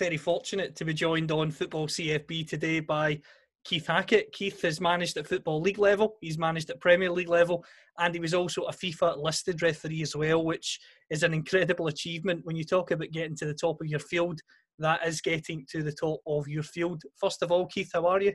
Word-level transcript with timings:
Very 0.00 0.16
fortunate 0.16 0.74
to 0.74 0.86
be 0.86 0.94
joined 0.94 1.30
on 1.30 1.50
Football 1.50 1.86
CFB 1.86 2.48
today 2.48 2.80
by 2.80 3.20
Keith 3.64 3.86
Hackett. 3.86 4.32
Keith 4.32 4.62
has 4.62 4.80
managed 4.80 5.18
at 5.18 5.26
Football 5.26 5.60
League 5.60 5.76
level, 5.76 6.16
he's 6.22 6.38
managed 6.38 6.70
at 6.70 6.80
Premier 6.80 7.10
League 7.10 7.28
level, 7.28 7.62
and 7.98 8.14
he 8.14 8.18
was 8.18 8.32
also 8.32 8.62
a 8.62 8.72
FIFA 8.72 9.22
listed 9.22 9.60
referee 9.60 10.00
as 10.00 10.16
well, 10.16 10.42
which 10.42 10.80
is 11.10 11.22
an 11.22 11.34
incredible 11.34 11.88
achievement. 11.88 12.40
When 12.44 12.56
you 12.56 12.64
talk 12.64 12.92
about 12.92 13.10
getting 13.10 13.36
to 13.36 13.44
the 13.44 13.52
top 13.52 13.82
of 13.82 13.88
your 13.88 13.98
field, 13.98 14.40
that 14.78 15.06
is 15.06 15.20
getting 15.20 15.66
to 15.70 15.82
the 15.82 15.92
top 15.92 16.20
of 16.26 16.48
your 16.48 16.62
field. 16.62 17.02
First 17.16 17.42
of 17.42 17.52
all, 17.52 17.66
Keith, 17.66 17.90
how 17.92 18.06
are 18.06 18.22
you? 18.22 18.32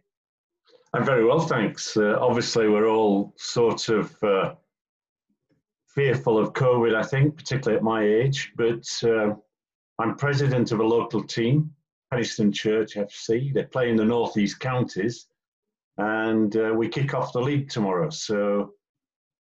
I'm 0.94 1.04
very 1.04 1.26
well, 1.26 1.40
thanks. 1.40 1.98
Uh, 1.98 2.16
obviously, 2.22 2.70
we're 2.70 2.90
all 2.90 3.34
sort 3.40 3.90
of 3.90 4.24
uh, 4.24 4.54
fearful 5.88 6.38
of 6.38 6.54
COVID, 6.54 6.94
I 6.94 7.02
think, 7.02 7.36
particularly 7.36 7.78
at 7.78 7.84
my 7.84 8.04
age. 8.04 8.52
But 8.56 8.86
uh, 9.04 9.34
I'm 10.00 10.16
president 10.16 10.72
of 10.72 10.80
a 10.80 10.84
local 10.84 11.24
team, 11.24 11.72
Penistone 12.14 12.54
Church 12.54 12.96
FC. 12.96 13.54
They 13.54 13.64
play 13.64 13.90
in 13.90 13.96
the 13.96 14.06
northeast 14.06 14.60
counties, 14.60 15.28
and 15.98 16.56
uh, 16.56 16.74
we 16.76 16.90
kick 16.90 17.14
off 17.14 17.34
the 17.34 17.40
league 17.40 17.70
tomorrow. 17.70 18.10
So 18.10 18.74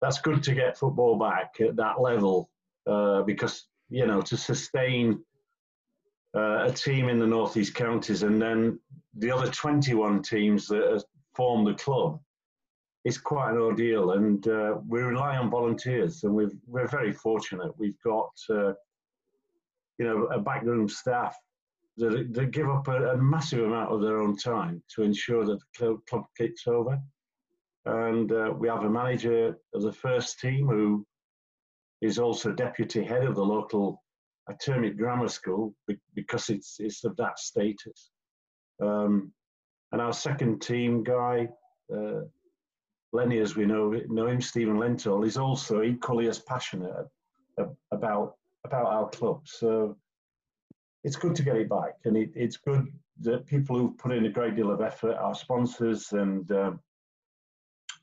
that's 0.02 0.22
good 0.22 0.44
to 0.44 0.54
get 0.54 0.78
football 0.78 1.17
back 1.17 1.56
at 1.59 1.76
that 1.76 2.00
level 2.00 2.50
uh, 2.88 3.23
because 3.23 3.67
you 3.89 4.06
know 4.06 4.22
to 4.22 4.38
sustain 4.38 5.23
uh, 6.36 6.66
a 6.66 6.72
team 6.72 7.09
in 7.09 7.20
the 7.20 7.28
northeast 7.28 7.73
counties 7.73 8.23
and 8.23 8.42
then 8.42 8.80
the 9.17 9.32
other 9.32 9.50
21 9.50 10.22
teams 10.22 10.67
that 10.67 11.04
form 11.36 11.66
the 11.66 11.73
club 11.73 12.20
is 13.06 13.17
quite 13.17 13.52
an 13.52 13.58
ordeal 13.58 14.11
and 14.11 14.48
uh, 14.48 14.76
we 14.88 15.00
rely 15.00 15.38
on 15.38 15.50
volunteers 15.50 16.23
and 16.23 16.34
we've, 16.34 16.56
we're 16.67 16.88
very 16.88 17.14
fortunate 17.14 17.72
we've 17.78 18.00
got 18.04 18.30
uh, 18.50 18.73
you 19.98 20.06
know 20.06 20.26
a 20.26 20.40
backroom 20.40 20.88
staff 20.88 21.36
that, 21.98 22.28
that 22.34 22.52
give 22.52 22.70
up 22.70 22.88
a, 22.88 23.12
a 23.12 23.17
massive 23.17 23.64
amount 23.64 23.92
of 23.92 24.02
their 24.02 24.20
own 24.20 24.38
time 24.38 24.81
to 24.95 25.04
ensure 25.04 25.45
that 25.45 25.59
the 25.80 25.98
club, 26.09 26.26
kicks 26.38 26.67
over 26.67 27.00
and 27.86 28.31
uh, 28.31 28.54
we 28.58 28.67
have 28.67 28.84
a 28.84 28.89
manager 28.89 29.58
of 29.73 29.81
the 29.81 29.94
first 29.94 30.39
team 30.39 30.67
who 30.67 31.06
is 32.02 32.20
also 32.20 32.52
deputy 32.52 33.04
head 33.04 33.23
of 33.23 33.36
the 33.36 33.44
local 33.44 34.04
Atomic 34.50 34.98
Grammar 34.98 35.28
School 35.28 35.73
because 36.14 36.50
it's 36.50 36.78
it's 36.80 37.04
of 37.04 37.16
that 37.17 37.39
status. 37.39 38.11
Um, 38.82 39.32
and 39.92 40.02
our 40.02 40.14
second 40.14 40.61
team 40.61 41.04
guy, 41.04 41.48
uh, 41.94 42.22
Lenny, 43.14 43.39
as 43.39 43.56
we 43.56 43.66
know 43.66 43.89
know 44.08 44.28
him, 44.28 44.42
Stephen 44.42 44.78
Lentall, 44.78 45.26
is 45.26 45.38
also 45.38 45.82
equally 45.82 46.28
as 46.28 46.39
passionate 46.39 46.94
about 47.92 48.36
about 48.68 48.86
our 48.86 49.10
club. 49.10 49.42
So 49.46 49.98
it's 51.04 51.16
good 51.16 51.36
to 51.36 51.44
get 51.44 51.56
it 51.58 51.70
back, 51.70 51.96
and 52.06 52.16
it, 52.17 52.32
it's 52.36 52.58
good 52.58 52.88
that 53.22 53.48
people 53.48 53.78
who've 53.78 53.98
put 53.98 54.11
in 54.11 54.26
a 54.26 54.30
great 54.30 54.55
deal 54.55 54.72
of 54.72 54.82
effort, 54.82 55.16
our 55.16 55.33
sponsors 55.33 56.11
and 56.11 56.52
um, 56.52 56.80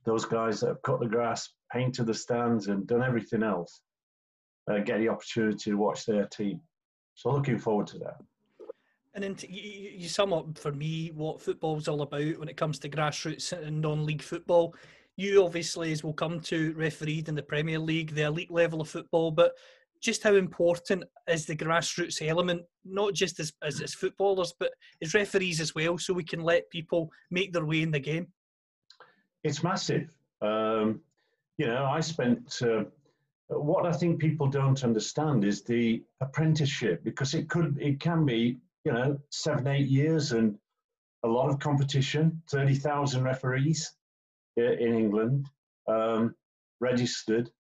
those 0.05 0.25
guys 0.25 0.61
that 0.61 0.69
have 0.69 0.83
cut 0.83 1.01
the 1.01 1.07
grass, 1.07 1.51
painted 1.73 2.07
the 2.07 2.15
stands, 2.15 2.67
and 2.67 2.87
done 2.87 3.03
everything 3.03 3.43
else, 3.43 3.83
uh, 4.71 4.79
get 4.79 4.99
the 4.99 5.09
opportunity 5.09 5.71
to 5.71 5.75
watch 5.75 6.05
their 6.05 6.27
team. 6.27 6.61
So 7.15 7.31
looking 7.31 7.59
forward 7.59 7.87
to 7.89 7.99
that. 7.99 8.17
And 9.15 9.23
then 9.23 9.37
you- 9.49 9.91
you 9.91 10.09
sum 10.09 10.33
up 10.33 10.59
for 10.59 10.73
me 10.73 11.13
what 11.13 11.41
football's 11.41 11.87
all 11.87 12.03
about 12.03 12.39
when 12.39 12.49
it 12.49 12.57
comes 12.57 12.81
to 12.81 12.89
grassroots 12.89 13.53
and 13.53 13.81
non-league 13.81 14.23
football. 14.23 14.75
You 15.17 15.45
obviously, 15.45 15.93
as 15.93 16.03
we'll 16.03 16.13
come 16.15 16.41
to, 16.41 16.75
refereed 16.75 17.29
in 17.29 17.37
the 17.37 17.43
Premier 17.43 17.79
League, 17.79 18.15
the 18.15 18.23
elite 18.23 18.51
level 18.51 18.81
of 18.81 18.89
football, 18.89 19.31
but 19.31 19.57
just 20.05 20.23
how 20.23 20.35
important 20.35 21.03
is 21.29 21.47
the 21.47 21.57
grassroots 21.57 22.27
element, 22.27 22.63
not 22.85 23.15
just 23.15 23.41
as, 23.41 23.53
as, 23.63 23.81
as 23.81 23.95
footballers, 23.95 24.53
but 24.61 24.71
as 25.03 25.15
referees 25.15 25.61
as 25.61 25.75
well, 25.75 25.97
so 25.97 26.13
we 26.13 26.23
can 26.23 26.41
let 26.41 26.69
people 26.69 27.11
make 27.31 27.53
their 27.53 27.65
way 27.65 27.81
in 27.81 27.91
the 27.91 27.99
game? 27.99 28.27
It's 29.43 29.63
massive. 29.63 30.11
Um, 30.43 31.01
you 31.57 31.67
know, 31.67 31.87
I 31.87 32.01
spent. 32.01 32.61
Uh, 32.63 32.85
what 33.49 33.87
I 33.87 33.93
think 33.93 34.19
people 34.19 34.47
don't 34.47 34.83
understand 34.85 35.45
is 35.45 35.63
the 35.63 36.03
apprenticeship 36.21 37.05
because 37.05 37.35
it 37.35 37.49
could, 37.49 37.79
it 37.81 38.01
can 38.01 38.25
be, 38.25 38.59
you 38.85 38.93
know, 38.93 39.19
seven, 39.31 39.67
eight 39.67 39.87
years 39.87 40.33
and 40.33 40.59
a 41.25 41.29
lot 41.29 41.49
of 41.51 41.59
competition. 41.59 42.43
Thirty 42.51 42.75
thousand 42.75 43.23
referees 43.23 43.93
in 44.57 44.97
England 44.97 45.49
um, 45.89 46.35
registered. 46.81 47.51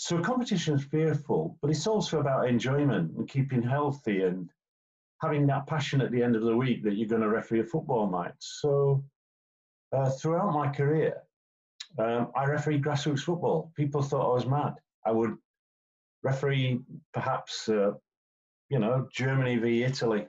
So 0.00 0.20
competition 0.20 0.76
is 0.76 0.84
fearful, 0.84 1.58
but 1.60 1.72
it's 1.72 1.88
also 1.88 2.20
about 2.20 2.46
enjoyment 2.46 3.16
and 3.16 3.28
keeping 3.28 3.60
healthy 3.60 4.22
and 4.22 4.48
having 5.20 5.44
that 5.48 5.66
passion 5.66 6.00
at 6.00 6.12
the 6.12 6.22
end 6.22 6.36
of 6.36 6.42
the 6.42 6.56
week 6.56 6.84
that 6.84 6.94
you're 6.94 7.08
going 7.08 7.22
to 7.22 7.28
referee 7.28 7.60
a 7.60 7.64
football 7.64 8.06
match. 8.08 8.36
So 8.38 9.02
uh, 9.92 10.08
throughout 10.10 10.54
my 10.54 10.68
career, 10.68 11.16
um, 11.98 12.30
I 12.36 12.44
refereed 12.44 12.84
grassroots 12.84 13.24
football. 13.24 13.72
People 13.74 14.00
thought 14.00 14.30
I 14.30 14.34
was 14.34 14.46
mad. 14.46 14.74
I 15.04 15.10
would 15.10 15.36
referee 16.22 16.78
perhaps, 17.12 17.68
uh, 17.68 17.90
you 18.68 18.78
know, 18.78 19.08
Germany 19.12 19.56
v 19.56 19.82
Italy 19.82 20.28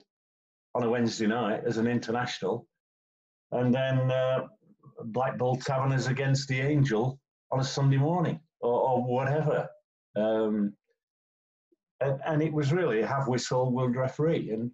on 0.74 0.82
a 0.82 0.90
Wednesday 0.90 1.28
night 1.28 1.62
as 1.64 1.76
an 1.76 1.86
international, 1.86 2.66
and 3.52 3.72
then 3.72 4.10
uh, 4.10 4.48
Black 5.04 5.38
Bull 5.38 5.54
Taverners 5.54 6.08
against 6.08 6.48
the 6.48 6.60
Angel 6.60 7.20
on 7.52 7.60
a 7.60 7.64
Sunday 7.64 7.98
morning 7.98 8.40
or, 8.60 8.80
or 8.80 9.04
whatever. 9.04 9.68
Um, 10.16 10.74
and, 12.00 12.20
and 12.26 12.42
it 12.42 12.52
was 12.52 12.72
really 12.72 13.00
a 13.00 13.06
half 13.06 13.28
whistle 13.28 13.70
world 13.70 13.96
referee. 13.96 14.50
And, 14.50 14.70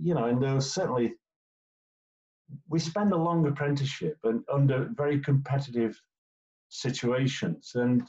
you 0.00 0.14
know, 0.14 0.24
and 0.24 0.42
there 0.42 0.54
was 0.54 0.72
certainly, 0.72 1.14
we 2.68 2.78
spend 2.78 3.12
a 3.12 3.16
long 3.16 3.46
apprenticeship 3.46 4.18
and 4.24 4.42
under 4.52 4.90
very 4.96 5.20
competitive 5.20 6.00
situations. 6.68 7.72
And 7.74 8.02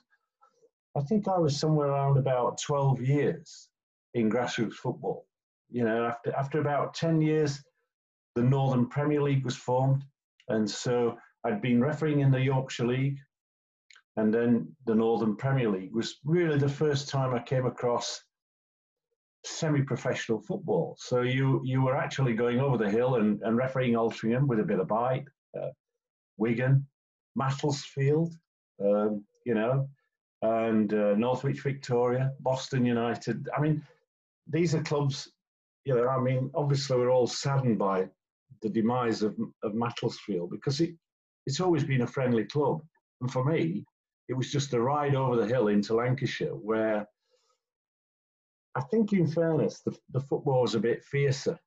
I 0.96 1.02
think 1.02 1.28
I 1.28 1.38
was 1.38 1.60
somewhere 1.60 1.88
around 1.88 2.18
about 2.18 2.62
12 2.62 3.02
years 3.02 3.70
in 4.14 4.30
grassroots 4.30 4.74
football. 4.74 5.26
You 5.70 5.86
know, 5.86 6.06
after, 6.06 6.36
after 6.36 6.60
about 6.60 6.94
10 6.94 7.22
years, 7.22 7.64
the 8.36 8.44
Northern 8.44 8.88
Premier 8.88 9.22
League 9.22 9.46
was 9.46 9.56
formed. 9.56 10.04
And 10.50 10.70
so 10.70 11.18
I'd 11.46 11.62
been 11.62 11.82
refereeing 11.82 12.20
in 12.20 12.32
the 12.32 12.42
Yorkshire 12.42 12.88
League. 12.88 13.18
And 14.18 14.34
then 14.34 14.76
the 14.86 14.96
Northern 14.96 15.36
Premier 15.36 15.70
League 15.70 15.94
was 15.94 16.20
really 16.26 16.58
the 16.58 16.70
first 16.70 17.10
time 17.10 17.34
I 17.34 17.40
came 17.40 17.66
across 17.66 18.24
semi-professional 19.44 20.42
football. 20.42 20.96
So 21.00 21.22
you 21.22 21.62
you 21.64 21.82
were 21.82 21.96
actually 21.96 22.34
going 22.34 22.60
over 22.60 22.78
the 22.78 22.90
hill 22.90 23.16
and, 23.16 23.42
and 23.42 23.58
refereeing 23.58 23.94
Altrincham 23.94 24.48
with 24.48 24.60
a 24.60 24.64
bit 24.64 24.80
of 24.80 24.88
bite, 24.88 25.26
uh, 25.60 25.70
Wigan, 26.38 26.86
Macclesfield, 27.36 28.36
um, 28.84 29.24
you 29.46 29.54
know, 29.54 29.90
and 30.42 30.94
uh, 30.94 31.16
Northwich 31.16 31.62
Victoria, 31.62 32.34
Boston 32.40 32.86
United. 32.86 33.48
I 33.56 33.62
mean, 33.62 33.84
these 34.48 34.76
are 34.76 34.84
clubs. 34.84 35.32
You 35.86 35.96
know, 35.96 36.08
I 36.08 36.20
mean, 36.20 36.52
obviously 36.54 36.98
we're 36.98 37.10
all 37.10 37.28
saddened 37.28 37.80
by 37.80 38.08
the 38.62 38.70
demise 38.70 39.24
of 39.24 39.36
of 39.64 39.74
Macclesfield 39.74 40.52
because 40.52 40.82
it 40.82 40.92
it's 41.48 41.60
always 41.60 41.84
been 41.84 42.02
a 42.02 42.08
friendly 42.08 42.46
club, 42.46 42.82
and 43.22 43.32
for 43.32 43.44
me, 43.44 43.86
it 44.32 44.38
was 44.38 44.50
just 44.50 44.74
a 44.74 44.80
ride 44.82 45.14
over 45.14 45.36
the 45.36 45.46
hill 45.46 45.68
into 45.68 45.94
Lancashire 45.94 46.56
where 46.56 47.06
I 48.76 48.82
think, 48.90 49.12
in 49.12 49.28
fairness, 49.28 49.82
the, 49.82 49.94
the 50.14 50.22
football 50.22 50.62
was 50.62 50.74
a 50.74 50.80
bit 50.80 51.04
fiercer. 51.04 51.60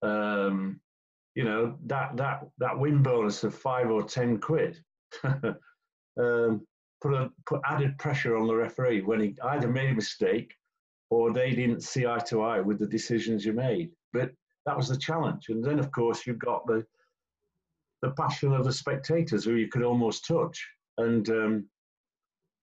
Um, 0.00 0.80
you 1.34 1.44
know 1.44 1.76
that 1.84 2.16
that 2.16 2.46
that 2.56 2.78
win 2.78 3.02
bonus 3.02 3.44
of 3.44 3.54
five 3.54 3.90
or 3.90 4.02
ten 4.02 4.38
quid 4.38 4.82
um, 5.24 6.66
put 7.02 7.12
a 7.12 7.30
put 7.44 7.60
added 7.66 7.98
pressure 7.98 8.34
on 8.38 8.46
the 8.46 8.54
referee 8.54 9.02
when 9.02 9.20
he 9.20 9.36
either 9.44 9.68
made 9.68 9.90
a 9.90 9.94
mistake 9.94 10.54
or 11.10 11.30
they 11.30 11.54
didn't 11.54 11.82
see 11.82 12.06
eye 12.06 12.24
to 12.28 12.42
eye 12.42 12.60
with 12.60 12.78
the 12.78 12.86
decisions 12.86 13.44
you 13.44 13.52
made. 13.52 13.90
But 14.14 14.30
that 14.64 14.76
was 14.76 14.88
the 14.88 14.96
challenge, 14.96 15.50
and 15.50 15.62
then 15.62 15.78
of 15.78 15.92
course 15.92 16.26
you've 16.26 16.38
got 16.38 16.66
the 16.66 16.86
the 18.00 18.12
passion 18.12 18.54
of 18.54 18.64
the 18.64 18.72
spectators 18.72 19.44
who 19.44 19.56
you 19.56 19.68
could 19.68 19.82
almost 19.82 20.26
touch, 20.26 20.66
and 20.96 21.28
um, 21.28 21.68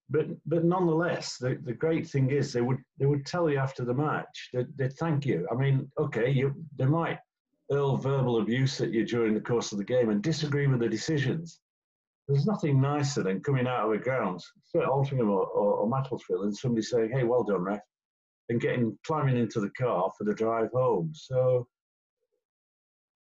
but 0.09 0.27
but 0.45 0.63
nonetheless, 0.63 1.37
the, 1.37 1.57
the 1.63 1.73
great 1.73 2.07
thing 2.07 2.29
is 2.29 2.51
they 2.51 2.61
would 2.61 2.79
they 2.99 3.05
would 3.05 3.25
tell 3.25 3.49
you 3.49 3.57
after 3.57 3.85
the 3.85 3.93
match 3.93 4.49
that 4.53 4.67
they 4.77 4.89
thank 4.89 5.25
you. 5.25 5.47
I 5.51 5.55
mean, 5.55 5.89
okay, 5.99 6.29
you 6.29 6.53
they 6.77 6.85
might 6.85 7.19
hurl 7.69 7.97
verbal 7.97 8.41
abuse 8.41 8.81
at 8.81 8.91
you 8.91 9.05
during 9.05 9.33
the 9.33 9.41
course 9.41 9.71
of 9.71 9.77
the 9.77 9.83
game 9.83 10.09
and 10.09 10.21
disagree 10.21 10.67
with 10.67 10.79
the 10.79 10.89
decisions. 10.89 11.59
There's 12.27 12.45
nothing 12.45 12.79
nicer 12.79 13.23
than 13.23 13.41
coming 13.41 13.67
out 13.67 13.85
of 13.85 13.91
a 13.91 13.97
ground, 13.97 14.41
say 14.63 14.79
Altrincham 14.79 15.29
or, 15.29 15.45
or, 15.47 15.73
or 15.73 16.43
and 16.45 16.55
somebody 16.55 16.81
saying, 16.81 17.11
"Hey, 17.11 17.23
well 17.23 17.43
done, 17.43 17.63
ref," 17.63 17.81
and 18.49 18.61
getting 18.61 18.97
climbing 19.05 19.37
into 19.37 19.59
the 19.59 19.71
car 19.71 20.11
for 20.17 20.23
the 20.23 20.33
drive 20.33 20.69
home. 20.71 21.11
So 21.13 21.67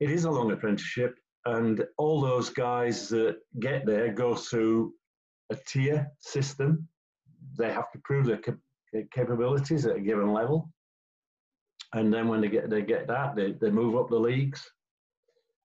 it 0.01 0.11
is 0.11 0.25
a 0.25 0.31
long 0.31 0.53
apprenticeship, 0.53 1.17
and 1.45 1.85
all 1.97 2.21
those 2.21 2.51
guys 2.51 3.09
that 3.09 3.39
get 3.59 3.85
there 3.85 4.13
go 4.13 4.35
through 4.35 4.95
a 5.51 5.57
tier 5.57 6.11
system. 6.19 6.89
They 7.57 7.73
have 7.73 7.91
to 7.93 7.99
prove 8.05 8.27
their 8.27 8.39
cap- 8.39 8.59
capabilities 9.13 9.87
at 9.87 9.97
a 9.97 10.01
given 10.01 10.33
level, 10.33 10.71
and 11.95 12.13
then 12.13 12.29
when 12.29 12.41
they 12.41 12.49
get 12.49 12.71
they 12.71 12.83
get 12.83 13.07
that, 13.09 13.37
they, 13.37 13.53
they 13.53 13.71
move 13.71 13.97
up 13.97 14.09
the 14.09 14.19
leagues, 14.19 14.63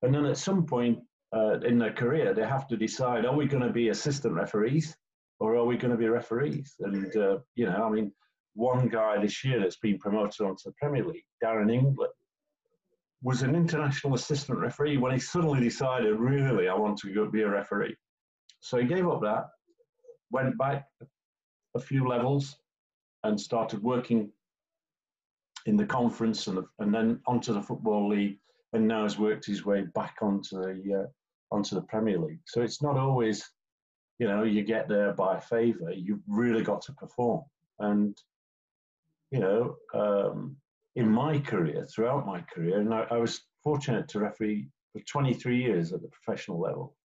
and 0.02 0.14
then 0.14 0.26
at 0.26 0.38
some 0.38 0.66
point 0.66 1.00
uh, 1.36 1.60
in 1.62 1.78
their 1.78 1.94
career, 1.94 2.34
they 2.34 2.46
have 2.46 2.68
to 2.68 2.78
decide: 2.78 3.26
Are 3.26 3.36
we 3.36 3.48
going 3.48 3.64
to 3.64 3.74
be 3.74 3.90
assistant 3.90 4.34
referees, 4.34 4.96
or 5.40 5.56
are 5.56 5.66
we 5.66 5.78
going 5.78 5.92
to 5.92 5.98
be 5.98 6.08
referees? 6.08 6.76
And 6.80 7.16
uh, 7.16 7.38
you 7.56 7.66
know, 7.66 7.84
I 7.84 7.90
mean, 7.90 8.12
one 8.54 8.88
guy 8.88 9.20
this 9.20 9.44
year 9.44 9.60
that's 9.60 9.78
been 9.78 9.98
promoted 9.98 10.42
onto 10.42 10.64
the 10.66 10.74
Premier 10.80 11.06
League, 11.06 11.26
Darren 11.44 11.72
England, 11.72 11.98
was 13.24 13.42
an 13.42 13.56
international 13.56 14.14
assistant 14.14 14.60
referee 14.60 14.98
when 14.98 15.14
he 15.14 15.20
suddenly 15.20 15.62
decided, 15.62 16.20
really, 16.20 16.68
I 16.68 16.76
want 16.76 16.98
to 17.00 17.14
go 17.14 17.30
be 17.30 17.42
a 17.42 17.50
referee. 17.50 17.96
So 18.60 18.78
he 18.78 18.86
gave 18.86 19.08
up 19.08 19.22
that, 19.22 19.46
went 20.34 20.58
back 20.58 20.88
a 21.76 21.80
few 21.80 22.08
levels, 22.08 22.58
and 23.24 23.40
started 23.40 23.82
working 23.82 24.30
in 25.66 25.78
the 25.78 25.86
conference 25.86 26.48
and, 26.48 26.58
the, 26.58 26.66
and 26.80 26.94
then 26.94 27.20
onto 27.26 27.54
the 27.54 27.62
football 27.62 28.10
league, 28.10 28.38
and 28.74 28.88
now 28.88 29.04
has 29.04 29.18
worked 29.18 29.46
his 29.46 29.66
way 29.66 29.84
back 29.96 30.18
onto 30.22 30.58
the 30.58 31.04
uh, 31.04 31.56
onto 31.56 31.76
the 31.76 31.82
Premier 31.84 32.18
League. 32.18 32.42
So 32.46 32.62
it's 32.62 32.82
not 32.82 32.98
always, 32.98 33.48
you 34.20 34.28
know, 34.28 34.44
you 34.44 34.64
get 34.64 34.90
there 34.90 35.14
by 35.14 35.40
favour. 35.40 35.92
You've 35.92 36.24
really 36.28 36.64
got 36.64 36.82
to 36.84 36.94
perform, 36.94 37.44
and 37.80 38.18
you 39.32 39.40
know, 39.40 39.76
um, 39.94 40.56
in 40.96 41.10
my 41.10 41.40
career, 41.40 41.86
throughout 41.86 42.26
my 42.26 42.42
career, 42.42 42.80
and 42.80 42.94
I, 42.94 43.06
I 43.10 43.18
was 43.18 43.42
fortunate 43.64 44.08
to 44.10 44.20
referee 44.20 44.68
for 44.92 45.02
23 45.02 45.58
years 45.58 45.94
at 45.94 46.02
the 46.02 46.10
professional 46.10 46.60
level, 46.60 46.96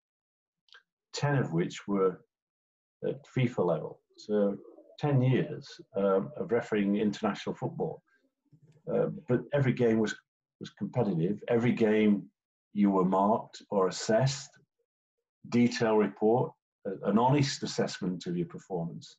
10 1.14 1.38
of 1.38 1.52
which 1.52 1.86
were 1.88 2.20
at 3.06 3.24
FIFA 3.26 3.64
level. 3.66 4.00
So 4.16 4.56
10 4.98 5.22
years 5.22 5.68
um, 5.96 6.30
of 6.36 6.50
refereeing 6.50 6.96
international 6.96 7.54
football. 7.54 8.02
Uh, 8.92 9.06
but 9.28 9.42
every 9.52 9.72
game 9.72 9.98
was, 9.98 10.14
was 10.60 10.70
competitive. 10.70 11.42
Every 11.48 11.72
game 11.72 12.24
you 12.72 12.90
were 12.90 13.04
marked 13.04 13.62
or 13.70 13.88
assessed, 13.88 14.50
detail 15.50 15.96
report, 15.96 16.52
an 17.04 17.18
honest 17.18 17.62
assessment 17.62 18.26
of 18.26 18.36
your 18.36 18.46
performance. 18.46 19.16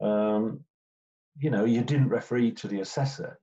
Um, 0.00 0.60
you 1.38 1.50
know, 1.50 1.64
you 1.64 1.82
didn't 1.82 2.08
referee 2.08 2.52
to 2.52 2.68
the 2.68 2.80
assessor, 2.80 3.38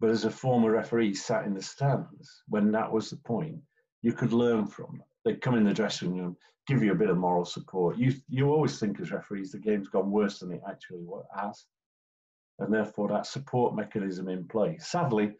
but 0.00 0.10
as 0.10 0.24
a 0.24 0.30
former 0.30 0.70
referee 0.70 1.14
sat 1.14 1.44
in 1.44 1.54
the 1.54 1.62
stands 1.62 2.42
when 2.48 2.70
that 2.72 2.90
was 2.90 3.10
the 3.10 3.16
point, 3.16 3.58
you 4.02 4.12
could 4.12 4.32
learn 4.32 4.66
from 4.66 4.98
them. 4.98 5.06
They'd 5.26 5.40
come 5.40 5.56
in 5.56 5.64
the 5.64 5.74
dressing 5.74 6.16
room, 6.16 6.36
give 6.68 6.84
you 6.84 6.92
a 6.92 6.96
bit 6.96 7.10
of 7.10 7.18
moral 7.18 7.44
support. 7.44 7.98
You 7.98 8.14
you 8.28 8.48
always 8.48 8.78
think 8.78 9.00
as 9.00 9.10
referees 9.10 9.50
the 9.50 9.58
game's 9.58 9.88
gone 9.88 10.12
worse 10.12 10.38
than 10.38 10.52
it 10.52 10.62
actually 10.68 11.04
has, 11.36 11.66
and 12.60 12.72
therefore 12.72 13.08
that 13.08 13.26
support 13.26 13.74
mechanism 13.74 14.28
in 14.28 14.46
place. 14.46 14.86
Sadly, 14.86 15.32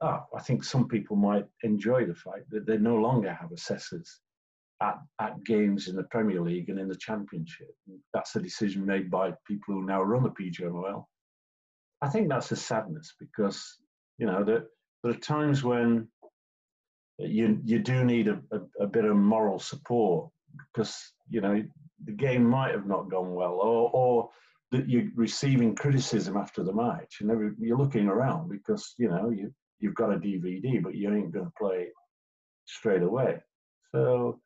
oh, 0.00 0.20
I 0.34 0.40
think 0.40 0.64
some 0.64 0.88
people 0.88 1.16
might 1.16 1.44
enjoy 1.64 2.06
the 2.06 2.14
fact 2.14 2.48
that 2.50 2.64
they 2.66 2.78
no 2.78 2.96
longer 2.96 3.30
have 3.30 3.52
assessors 3.52 4.20
at, 4.82 4.98
at 5.20 5.44
games 5.44 5.88
in 5.88 5.96
the 5.96 6.04
Premier 6.04 6.40
League 6.40 6.70
and 6.70 6.78
in 6.78 6.88
the 6.88 6.96
Championship. 6.96 7.74
That's 8.14 8.34
a 8.36 8.40
decision 8.40 8.86
made 8.86 9.10
by 9.10 9.34
people 9.46 9.74
who 9.74 9.84
now 9.84 10.02
run 10.02 10.22
the 10.22 10.30
PGMOL. 10.30 11.04
I 12.00 12.08
think 12.08 12.30
that's 12.30 12.52
a 12.52 12.56
sadness 12.56 13.14
because 13.20 13.76
you 14.16 14.24
know 14.24 14.44
there, 14.44 14.64
there 15.02 15.12
are 15.12 15.16
times 15.16 15.62
when 15.62 16.08
you 17.28 17.60
you 17.64 17.78
do 17.78 18.04
need 18.04 18.28
a, 18.28 18.40
a, 18.52 18.84
a, 18.84 18.86
bit 18.86 19.04
of 19.04 19.16
moral 19.16 19.58
support 19.58 20.30
because 20.72 20.96
you 21.28 21.40
know 21.40 21.62
the 22.04 22.12
game 22.12 22.44
might 22.44 22.72
have 22.72 22.86
not 22.86 23.10
gone 23.10 23.34
well 23.34 23.54
or 23.54 23.90
or 23.92 24.30
that 24.72 24.88
you're 24.88 25.08
receiving 25.16 25.74
criticism 25.74 26.36
after 26.36 26.62
the 26.62 26.72
match 26.72 27.18
and 27.20 27.30
every, 27.30 27.50
you're 27.58 27.76
looking 27.76 28.06
around 28.06 28.48
because 28.48 28.94
you 28.98 29.08
know 29.08 29.30
you 29.30 29.52
you've 29.80 29.94
got 29.94 30.12
a 30.12 30.18
DVD 30.18 30.82
but 30.82 30.94
you 30.94 31.12
ain't 31.14 31.32
going 31.32 31.44
to 31.44 31.52
play 31.58 31.88
straight 32.66 33.02
away. 33.02 33.38
So 33.92 34.40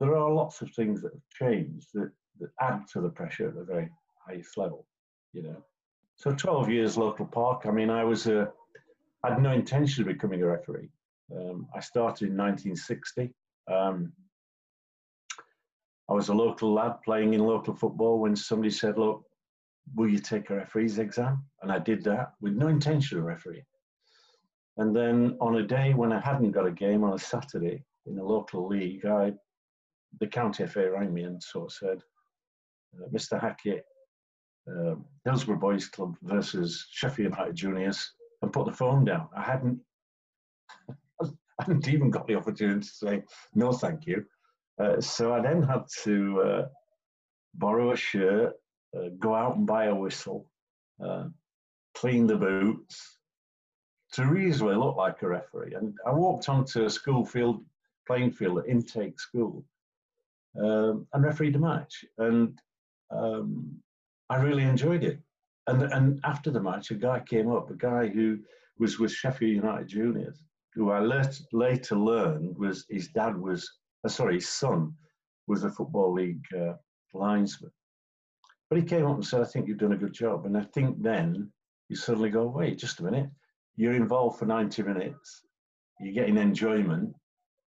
there 0.00 0.16
are 0.16 0.32
lots 0.32 0.62
of 0.62 0.70
things 0.74 1.02
that 1.02 1.12
have 1.12 1.48
changed 1.48 1.88
that, 1.94 2.10
that 2.40 2.50
add 2.60 2.82
to 2.92 3.00
the 3.00 3.10
pressure 3.10 3.48
at 3.48 3.54
the 3.54 3.64
very 3.64 3.88
highest 4.26 4.56
level, 4.56 4.86
you 5.32 5.42
know. 5.42 5.56
So 6.16 6.32
12 6.32 6.70
years 6.70 6.96
local 6.96 7.26
park. 7.26 7.62
I 7.66 7.70
mean, 7.70 7.90
I 7.90 8.04
was 8.04 8.26
a, 8.26 8.50
I 9.24 9.30
had 9.30 9.42
no 9.42 9.52
intention 9.52 10.02
of 10.02 10.08
becoming 10.08 10.42
a 10.42 10.46
referee. 10.46 10.88
Um, 11.34 11.66
I 11.74 11.80
started 11.80 12.28
in 12.28 12.36
1960. 12.36 13.32
Um, 13.70 14.12
I 16.10 16.14
was 16.14 16.28
a 16.28 16.34
local 16.34 16.72
lad 16.72 17.02
playing 17.04 17.34
in 17.34 17.40
local 17.40 17.74
football 17.74 18.20
when 18.20 18.34
somebody 18.34 18.70
said, 18.70 18.96
look, 18.96 19.24
will 19.94 20.08
you 20.08 20.18
take 20.18 20.50
a 20.50 20.56
referee's 20.56 20.98
exam? 20.98 21.44
And 21.62 21.70
I 21.70 21.78
did 21.78 22.02
that 22.04 22.32
with 22.40 22.54
no 22.54 22.68
intention 22.68 23.18
of 23.18 23.24
refereeing. 23.24 23.64
And 24.78 24.94
then 24.94 25.36
on 25.40 25.56
a 25.56 25.62
day 25.62 25.92
when 25.92 26.12
I 26.12 26.20
hadn't 26.20 26.52
got 26.52 26.66
a 26.66 26.70
game 26.70 27.04
on 27.04 27.12
a 27.12 27.18
Saturday 27.18 27.84
in 28.06 28.18
a 28.18 28.24
local 28.24 28.68
league, 28.68 29.04
I 29.04 29.32
the 30.20 30.26
county 30.26 30.66
FA 30.66 30.90
rang 30.90 31.12
me 31.12 31.24
and 31.24 31.42
sort 31.42 31.66
of 31.66 31.72
said, 31.72 32.02
uh, 32.96 33.08
Mr. 33.12 33.40
Hackett, 33.40 33.84
uh, 34.68 34.94
Hillsborough 35.24 35.58
Boys 35.58 35.86
Club 35.86 36.16
versus 36.22 36.86
Sheffield 36.90 37.32
United 37.32 37.54
Juniors, 37.54 38.12
and 38.42 38.52
put 38.52 38.66
the 38.66 38.72
phone 38.72 39.04
down. 39.04 39.28
I 39.36 39.42
hadn't, 39.42 39.78
I 41.58 41.64
hadn't 41.66 41.88
even 41.88 42.10
got 42.10 42.26
the 42.26 42.36
opportunity 42.36 42.80
to 42.80 42.86
say 42.86 43.22
no, 43.54 43.72
thank 43.72 44.06
you. 44.06 44.24
Uh, 44.80 45.00
so 45.00 45.34
I 45.34 45.40
then 45.40 45.62
had 45.62 45.82
to 46.04 46.40
uh, 46.42 46.68
borrow 47.54 47.92
a 47.92 47.96
shirt, 47.96 48.54
uh, 48.96 49.08
go 49.18 49.34
out 49.34 49.56
and 49.56 49.66
buy 49.66 49.86
a 49.86 49.94
whistle, 49.94 50.50
uh, 51.04 51.24
clean 51.94 52.26
the 52.26 52.36
boots, 52.36 53.18
to 54.12 54.24
reasonably 54.26 54.76
look 54.76 54.96
like 54.96 55.20
a 55.22 55.28
referee. 55.28 55.74
And 55.74 55.94
I 56.06 56.12
walked 56.12 56.48
onto 56.48 56.84
a 56.84 56.90
school 56.90 57.24
field, 57.24 57.64
playing 58.06 58.32
field 58.32 58.60
at 58.60 58.68
Intake 58.68 59.20
School, 59.20 59.64
um, 60.58 61.06
and 61.12 61.24
refereed 61.24 61.56
a 61.56 61.58
match. 61.58 62.04
And 62.18 62.58
um, 63.10 63.76
I 64.30 64.36
really 64.36 64.62
enjoyed 64.62 65.04
it. 65.04 65.18
And, 65.66 65.82
and 65.82 66.20
after 66.24 66.50
the 66.50 66.62
match, 66.62 66.90
a 66.90 66.94
guy 66.94 67.20
came 67.20 67.50
up, 67.50 67.70
a 67.70 67.74
guy 67.74 68.08
who 68.08 68.38
was 68.78 68.98
with 68.98 69.12
Sheffield 69.12 69.56
United 69.56 69.88
Juniors, 69.88 70.42
who 70.78 70.92
I 70.92 71.00
let, 71.00 71.36
later 71.52 71.96
learned 71.96 72.56
was 72.56 72.86
his 72.88 73.08
dad 73.08 73.36
was, 73.36 73.68
uh, 74.04 74.08
sorry, 74.08 74.34
his 74.34 74.48
son 74.48 74.94
was 75.48 75.64
a 75.64 75.70
Football 75.70 76.12
League 76.12 76.44
uh, 76.56 76.74
linesman. 77.12 77.72
But 78.70 78.78
he 78.78 78.84
came 78.84 79.04
up 79.04 79.16
and 79.16 79.26
said, 79.26 79.40
I 79.40 79.44
think 79.44 79.66
you've 79.66 79.78
done 79.78 79.94
a 79.94 79.98
good 79.98 80.12
job. 80.12 80.46
And 80.46 80.56
I 80.56 80.62
think 80.62 81.02
then 81.02 81.50
you 81.88 81.96
suddenly 81.96 82.30
go, 82.30 82.46
wait, 82.46 82.78
just 82.78 83.00
a 83.00 83.02
minute. 83.02 83.28
You're 83.74 83.94
involved 83.94 84.38
for 84.38 84.46
90 84.46 84.84
minutes. 84.84 85.42
You're 85.98 86.14
getting 86.14 86.36
enjoyment. 86.36 87.12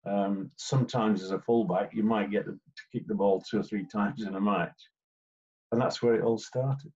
Um, 0.06 0.52
sometimes 0.58 1.24
as 1.24 1.32
a 1.32 1.40
fullback, 1.40 1.96
you 1.96 2.04
might 2.04 2.30
get 2.30 2.46
to 2.46 2.60
kick 2.92 3.08
the 3.08 3.16
ball 3.16 3.42
two 3.42 3.62
or 3.62 3.64
three 3.64 3.88
times 3.92 4.28
in 4.28 4.36
a 4.36 4.42
match. 4.42 4.78
And 5.72 5.82
that's 5.82 6.04
where 6.04 6.14
it 6.14 6.24
all 6.24 6.38
started. 6.38 6.92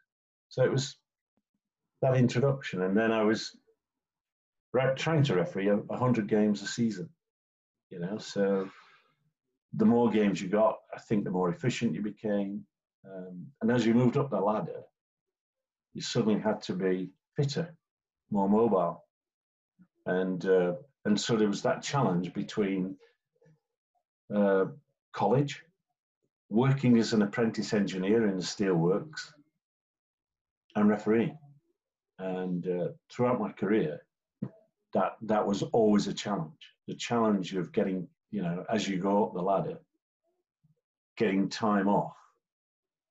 So 0.50 0.64
it 0.64 0.72
was 0.72 0.98
that 2.04 2.16
introduction. 2.16 2.84
And 2.84 2.96
then 2.96 3.12
I 3.12 3.24
was 3.24 3.58
trying 4.96 5.24
to 5.24 5.36
referee 5.36 5.70
100 5.70 6.28
games 6.28 6.62
a 6.62 6.68
season, 6.68 7.10
you 7.90 8.00
know, 8.00 8.18
so 8.18 8.70
the 9.74 9.86
more 9.86 10.10
games 10.10 10.42
you 10.42 10.48
got, 10.48 10.78
I 10.94 11.00
think 11.00 11.24
the 11.24 11.32
more 11.32 11.50
efficient 11.50 11.94
you 11.94 12.02
became. 12.02 12.66
Um, 13.06 13.46
and 13.62 13.72
as 13.72 13.86
you 13.86 13.94
moved 13.94 14.18
up 14.18 14.30
the 14.30 14.40
ladder, 14.40 14.82
you 15.94 16.02
suddenly 16.02 16.40
had 16.40 16.62
to 16.64 16.74
be 16.74 17.12
fitter, 17.36 17.76
more 18.32 18.50
mobile. 18.50 19.04
And 20.06 20.46
uh, 20.46 20.74
and 21.06 21.20
so 21.20 21.36
there 21.36 21.48
was 21.48 21.62
that 21.62 21.84
challenge 21.84 22.34
between 22.34 22.96
uh, 24.34 24.66
college, 25.14 25.64
working 26.50 26.98
as 26.98 27.14
an 27.14 27.22
apprentice 27.22 27.74
engineer 27.74 28.28
in 28.28 28.38
the 28.38 28.44
steelworks, 28.44 29.32
and 30.76 30.90
refereeing. 30.90 31.38
And 32.18 32.68
uh, 32.68 32.88
throughout 33.12 33.40
my 33.40 33.52
career, 33.52 34.05
that 34.96 35.18
that 35.24 35.46
was 35.46 35.62
always 35.62 36.08
a 36.08 36.14
challenge. 36.14 36.72
The 36.88 36.96
challenge 36.96 37.54
of 37.54 37.72
getting, 37.74 38.08
you 38.32 38.42
know, 38.42 38.66
as 38.70 38.88
you 38.88 38.98
go 38.98 39.26
up 39.26 39.34
the 39.34 39.42
ladder, 39.42 39.78
getting 41.18 41.50
time 41.50 41.90
off 41.90 42.16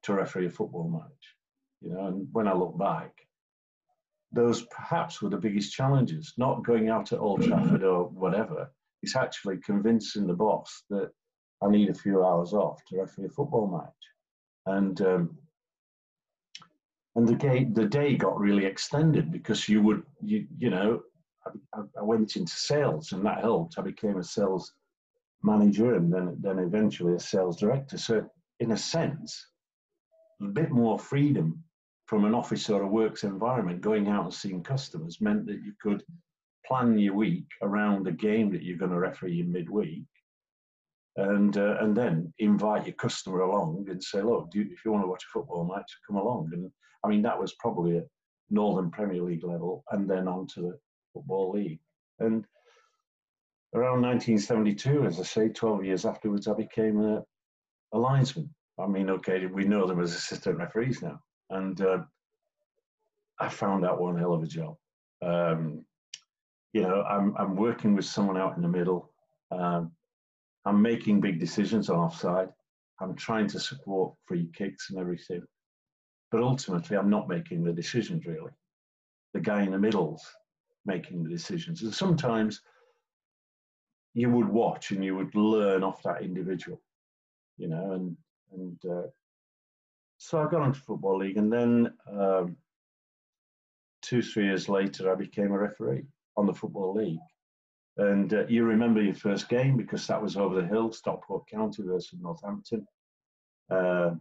to 0.04 0.14
referee 0.14 0.46
a 0.46 0.50
football 0.50 0.88
match. 0.88 1.24
You 1.82 1.90
know, 1.92 2.06
and 2.06 2.26
when 2.32 2.48
I 2.48 2.54
look 2.54 2.78
back, 2.78 3.12
those 4.32 4.62
perhaps 4.62 5.20
were 5.20 5.28
the 5.28 5.36
biggest 5.36 5.74
challenges. 5.74 6.32
Not 6.38 6.64
going 6.64 6.88
out 6.88 7.12
at 7.12 7.18
Old 7.18 7.42
Trafford 7.44 7.84
or 7.84 8.08
whatever. 8.08 8.72
It's 9.02 9.14
actually 9.14 9.58
convincing 9.58 10.26
the 10.26 10.32
boss 10.32 10.84
that 10.88 11.10
I 11.62 11.68
need 11.68 11.90
a 11.90 11.94
few 11.94 12.24
hours 12.24 12.54
off 12.54 12.80
to 12.86 12.98
referee 12.98 13.26
a 13.26 13.28
football 13.28 13.66
match, 13.70 14.74
and 14.74 14.98
um, 15.02 15.36
and 17.14 17.28
the 17.28 17.34
day 17.34 17.64
the 17.64 17.84
day 17.84 18.16
got 18.16 18.40
really 18.40 18.64
extended 18.64 19.30
because 19.30 19.68
you 19.68 19.82
would 19.82 20.02
you 20.22 20.46
you 20.56 20.70
know 20.70 21.02
I, 21.74 21.80
I 21.98 22.02
went 22.02 22.36
into 22.36 22.52
sales 22.52 23.12
and 23.12 23.24
that 23.26 23.40
helped. 23.40 23.78
I 23.78 23.82
became 23.82 24.18
a 24.18 24.24
sales 24.24 24.72
manager 25.42 25.94
and 25.94 26.12
then 26.12 26.36
then 26.40 26.58
eventually 26.58 27.14
a 27.14 27.20
sales 27.20 27.58
director. 27.58 27.98
So 27.98 28.26
in 28.60 28.72
a 28.72 28.76
sense, 28.76 29.46
a 30.40 30.46
bit 30.46 30.70
more 30.70 30.98
freedom 30.98 31.62
from 32.06 32.24
an 32.24 32.34
office 32.34 32.68
or 32.70 32.82
a 32.82 32.86
works 32.86 33.24
environment. 33.24 33.80
Going 33.80 34.08
out 34.08 34.24
and 34.24 34.34
seeing 34.34 34.62
customers 34.62 35.20
meant 35.20 35.46
that 35.46 35.62
you 35.64 35.72
could 35.80 36.02
plan 36.66 36.98
your 36.98 37.14
week 37.14 37.46
around 37.62 38.04
the 38.04 38.12
game 38.12 38.50
that 38.52 38.62
you're 38.62 38.78
going 38.78 38.90
to 38.90 38.98
referee 38.98 39.40
in 39.40 39.52
midweek, 39.52 40.04
and 41.16 41.56
uh, 41.56 41.76
and 41.80 41.96
then 41.96 42.32
invite 42.38 42.86
your 42.86 42.94
customer 42.94 43.40
along 43.40 43.86
and 43.90 44.02
say, 44.02 44.22
look, 44.22 44.48
you, 44.54 44.62
if 44.70 44.84
you 44.84 44.92
want 44.92 45.04
to 45.04 45.08
watch 45.08 45.24
a 45.24 45.32
football 45.32 45.64
match, 45.66 45.90
come 46.06 46.16
along. 46.16 46.50
And 46.52 46.70
I 47.04 47.08
mean 47.08 47.22
that 47.22 47.38
was 47.38 47.54
probably 47.54 47.98
at 47.98 48.06
Northern 48.50 48.90
Premier 48.90 49.22
League 49.22 49.44
level, 49.44 49.84
and 49.90 50.08
then 50.08 50.28
on 50.28 50.46
to 50.54 50.60
the 50.62 50.78
Football 51.14 51.52
League. 51.52 51.80
And 52.18 52.44
around 53.75 54.02
1972, 54.02 55.06
as 55.06 55.18
I 55.18 55.23
say, 55.23 55.49
12 55.49 55.85
years 55.85 56.04
afterwards, 56.04 56.49
I 56.49 56.54
became 56.54 57.00
a, 57.00 57.25
a 57.92 57.99
linesman. 57.99 58.50
I 58.78 58.87
mean, 58.87 59.09
okay, 59.09 59.47
we 59.47 59.64
know 59.64 59.87
them 59.87 60.00
as 60.00 60.14
assistant 60.14 60.59
referees 60.59 61.00
now. 61.00 61.21
And 61.50 61.80
uh, 61.80 61.99
I 63.38 63.49
found 63.49 63.87
out 63.87 64.00
one 64.00 64.18
hell 64.18 64.35
of 64.35 64.42
a 64.42 64.47
job. 64.47 64.76
Um, 65.23 65.85
you 66.73 66.83
know, 66.83 67.02
I'm, 67.02 67.35
I'm 67.38 67.56
working 67.56 67.94
with 67.94 68.04
someone 68.04 68.37
out 68.37 68.56
in 68.56 68.62
the 68.62 68.68
middle. 68.68 69.12
Um, 69.50 69.92
I'm 70.64 70.83
making 70.83 71.21
big 71.21 71.38
decisions 71.38 71.88
on 71.88 71.99
offside. 71.99 72.49
I'm 73.00 73.14
trying 73.14 73.49
to 73.49 73.61
support 73.61 74.14
free 74.26 74.49
kicks 74.56 74.90
and 74.90 74.99
everything. 74.99 75.42
But 76.33 76.42
ultimately, 76.42 76.97
I'm 76.97 77.11
not 77.11 77.28
making 77.28 77.62
the 77.62 77.73
decisions 77.73 78.26
really. 78.26 78.50
The 79.35 79.40
guy 79.40 79.62
in 79.62 79.73
the 79.73 79.78
middle's 79.78 80.25
making 80.86 81.22
the 81.22 81.30
decisions. 81.30 81.82
And 81.82 81.94
sometimes 81.94 82.60
you 84.14 84.30
would 84.30 84.48
watch 84.48 84.90
and 84.90 85.04
you 85.04 85.16
would 85.16 85.34
learn 85.34 85.82
off 85.82 86.02
that 86.02 86.22
individual, 86.22 86.80
you 87.56 87.68
know, 87.68 87.92
and 87.92 88.16
and 88.52 88.78
uh, 88.90 89.08
so 90.18 90.40
I 90.40 90.48
got 90.48 90.64
into 90.64 90.80
football 90.80 91.18
league, 91.18 91.36
and 91.36 91.52
then 91.52 91.92
um, 92.10 92.56
two 94.02 94.22
three 94.22 94.44
years 94.44 94.68
later, 94.68 95.10
I 95.10 95.16
became 95.16 95.52
a 95.52 95.58
referee 95.58 96.04
on 96.36 96.46
the 96.46 96.54
football 96.54 96.94
league. 96.94 97.18
And 97.96 98.32
uh, 98.32 98.46
you 98.48 98.64
remember 98.64 99.02
your 99.02 99.14
first 99.14 99.48
game 99.48 99.76
because 99.76 100.06
that 100.06 100.20
was 100.20 100.36
over 100.36 100.60
the 100.60 100.66
hill, 100.66 100.92
Stockport 100.92 101.46
County 101.48 101.82
versus 101.84 102.18
Northampton. 102.20 102.86
Uh, 103.70 104.12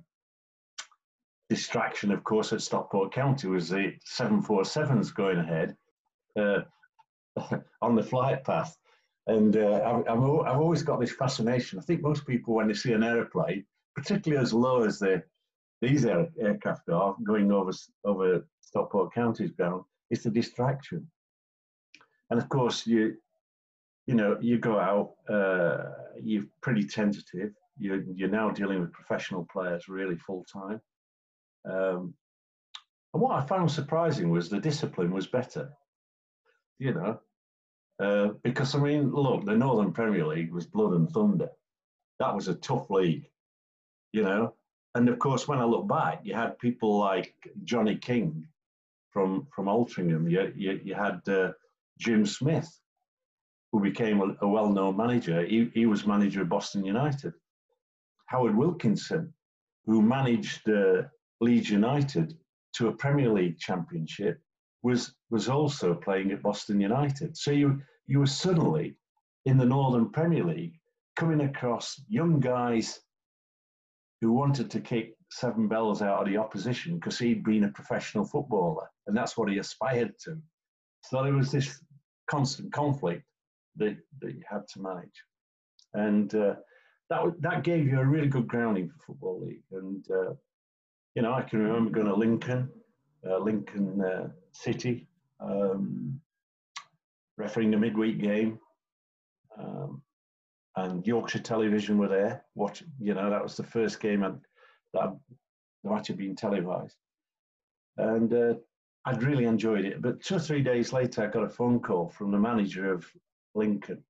distraction, 1.50 2.12
of 2.12 2.24
course, 2.24 2.54
at 2.54 2.62
Stockport 2.62 3.14
County 3.14 3.48
was 3.48 3.70
the 3.70 3.94
747s 4.06 5.14
going 5.14 5.40
ahead 5.40 5.76
uh, 6.40 6.62
on 7.82 7.96
the 7.96 8.04
flight 8.04 8.44
path. 8.44 8.78
And 9.28 9.56
uh, 9.56 10.04
I've, 10.08 10.18
I've, 10.18 10.60
always 10.60 10.84
got 10.84 11.00
this 11.00 11.14
fascination. 11.14 11.80
I 11.80 11.82
think 11.82 12.02
most 12.02 12.28
people, 12.28 12.56
when 12.56 12.68
they 12.68 12.74
see 12.74 12.92
an 12.92 13.04
aeroplane, 13.04 13.66
particularly 13.96 14.42
as 14.42 14.54
low 14.54 14.84
as 14.84 15.00
the, 15.00 15.24
these 15.82 16.06
air, 16.06 16.28
aircraft 16.40 16.90
are 16.90 17.16
going 17.24 17.52
over, 17.52 17.72
over 18.04 18.46
Stockport 18.62 19.14
County's 19.14 19.52
ground, 19.52 19.84
it's 20.10 20.24
the 20.24 20.30
distraction. 20.30 21.10
And 22.30 22.42
of 22.42 22.50
course, 22.50 22.86
you, 22.86 23.16
you 24.08 24.16
know, 24.16 24.38
you 24.42 24.58
go 24.58 24.78
out, 24.78 25.12
uh, 25.34 25.92
you're 26.22 26.44
pretty 26.62 26.86
tentative. 26.86 27.54
You're, 27.78 28.04
you're 28.14 28.30
now 28.30 28.50
dealing 28.50 28.82
with 28.82 28.92
professional 28.92 29.48
players 29.52 29.88
really 29.88 30.18
full 30.18 30.46
time. 30.52 30.82
Um, 31.66 32.14
and 33.14 33.22
what 33.22 33.42
I 33.42 33.46
found 33.46 33.72
surprising 33.72 34.30
was 34.30 34.50
the 34.50 34.60
discipline 34.60 35.12
was 35.12 35.28
better 35.28 35.72
you 36.84 36.94
know, 36.94 37.20
uh, 38.04 38.34
because 38.44 38.76
I 38.76 38.80
mean, 38.80 39.12
look, 39.14 39.46
the 39.46 39.56
Northern 39.56 39.94
Premier 39.94 40.28
League 40.28 40.52
was 40.52 40.66
blood 40.66 40.94
and 40.94 41.10
thunder. 41.10 41.50
That 42.20 42.36
was 42.36 42.50
a 42.50 42.56
tough 42.56 42.90
league, 42.90 43.30
you 44.12 44.24
know. 44.24 44.54
And 44.96 45.08
of 45.08 45.18
course, 45.18 45.48
when 45.48 45.60
I 45.60 45.64
look 45.64 45.88
back, 45.88 46.20
you 46.24 46.34
had 46.36 46.60
people 46.60 47.00
like 47.00 47.34
Johnny 47.64 47.96
King 47.96 48.46
from 49.12 49.48
from 49.56 49.68
Altrincham. 49.68 50.30
You 50.30 50.52
you, 50.56 50.82
you 50.84 50.94
had 50.94 51.22
uh, 51.30 51.54
Jim 52.00 52.26
Smith, 52.26 52.70
who 53.72 53.80
became 53.80 54.20
a, 54.20 54.36
a 54.46 54.48
well-known 54.48 54.98
manager. 54.98 55.46
He, 55.46 55.72
he 55.74 55.86
was 55.86 56.06
manager 56.06 56.42
of 56.42 56.50
Boston 56.50 56.84
United. 56.84 57.34
Howard 58.26 58.58
Wilkinson, 58.58 59.34
who 59.86 60.02
managed 60.02 60.68
uh, 60.70 61.04
Leeds 61.40 61.70
United 61.70 62.38
to 62.74 62.90
a 62.90 62.94
Premier 62.94 63.30
League 63.30 63.58
championship 63.58 64.42
was 64.84 65.16
was 65.30 65.50
also 65.50 65.96
playing 65.96 66.32
at 66.32 66.44
Boston 66.44 66.80
United. 66.80 67.36
So 67.36 67.52
you 67.52 67.82
you 68.06 68.20
were 68.20 68.28
suddenly 68.28 68.98
in 69.46 69.58
the 69.58 69.66
Northern 69.66 70.10
Premier 70.10 70.44
League 70.44 70.80
coming 71.16 71.42
across 71.42 72.02
young 72.08 72.40
guys 72.40 73.00
who 74.22 74.32
wanted 74.32 74.70
to 74.72 74.80
kick 74.80 75.16
seven 75.32 75.68
bells 75.68 76.02
out 76.02 76.22
of 76.22 76.28
the 76.28 76.38
opposition 76.38 76.96
because 76.96 77.18
he'd 77.18 77.44
been 77.44 77.66
a 77.66 77.70
professional 77.70 78.24
footballer 78.24 78.88
and 79.08 79.18
that's 79.18 79.38
what 79.38 79.50
he 79.50 79.58
aspired 79.58 80.14
to. 80.24 80.38
So 81.04 81.24
there 81.24 81.34
was 81.34 81.52
this 81.52 81.82
constant 82.30 82.72
conflict 82.72 83.24
that, 83.78 83.98
that 84.22 84.34
you 84.34 84.44
had 84.50 84.68
to 84.74 84.82
manage. 84.82 85.24
And 85.94 86.34
uh, 86.36 86.56
that, 87.10 87.24
that 87.42 87.64
gave 87.64 87.88
you 87.88 88.00
a 88.00 88.06
really 88.06 88.28
good 88.28 88.48
grounding 88.48 88.90
for 88.90 89.08
Football 89.08 89.42
League. 89.46 89.64
And, 89.72 90.06
uh, 90.10 90.34
you 91.16 91.22
know, 91.22 91.34
I 91.34 91.42
can 91.42 91.60
remember 91.60 91.92
going 91.92 92.08
to 92.08 92.16
Lincoln, 92.16 92.70
uh, 93.28 93.40
Lincoln 93.40 94.02
uh, 94.02 94.30
City, 94.54 95.08
um, 95.40 96.20
refereeing 97.38 97.72
the 97.72 97.78
midweek 97.78 98.20
game. 98.20 98.60
Um, 99.58 100.02
and 100.76 101.06
Yorkshire 101.06 101.40
Television 101.40 101.98
were 101.98 102.08
there. 102.08 102.44
Watch, 102.56 102.84
you 103.00 103.14
know, 103.14 103.30
that 103.30 103.44
was 103.44 103.56
the 103.56 103.64
first 103.64 104.00
game 104.00 104.24
and 104.24 104.40
that 104.94 105.16
the 105.84 105.90
match 105.90 106.08
had 106.08 106.18
been 106.18 106.36
televised, 106.36 106.96
and 107.98 108.34
uh, 108.34 108.54
I'd 109.06 109.24
really 109.24 109.46
enjoyed 109.46 109.86
it. 109.86 110.02
But 110.02 110.22
two 110.22 110.36
or 110.36 110.40
three 110.40 110.62
days 110.62 110.94
later, 110.94 111.24
I 111.24 111.28
got 111.28 111.44
a 111.44 111.50
phone 111.50 111.80
call 111.80 112.10
from 112.10 112.32
the 112.32 112.40
manager 112.40 112.92
of 112.92 113.06
Lincoln, 113.54 114.04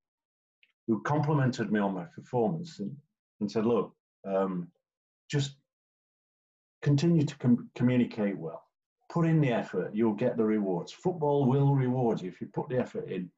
who 0.87 1.01
complimented 1.01 1.71
me 1.71 1.79
on 1.79 1.93
my 1.93 2.05
performance 2.15 2.79
and, 2.79 2.95
and 3.41 3.51
said, 3.51 3.65
"Look, 3.65 3.93
um, 4.25 4.67
just 5.29 5.55
continue 6.81 7.25
to 7.25 7.37
com- 7.37 7.69
communicate 7.75 8.37
well 8.37 8.63
put 9.13 9.27
in 9.27 9.39
the 9.39 9.51
effort, 9.51 9.91
you'll 9.93 10.13
get 10.13 10.37
the 10.37 10.43
rewards. 10.43 10.91
Football 10.91 11.45
will 11.45 11.75
reward 11.75 12.19
you 12.19 12.29
if 12.29 12.41
you 12.41 12.47
put 12.47 12.67
the 12.67 12.79
effort 12.79 13.07
in 13.07 13.29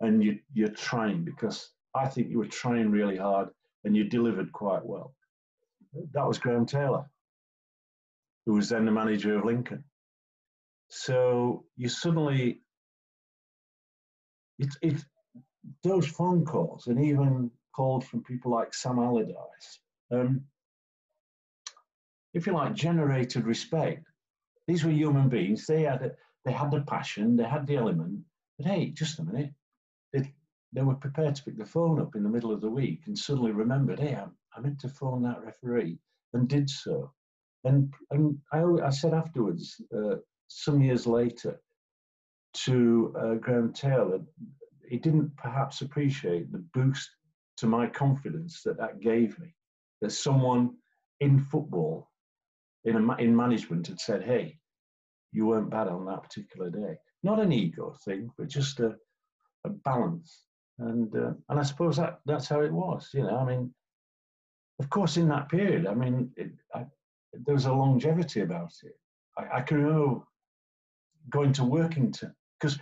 and 0.00 0.24
you, 0.24 0.40
you're 0.52 0.68
trying, 0.68 1.24
because 1.24 1.70
I 1.94 2.08
think 2.08 2.30
you 2.30 2.38
were 2.38 2.48
trying 2.48 2.90
really 2.90 3.16
hard 3.16 3.50
and 3.84 3.96
you 3.96 4.02
delivered 4.02 4.50
quite 4.50 4.84
well. 4.84 5.14
That 6.14 6.26
was 6.26 6.38
Graham 6.38 6.66
Taylor, 6.66 7.04
who 8.44 8.54
was 8.54 8.68
then 8.68 8.84
the 8.84 8.90
manager 8.90 9.38
of 9.38 9.44
Lincoln. 9.44 9.84
So 10.88 11.64
you 11.76 11.88
suddenly, 11.88 12.62
it's 14.58 14.76
it, 14.82 15.04
those 15.84 16.08
phone 16.08 16.44
calls 16.44 16.88
and 16.88 17.02
even 17.04 17.52
calls 17.72 18.04
from 18.04 18.24
people 18.24 18.50
like 18.50 18.74
Sam 18.74 18.98
Allardyce, 18.98 19.78
um, 20.10 20.40
if 22.32 22.48
you 22.48 22.52
like, 22.52 22.74
generated 22.74 23.46
respect 23.46 24.04
these 24.66 24.84
were 24.84 24.90
human 24.90 25.28
beings. 25.28 25.66
They 25.66 25.82
had 25.82 26.02
a, 26.02 26.12
they 26.44 26.52
had 26.52 26.70
the 26.70 26.80
passion, 26.82 27.36
they 27.36 27.44
had 27.44 27.66
the 27.66 27.76
element. 27.76 28.20
But 28.58 28.66
hey, 28.66 28.90
just 28.90 29.18
a 29.18 29.24
minute. 29.24 29.52
They, 30.12 30.32
they 30.72 30.82
were 30.82 30.94
prepared 30.94 31.34
to 31.36 31.44
pick 31.44 31.58
the 31.58 31.64
phone 31.64 32.00
up 32.00 32.16
in 32.16 32.22
the 32.22 32.28
middle 32.28 32.52
of 32.52 32.60
the 32.60 32.70
week 32.70 33.02
and 33.06 33.16
suddenly 33.16 33.52
remembered, 33.52 34.00
hey, 34.00 34.14
I, 34.14 34.26
I 34.56 34.60
meant 34.60 34.80
to 34.80 34.88
phone 34.88 35.22
that 35.22 35.44
referee 35.44 35.98
and 36.32 36.48
did 36.48 36.68
so. 36.68 37.12
And, 37.64 37.92
and 38.10 38.38
I, 38.52 38.62
I 38.84 38.90
said 38.90 39.14
afterwards, 39.14 39.80
uh, 39.96 40.16
some 40.48 40.82
years 40.82 41.06
later, 41.06 41.60
to 42.54 43.14
uh, 43.18 43.34
Graham 43.34 43.72
Taylor, 43.72 44.20
he 44.88 44.98
didn't 44.98 45.36
perhaps 45.36 45.80
appreciate 45.80 46.52
the 46.52 46.64
boost 46.74 47.10
to 47.56 47.66
my 47.66 47.86
confidence 47.86 48.62
that 48.62 48.78
that 48.78 49.00
gave 49.00 49.38
me. 49.38 49.54
That 50.00 50.12
someone 50.12 50.74
in 51.20 51.38
football 51.38 52.10
in, 52.84 52.96
a, 52.96 53.16
in 53.16 53.34
management 53.34 53.86
had 53.86 54.00
said, 54.00 54.22
hey, 54.22 54.58
you 55.32 55.46
weren't 55.46 55.70
bad 55.70 55.88
on 55.88 56.06
that 56.06 56.22
particular 56.22 56.70
day. 56.70 56.96
Not 57.22 57.40
an 57.40 57.52
ego 57.52 57.96
thing, 58.04 58.30
but 58.38 58.48
just 58.48 58.80
a, 58.80 58.94
a 59.64 59.70
balance. 59.70 60.44
And 60.78 61.14
uh, 61.14 61.32
and 61.48 61.58
I 61.58 61.62
suppose 61.62 61.96
that 61.96 62.20
that's 62.26 62.48
how 62.48 62.60
it 62.60 62.72
was. 62.72 63.10
You 63.14 63.22
know, 63.22 63.38
I 63.38 63.44
mean, 63.44 63.72
of 64.80 64.90
course, 64.90 65.16
in 65.16 65.28
that 65.28 65.48
period, 65.48 65.86
I 65.86 65.94
mean, 65.94 66.30
it, 66.36 66.50
I, 66.74 66.84
there 67.32 67.54
was 67.54 67.66
a 67.66 67.72
longevity 67.72 68.40
about 68.40 68.72
it. 68.82 68.94
I, 69.38 69.58
I 69.58 69.60
can 69.60 69.82
remember 69.82 70.24
going 71.30 71.52
to 71.54 71.62
Workington 71.62 72.34
because 72.60 72.78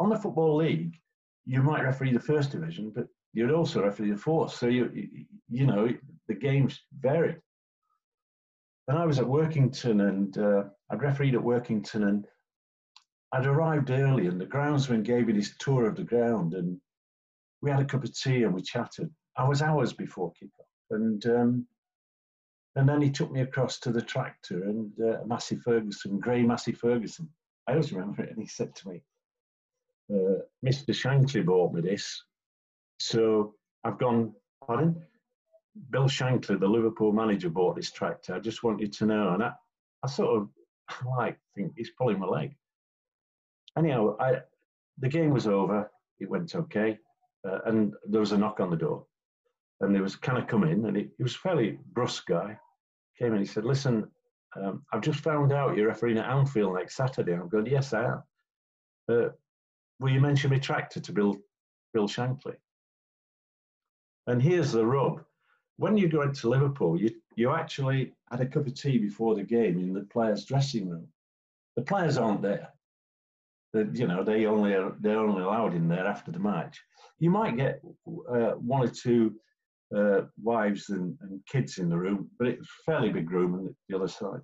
on 0.00 0.10
the 0.10 0.18
football 0.18 0.56
league, 0.56 0.96
you 1.44 1.62
might 1.62 1.84
referee 1.84 2.12
the 2.12 2.20
first 2.20 2.50
division, 2.50 2.92
but 2.94 3.06
you'd 3.32 3.52
also 3.52 3.84
referee 3.84 4.10
the 4.10 4.16
fourth. 4.16 4.52
So 4.52 4.66
you 4.66 4.90
you, 4.92 5.26
you 5.48 5.66
know 5.66 5.88
the 6.28 6.34
games 6.34 6.80
varied. 7.00 7.40
And 8.88 8.98
I 8.98 9.04
was 9.04 9.18
at 9.18 9.26
Workington, 9.26 10.08
and 10.08 10.38
uh, 10.38 10.64
I'd 10.90 11.02
refereed 11.02 11.34
at 11.34 11.40
Workington, 11.40 12.08
and 12.08 12.26
I'd 13.32 13.46
arrived 13.46 13.90
early, 13.90 14.26
and 14.26 14.40
the 14.40 14.46
groundsman 14.46 15.02
gave 15.02 15.26
me 15.26 15.32
this 15.32 15.56
tour 15.58 15.86
of 15.86 15.96
the 15.96 16.04
ground, 16.04 16.54
and 16.54 16.80
we 17.62 17.70
had 17.70 17.80
a 17.80 17.84
cup 17.84 18.04
of 18.04 18.16
tea 18.16 18.44
and 18.44 18.54
we 18.54 18.62
chatted. 18.62 19.10
I 19.36 19.48
was 19.48 19.62
hours 19.62 19.92
before 19.92 20.32
kickoff, 20.32 20.66
and 20.90 21.26
um, 21.26 21.66
and 22.76 22.88
then 22.88 23.02
he 23.02 23.10
took 23.10 23.32
me 23.32 23.40
across 23.40 23.78
to 23.80 23.90
the 23.90 24.02
tractor 24.02 24.64
and 24.64 24.92
uh, 25.00 25.18
Massey 25.26 25.56
Ferguson, 25.56 26.20
Grey 26.20 26.42
Massey 26.42 26.72
Ferguson. 26.72 27.28
I 27.66 27.72
always 27.72 27.92
remember 27.92 28.22
it, 28.22 28.30
and 28.30 28.38
he 28.38 28.46
said 28.46 28.74
to 28.76 28.88
me, 28.88 29.02
uh, 30.12 30.42
"Mr. 30.64 30.90
Shankly 30.90 31.44
bought 31.44 31.74
me 31.74 31.80
this, 31.80 32.22
so 33.00 33.54
I've 33.84 33.98
gone. 33.98 34.32
Pardon? 34.66 35.02
Bill 35.90 36.04
Shankly, 36.08 36.58
the 36.58 36.66
Liverpool 36.66 37.12
manager, 37.12 37.50
bought 37.50 37.76
this 37.76 37.90
tractor. 37.90 38.34
I 38.34 38.40
just 38.40 38.62
want 38.62 38.80
you 38.80 38.88
to 38.88 39.06
know." 39.06 39.34
And 39.34 39.42
I, 39.42 39.52
I 40.02 40.08
sort 40.08 40.36
of 40.36 40.48
like 41.18 41.38
think 41.54 41.72
he's 41.76 41.90
pulling 41.90 42.18
my 42.18 42.26
leg. 42.26 42.56
Anyhow, 43.76 44.16
I, 44.18 44.40
the 44.98 45.08
game 45.08 45.30
was 45.30 45.46
over. 45.46 45.90
It 46.18 46.30
went 46.30 46.54
okay, 46.54 46.98
uh, 47.46 47.58
and 47.66 47.94
there 48.08 48.20
was 48.20 48.32
a 48.32 48.38
knock 48.38 48.60
on 48.60 48.70
the 48.70 48.76
door, 48.76 49.06
and 49.80 49.94
there 49.94 50.02
was 50.02 50.16
"Can 50.16 50.36
I 50.36 50.42
come 50.42 50.64
in?" 50.64 50.86
And 50.86 50.96
he, 50.96 51.08
he 51.16 51.22
was 51.22 51.34
a 51.34 51.38
fairly 51.38 51.78
brusque 51.92 52.26
guy. 52.26 52.58
Came 53.18 53.34
in. 53.34 53.40
He 53.40 53.46
said, 53.46 53.64
"Listen, 53.64 54.10
um, 54.56 54.82
I've 54.92 55.02
just 55.02 55.20
found 55.20 55.52
out 55.52 55.76
you're 55.76 55.88
refereeing 55.88 56.18
at 56.18 56.30
Anfield 56.30 56.74
next 56.74 56.96
Saturday." 56.96 57.34
I'm 57.34 57.48
going, 57.48 57.66
"Yes, 57.66 57.92
I 57.92 58.04
am." 58.04 58.22
Uh, 59.08 59.28
will 60.00 60.10
you 60.10 60.20
mention 60.20 60.50
my 60.50 60.58
tractor 60.58 61.00
to 61.00 61.12
Bill 61.12 61.36
Bill 61.92 62.08
Shankly? 62.08 62.56
And 64.26 64.42
here's 64.42 64.72
the 64.72 64.86
rub: 64.86 65.25
when 65.76 65.96
you 65.96 66.08
go 66.08 66.22
into 66.22 66.48
Liverpool, 66.48 67.00
you 67.00 67.10
you 67.36 67.52
actually 67.52 68.12
had 68.30 68.40
a 68.40 68.46
cup 68.46 68.66
of 68.66 68.74
tea 68.74 68.98
before 68.98 69.34
the 69.34 69.42
game 69.42 69.78
in 69.78 69.92
the 69.92 70.00
players' 70.04 70.44
dressing 70.44 70.88
room. 70.88 71.06
The 71.76 71.82
players 71.82 72.16
aren't 72.16 72.42
there 72.42 72.72
you 73.92 74.06
know 74.06 74.22
they 74.22 74.46
only 74.46 74.74
are 74.74 74.94
they're 75.00 75.18
only 75.18 75.42
allowed 75.42 75.74
in 75.74 75.88
there 75.88 76.06
after 76.06 76.30
the 76.30 76.38
match. 76.38 76.80
You 77.18 77.30
might 77.30 77.56
get 77.56 77.80
uh, 78.06 78.52
one 78.52 78.82
or 78.82 78.88
two 78.88 79.34
uh, 79.96 80.22
wives 80.42 80.90
and, 80.90 81.16
and, 81.22 81.40
kids 81.46 81.78
in 81.78 81.88
the 81.88 81.96
room, 81.96 82.28
but 82.38 82.48
it's 82.48 82.66
a 82.66 82.82
fairly 82.90 83.10
big 83.10 83.30
room 83.30 83.54
on 83.54 83.74
the 83.88 83.96
other 83.96 84.08
side. 84.08 84.40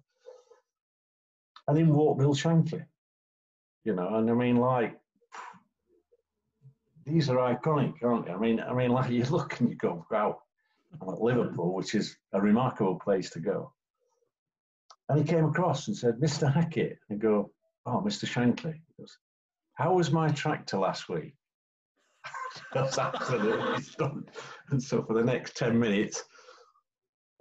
And 1.67 1.77
in 1.77 1.93
walked 1.93 2.21
Bill 2.21 2.35
Shankly, 2.35 2.85
you 3.85 3.95
know, 3.95 4.17
and 4.17 4.31
I 4.31 4.35
mean 4.35 4.57
like 4.57 4.99
these 7.05 7.29
are 7.29 7.37
iconic, 7.37 7.95
aren't 8.03 8.27
they? 8.27 8.33
I 8.33 8.39
mean, 8.39 8.61
I 8.61 8.73
mean, 8.73 8.91
like 8.91 9.11
you 9.11 9.25
look 9.25 9.61
and 9.61 9.69
you 9.69 9.77
go, 9.77 10.07
wow, 10.11 10.41
I'm 11.01 11.09
at 11.09 11.21
Liverpool, 11.21 11.75
which 11.75 11.95
is 11.95 12.17
a 12.33 12.41
remarkable 12.41 12.99
place 12.99 13.31
to 13.31 13.41
go. 13.41 13.73
And 15.09 15.19
he 15.19 15.25
came 15.25 15.45
across 15.45 15.89
and 15.89 15.97
said, 15.97 16.21
Mr. 16.21 16.53
Hackett, 16.53 16.99
and 17.11 17.21
go, 17.21 17.51
oh, 17.87 18.03
Mr. 18.05 18.27
Shankly. 18.27 18.81
Goes, 18.99 19.19
How 19.75 19.95
was 19.95 20.11
my 20.11 20.29
tractor 20.29 20.79
last 20.79 21.09
week? 21.09 21.35
That's 22.73 22.99
absolutely 22.99 23.83
stunned. 23.83 24.31
And 24.71 24.83
so 24.83 25.03
for 25.03 25.15
the 25.15 25.25
next 25.25 25.57
10 25.57 25.79
minutes, 25.79 26.25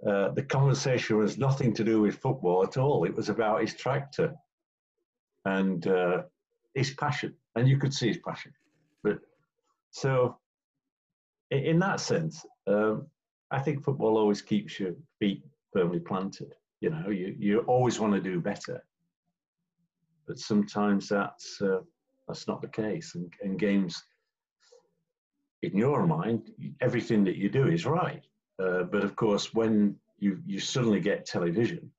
uh, 0.06 0.30
the 0.30 0.42
conversation 0.42 1.16
was 1.18 1.38
nothing 1.38 1.72
to 1.74 1.84
do 1.84 2.00
with 2.00 2.16
football 2.16 2.64
at 2.64 2.76
all. 2.76 3.04
It 3.04 3.14
was 3.14 3.28
about 3.28 3.60
his 3.60 3.74
tractor 3.74 4.34
and 5.44 5.86
uh, 5.86 6.22
his 6.74 6.90
passion. 6.94 7.34
And 7.54 7.68
you 7.68 7.78
could 7.78 7.94
see 7.94 8.08
his 8.08 8.18
passion. 8.18 8.52
But 9.04 9.18
so, 9.90 10.38
in 11.50 11.78
that 11.80 12.00
sense, 12.00 12.44
um, 12.66 13.06
I 13.52 13.60
think 13.60 13.84
football 13.84 14.18
always 14.18 14.42
keeps 14.42 14.80
your 14.80 14.94
feet 15.18 15.44
firmly 15.72 16.00
planted. 16.00 16.54
You 16.80 16.90
know, 16.90 17.10
you, 17.10 17.36
you 17.38 17.60
always 17.60 18.00
want 18.00 18.14
to 18.14 18.20
do 18.20 18.40
better 18.40 18.82
but 20.26 20.38
sometimes 20.38 21.08
that's 21.08 21.60
uh, 21.60 21.80
that's 22.26 22.46
not 22.46 22.62
the 22.62 22.68
case. 22.68 23.14
And, 23.14 23.32
and 23.42 23.58
games, 23.58 24.02
in 25.62 25.76
your 25.76 26.06
mind, 26.06 26.50
everything 26.80 27.24
that 27.24 27.36
you 27.36 27.48
do 27.48 27.66
is 27.66 27.86
right. 27.86 28.24
Uh, 28.62 28.84
but 28.84 29.04
of 29.04 29.16
course, 29.16 29.52
when 29.52 29.96
you 30.18 30.40
you 30.46 30.60
suddenly 30.60 31.00
get 31.00 31.26
television, 31.26 31.90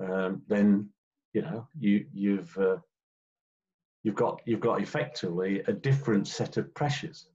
um, 0.00 0.42
then 0.48 0.88
you 1.32 1.42
know 1.42 1.68
you 1.78 2.06
you've 2.12 2.56
uh, 2.58 2.78
you've 4.02 4.14
got 4.14 4.40
you've 4.46 4.60
got 4.60 4.80
effectively 4.80 5.62
a 5.66 5.72
different 5.72 6.26
set 6.26 6.56
of 6.56 6.74
pressures. 6.74 7.28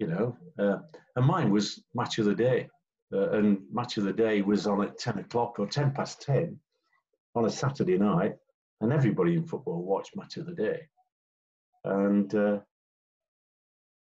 You 0.00 0.06
know, 0.06 0.36
uh, 0.58 0.78
and 1.14 1.26
mine 1.26 1.50
was 1.50 1.84
match 1.94 2.18
of 2.18 2.24
the 2.24 2.34
day, 2.34 2.68
uh, 3.12 3.30
and 3.32 3.58
match 3.70 3.98
of 3.98 4.04
the 4.04 4.12
day 4.14 4.40
was 4.40 4.66
on 4.66 4.82
at 4.82 4.98
ten 4.98 5.18
o'clock 5.18 5.58
or 5.58 5.66
ten 5.66 5.92
past 5.92 6.22
ten 6.22 6.58
on 7.34 7.44
a 7.44 7.50
Saturday 7.50 7.98
night, 7.98 8.36
and 8.80 8.94
everybody 8.94 9.34
in 9.34 9.44
football 9.44 9.82
watched 9.82 10.16
match 10.16 10.38
of 10.38 10.46
the 10.46 10.54
day. 10.54 10.88
And 11.84 12.34
uh, 12.34 12.60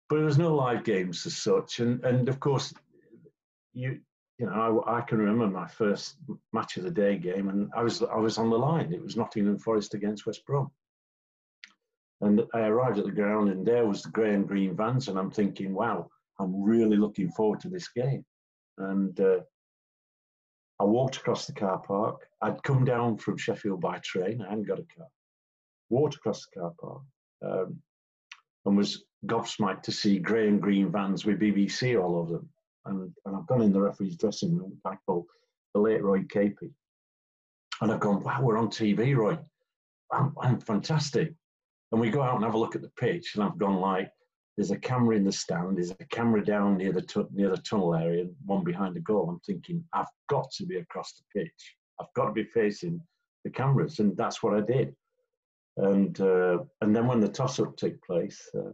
but 0.09 0.15
there 0.15 0.25
was 0.25 0.37
no 0.37 0.55
live 0.55 0.85
games 0.85 1.25
as 1.25 1.37
such, 1.37 1.79
and 1.79 2.03
and 2.05 2.29
of 2.29 2.39
course, 2.39 2.73
you 3.73 3.99
you 4.37 4.45
know 4.45 4.83
I, 4.87 4.99
I, 4.99 5.01
can 5.01 5.19
remember 5.19 5.47
my 5.47 5.67
first 5.67 6.15
match 6.53 6.77
of 6.77 6.83
the 6.83 6.91
day 6.91 7.17
game, 7.17 7.49
and 7.49 7.69
I 7.75 7.83
was 7.83 8.01
I 8.01 8.17
was 8.17 8.37
on 8.37 8.49
the 8.49 8.57
line. 8.57 8.93
It 8.93 9.03
was 9.03 9.17
Nottingham 9.17 9.59
Forest 9.59 9.93
against 9.93 10.25
West 10.25 10.45
Brom, 10.45 10.71
and 12.21 12.41
I 12.53 12.61
arrived 12.61 12.99
at 12.99 13.05
the 13.05 13.11
ground, 13.11 13.49
and 13.49 13.65
there 13.65 13.87
was 13.87 14.03
the 14.03 14.09
grey 14.09 14.33
and 14.33 14.47
green 14.47 14.75
vans, 14.75 15.07
and 15.07 15.17
I'm 15.17 15.31
thinking, 15.31 15.73
wow, 15.73 16.09
I'm 16.39 16.61
really 16.61 16.97
looking 16.97 17.31
forward 17.31 17.59
to 17.61 17.69
this 17.69 17.89
game, 17.89 18.25
and. 18.77 19.19
Uh, 19.19 19.39
I 20.79 20.85
walked 20.85 21.17
across 21.17 21.45
the 21.45 21.53
car 21.53 21.79
park. 21.79 22.25
I'd 22.41 22.63
come 22.63 22.85
down 22.85 23.17
from 23.17 23.37
Sheffield 23.37 23.81
by 23.81 23.99
train. 23.99 24.41
I 24.41 24.49
hadn't 24.49 24.67
got 24.67 24.79
a 24.79 24.85
car. 24.95 25.07
Walked 25.89 26.15
across 26.15 26.45
the 26.45 26.61
car 26.61 26.73
park 26.79 27.01
um, 27.43 27.81
and 28.65 28.77
was 28.77 29.03
gobsmacked 29.25 29.83
to 29.83 29.91
see 29.91 30.19
grey 30.19 30.47
and 30.47 30.61
green 30.61 30.89
vans 30.89 31.25
with 31.25 31.39
BBC 31.39 32.01
all 32.01 32.15
over 32.15 32.33
them. 32.33 32.49
And, 32.85 33.11
and 33.25 33.35
I've 33.35 33.47
gone 33.47 33.61
in 33.61 33.73
the 33.73 33.81
referee's 33.81 34.15
dressing 34.15 34.57
room, 34.57 34.77
back 34.83 34.99
called 35.05 35.25
the 35.73 35.81
late 35.81 36.01
Roy 36.01 36.21
Capey. 36.23 36.71
And 37.81 37.91
I've 37.91 37.99
gone, 37.99 38.23
wow, 38.23 38.41
we're 38.41 38.57
on 38.57 38.69
TV, 38.69 39.15
Roy. 39.15 39.37
I'm, 40.11 40.33
I'm 40.41 40.59
fantastic. 40.61 41.33
And 41.91 41.99
we 41.99 42.09
go 42.09 42.21
out 42.21 42.35
and 42.35 42.43
have 42.43 42.53
a 42.53 42.57
look 42.57 42.75
at 42.75 42.81
the 42.81 42.91
pitch, 42.99 43.35
and 43.35 43.43
I've 43.43 43.57
gone 43.57 43.77
like, 43.77 44.11
there's 44.55 44.71
a 44.71 44.77
camera 44.77 45.15
in 45.15 45.23
the 45.23 45.31
stand. 45.31 45.77
There's 45.77 45.91
a 45.91 46.05
camera 46.11 46.43
down 46.43 46.77
near 46.77 46.91
the 46.91 47.01
tu- 47.01 47.29
near 47.31 47.49
the 47.49 47.57
tunnel 47.57 47.95
area, 47.95 48.25
one 48.45 48.63
behind 48.63 48.95
the 48.95 48.99
goal. 48.99 49.29
I'm 49.29 49.39
thinking 49.39 49.83
I've 49.93 50.09
got 50.27 50.51
to 50.57 50.65
be 50.65 50.77
across 50.77 51.13
the 51.13 51.39
pitch. 51.39 51.75
I've 51.99 52.13
got 52.13 52.25
to 52.25 52.33
be 52.33 52.43
facing 52.43 53.01
the 53.45 53.49
cameras, 53.49 53.99
and 53.99 54.17
that's 54.17 54.43
what 54.43 54.53
I 54.53 54.61
did. 54.61 54.93
And 55.77 56.19
uh, 56.19 56.59
and 56.81 56.93
then 56.93 57.07
when 57.07 57.21
the 57.21 57.29
toss 57.29 57.59
up 57.59 57.77
took 57.77 58.03
place, 58.03 58.41
uh, 58.53 58.71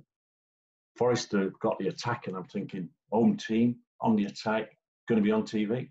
Forrester 0.98 1.52
got 1.62 1.78
the 1.78 1.90
attack, 1.90 2.28
and 2.28 2.36
I'm 2.36 2.46
thinking 2.46 2.90
home 3.12 3.38
team 3.38 3.76
on 4.02 4.16
the 4.16 4.26
attack, 4.26 4.76
going 5.08 5.22
to 5.22 5.26
be 5.26 5.32
on 5.32 5.44
TV. 5.44 5.90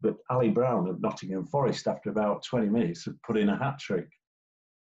But 0.00 0.16
Ally 0.30 0.48
Brown 0.48 0.88
of 0.88 1.00
Nottingham 1.00 1.46
Forest, 1.46 1.86
after 1.86 2.10
about 2.10 2.42
20 2.44 2.68
minutes, 2.68 3.04
had 3.04 3.22
put 3.22 3.36
in 3.36 3.50
a 3.50 3.56
hat 3.56 3.78
trick. 3.78 4.08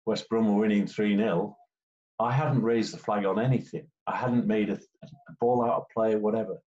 West 0.06 0.30
Brom 0.30 0.54
were 0.54 0.62
winning 0.62 0.88
3 0.88 1.18
0 1.18 1.56
I 2.20 2.32
hadn't 2.32 2.62
raised 2.62 2.94
the 2.94 2.98
flag 2.98 3.26
on 3.26 3.40
anything. 3.40 3.88
I 4.08 4.16
hadn't 4.16 4.48
made 4.48 4.70
a, 4.70 4.80
a 5.04 5.34
ball 5.42 5.66
out 5.66 5.78
of 5.78 5.84
play, 5.94 6.16
whatever. 6.16 6.58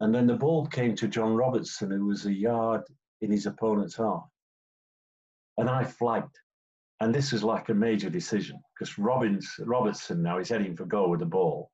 And 0.00 0.14
then 0.14 0.26
the 0.26 0.36
ball 0.36 0.66
came 0.66 0.94
to 0.96 1.08
John 1.08 1.34
Robertson, 1.34 1.90
who 1.90 2.06
was 2.06 2.24
a 2.24 2.32
yard 2.32 2.82
in 3.20 3.30
his 3.30 3.44
opponent's 3.44 3.96
half. 3.96 4.24
And 5.58 5.68
I 5.68 5.84
flagged. 5.84 6.34
And 7.00 7.14
this 7.14 7.32
was 7.32 7.42
like 7.42 7.68
a 7.68 7.74
major 7.74 8.08
decision 8.08 8.60
because 8.78 8.98
Robertson 8.98 10.22
now 10.22 10.38
is 10.38 10.48
heading 10.48 10.76
for 10.76 10.86
goal 10.86 11.10
with 11.10 11.20
the 11.20 11.26
ball. 11.26 11.70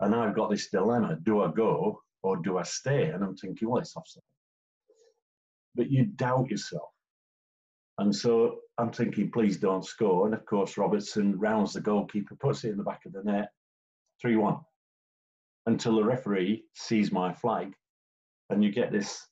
And 0.00 0.14
I've 0.14 0.34
got 0.34 0.50
this 0.50 0.70
dilemma 0.70 1.18
do 1.22 1.42
I 1.42 1.50
go 1.50 2.00
or 2.22 2.36
do 2.38 2.58
I 2.58 2.62
stay? 2.62 3.04
And 3.04 3.22
I'm 3.22 3.36
thinking, 3.36 3.68
well, 3.68 3.80
it's 3.80 3.96
offside. 3.96 4.22
But 5.74 5.90
you 5.90 6.06
doubt 6.06 6.50
yourself. 6.50 6.90
And 8.00 8.16
so 8.16 8.60
I'm 8.78 8.90
thinking, 8.90 9.30
please 9.30 9.58
don't 9.58 9.84
score. 9.84 10.24
And 10.24 10.34
of 10.34 10.46
course, 10.46 10.78
Robertson 10.78 11.38
rounds 11.38 11.74
the 11.74 11.82
goalkeeper, 11.82 12.34
puts 12.34 12.64
it 12.64 12.70
in 12.70 12.78
the 12.78 12.82
back 12.82 13.04
of 13.04 13.12
the 13.12 13.22
net, 13.22 13.50
3 14.22 14.36
1. 14.36 14.56
Until 15.66 15.96
the 15.96 16.04
referee 16.04 16.64
sees 16.74 17.12
my 17.12 17.34
flag, 17.34 17.74
and 18.48 18.64
you 18.64 18.72
get 18.72 18.90
this 18.90 19.26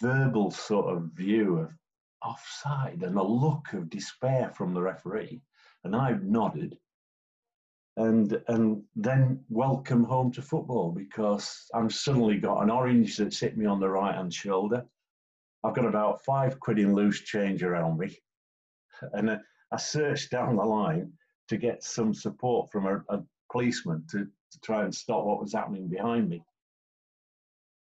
verbal 0.00 0.50
sort 0.50 0.96
of 0.96 1.10
view 1.12 1.58
of 1.58 1.70
offside 2.22 3.02
and 3.02 3.18
a 3.18 3.22
look 3.22 3.74
of 3.74 3.90
despair 3.90 4.50
from 4.56 4.72
the 4.72 4.80
referee. 4.80 5.42
And 5.84 5.94
I've 5.94 6.22
nodded 6.22 6.78
and 7.98 8.42
and 8.48 8.82
then 8.96 9.44
welcome 9.50 10.02
home 10.04 10.32
to 10.32 10.42
football 10.42 10.90
because 10.90 11.68
I'm 11.74 11.90
suddenly 11.90 12.38
got 12.38 12.62
an 12.62 12.70
orange 12.70 13.18
that's 13.18 13.38
hit 13.38 13.56
me 13.56 13.66
on 13.66 13.78
the 13.78 13.90
right 13.90 14.14
hand 14.14 14.32
shoulder 14.32 14.84
I've 15.64 15.74
got 15.74 15.86
about 15.86 16.24
five 16.24 16.60
quid 16.60 16.78
in 16.78 16.94
loose 16.94 17.20
change 17.22 17.62
around 17.62 17.98
me. 17.98 18.16
And 19.14 19.40
I 19.72 19.76
searched 19.76 20.30
down 20.30 20.56
the 20.56 20.64
line 20.64 21.12
to 21.48 21.56
get 21.56 21.82
some 21.82 22.12
support 22.12 22.70
from 22.70 22.86
a, 22.86 23.02
a 23.08 23.22
policeman 23.50 24.04
to, 24.10 24.18
to 24.18 24.60
try 24.62 24.84
and 24.84 24.94
stop 24.94 25.24
what 25.24 25.40
was 25.40 25.54
happening 25.54 25.88
behind 25.88 26.28
me. 26.28 26.42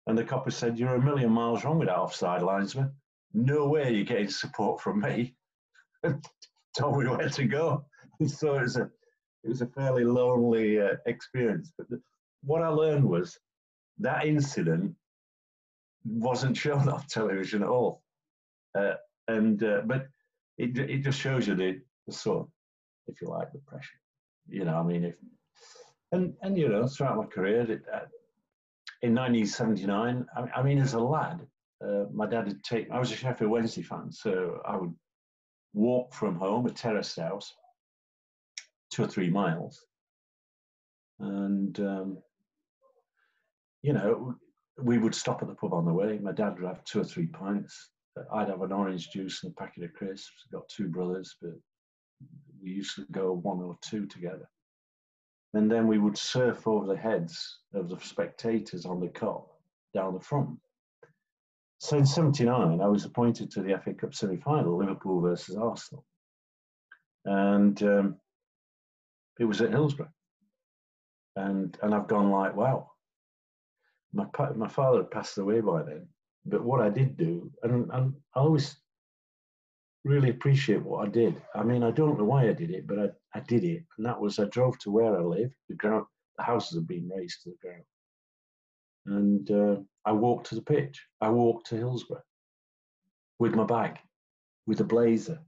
And 0.07 0.17
the 0.17 0.23
copper 0.23 0.51
said, 0.51 0.77
You're 0.77 0.95
a 0.95 1.01
million 1.01 1.31
miles 1.31 1.63
wrong 1.63 1.79
with 1.79 1.87
that 1.87 1.97
offside 1.97 2.43
linesman. 2.43 2.91
No 3.33 3.67
way 3.67 3.91
you're 3.91 4.05
getting 4.05 4.29
support 4.29 4.79
from 4.79 5.01
me. 5.01 5.35
Told 6.77 6.99
me 6.99 7.09
where 7.09 7.29
to 7.29 7.45
go. 7.45 7.85
so 8.27 8.55
it 8.55 8.61
was 8.61 8.77
a, 8.77 8.83
it 9.43 9.49
was 9.49 9.61
a 9.61 9.67
fairly 9.67 10.03
lonely 10.03 10.79
uh, 10.79 10.95
experience. 11.07 11.71
But 11.77 11.89
the, 11.89 11.99
what 12.43 12.61
I 12.61 12.67
learned 12.67 13.03
was 13.03 13.39
that 13.99 14.25
incident 14.25 14.95
wasn't 16.05 16.57
shown 16.57 16.87
on 16.89 17.03
television 17.07 17.63
at 17.63 17.69
all. 17.69 18.03
Uh, 18.77 18.93
and 19.27 19.63
uh, 19.63 19.81
but 19.85 20.07
it 20.57 20.77
it 20.77 20.99
just 20.99 21.19
shows 21.19 21.47
you 21.47 21.55
the, 21.55 21.79
the 22.07 22.13
sort, 22.13 22.47
if 23.07 23.21
you 23.21 23.29
like, 23.29 23.51
the 23.51 23.59
pressure. 23.59 23.99
You 24.47 24.65
know, 24.65 24.75
I 24.75 24.83
mean, 24.83 25.05
if 25.05 25.15
and 26.11 26.33
and 26.41 26.57
you 26.57 26.69
know, 26.69 26.87
throughout 26.87 27.17
my 27.17 27.25
career, 27.25 27.61
it, 27.61 27.83
uh, 27.91 28.05
in 29.01 29.13
1979, 29.13 30.25
I, 30.35 30.59
I, 30.59 30.63
mean, 30.63 30.79
as 30.79 30.93
a 30.93 30.99
lad, 30.99 31.45
uh, 31.83 32.05
my 32.13 32.25
dad 32.25 32.47
would 32.47 32.63
take. 32.63 32.89
I 32.91 32.99
was 32.99 33.11
a 33.11 33.15
Sheffield 33.15 33.51
Wednesday 33.51 33.81
fan, 33.81 34.11
so 34.11 34.61
I 34.65 34.77
would 34.77 34.93
walk 35.73 36.13
from 36.13 36.35
home, 36.35 36.65
a 36.65 36.71
terraced 36.71 37.19
house, 37.19 37.53
two 38.91 39.03
or 39.03 39.07
three 39.07 39.29
miles, 39.29 39.85
and 41.19 41.79
um, 41.79 42.17
you 43.81 43.93
know, 43.93 44.35
we 44.81 44.97
would 44.97 45.15
stop 45.15 45.41
at 45.41 45.47
the 45.47 45.55
pub 45.55 45.73
on 45.73 45.85
the 45.85 45.93
way. 45.93 46.19
My 46.21 46.31
dad 46.31 46.59
would 46.59 46.67
have 46.67 46.83
two 46.83 47.01
or 47.01 47.05
three 47.05 47.27
pints. 47.27 47.89
I'd 48.33 48.49
have 48.49 48.61
an 48.61 48.71
orange 48.71 49.09
juice 49.09 49.43
and 49.43 49.51
a 49.51 49.55
packet 49.55 49.83
of 49.83 49.93
crisps. 49.93 50.45
Got 50.51 50.67
two 50.69 50.87
brothers, 50.87 51.35
but 51.41 51.53
we 52.61 52.71
used 52.71 52.95
to 52.95 53.05
go 53.11 53.33
one 53.33 53.61
or 53.61 53.77
two 53.81 54.05
together. 54.05 54.49
And 55.53 55.71
then 55.71 55.87
we 55.87 55.99
would 55.99 56.17
surf 56.17 56.67
over 56.67 56.85
the 56.87 56.97
heads 56.97 57.59
of 57.73 57.89
the 57.89 57.99
spectators 57.99 58.85
on 58.85 58.99
the 58.99 59.07
Kop 59.07 59.47
down 59.93 60.13
the 60.13 60.19
front. 60.19 60.59
So 61.79 61.97
in 61.97 62.05
79, 62.05 62.81
I 62.81 62.87
was 62.87 63.05
appointed 63.05 63.51
to 63.51 63.61
the 63.61 63.79
FA 63.83 63.93
Cup 63.93 64.13
semi 64.13 64.37
final, 64.37 64.77
Liverpool 64.77 65.21
versus 65.21 65.55
Arsenal. 65.55 66.05
And 67.25 67.81
um, 67.83 68.15
it 69.39 69.45
was 69.45 69.61
at 69.61 69.71
Hillsborough. 69.71 70.11
And, 71.35 71.77
and 71.81 71.93
I've 71.93 72.07
gone 72.07 72.31
like, 72.31 72.55
wow, 72.55 72.91
my 74.15 74.25
my 74.55 74.67
father 74.67 74.99
had 74.99 75.11
passed 75.11 75.37
away 75.37 75.61
by 75.61 75.83
then. 75.83 76.07
But 76.45 76.63
what 76.63 76.81
I 76.81 76.89
did 76.89 77.17
do, 77.17 77.51
and, 77.63 77.91
and 77.91 78.13
I 78.35 78.39
always 78.39 78.77
really 80.03 80.29
appreciate 80.29 80.83
what 80.83 81.05
I 81.05 81.09
did. 81.09 81.41
I 81.55 81.63
mean, 81.63 81.83
I 81.83 81.91
don't 81.91 82.17
know 82.17 82.25
why 82.25 82.47
I 82.47 82.53
did 82.53 82.71
it, 82.71 82.87
but 82.87 82.99
I, 82.99 83.09
I 83.33 83.41
did 83.41 83.63
it. 83.63 83.83
And 83.97 84.05
that 84.05 84.19
was 84.19 84.39
I 84.39 84.45
drove 84.45 84.77
to 84.79 84.91
where 84.91 85.17
I 85.17 85.21
live. 85.21 85.51
The 85.67 85.75
ground, 85.75 86.05
the 86.37 86.43
houses 86.43 86.75
had 86.75 86.87
been 86.87 87.09
raised 87.09 87.41
to 87.43 87.49
the 87.49 87.57
ground. 87.67 87.83
And 89.07 89.51
uh, 89.51 89.81
I 90.05 90.11
walked 90.11 90.47
to 90.47 90.55
the 90.55 90.61
pitch. 90.61 91.03
I 91.21 91.29
walked 91.29 91.67
to 91.67 91.75
Hillsborough 91.75 92.23
with 93.39 93.55
my 93.55 93.65
bag, 93.65 93.97
with 94.67 94.79
a 94.79 94.83
blazer, 94.83 95.39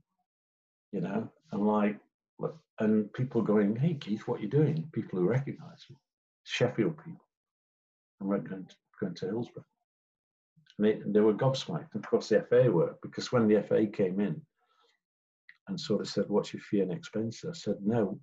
you 0.92 1.00
know, 1.00 1.30
and 1.52 1.66
like, 1.66 1.98
and 2.80 3.12
people 3.12 3.42
going, 3.42 3.74
hey, 3.76 3.94
Keith, 3.94 4.22
what 4.26 4.40
are 4.40 4.42
you 4.42 4.48
doing? 4.48 4.88
People 4.92 5.18
who 5.18 5.28
recognize 5.28 5.84
me, 5.90 5.96
Sheffield 6.44 6.96
people 7.04 7.27
went 8.26 8.48
going 8.48 8.64
to, 8.64 8.74
going 9.00 9.14
to 9.14 9.26
Hillsborough. 9.26 9.64
And 10.78 10.86
they, 10.86 11.00
they 11.06 11.20
were 11.20 11.34
gobsmacked. 11.34 11.94
And 11.94 12.04
of 12.04 12.10
course, 12.10 12.28
the 12.28 12.42
FA 12.42 12.70
were, 12.70 12.96
because 13.02 13.32
when 13.32 13.48
the 13.48 13.62
FA 13.62 13.86
came 13.86 14.20
in 14.20 14.40
and 15.68 15.80
sort 15.80 16.00
of 16.00 16.08
said, 16.08 16.24
What's 16.28 16.52
your 16.52 16.62
fee 16.62 16.80
and 16.80 16.92
expense? 16.92 17.44
I 17.48 17.52
said, 17.52 17.76
No. 17.84 18.18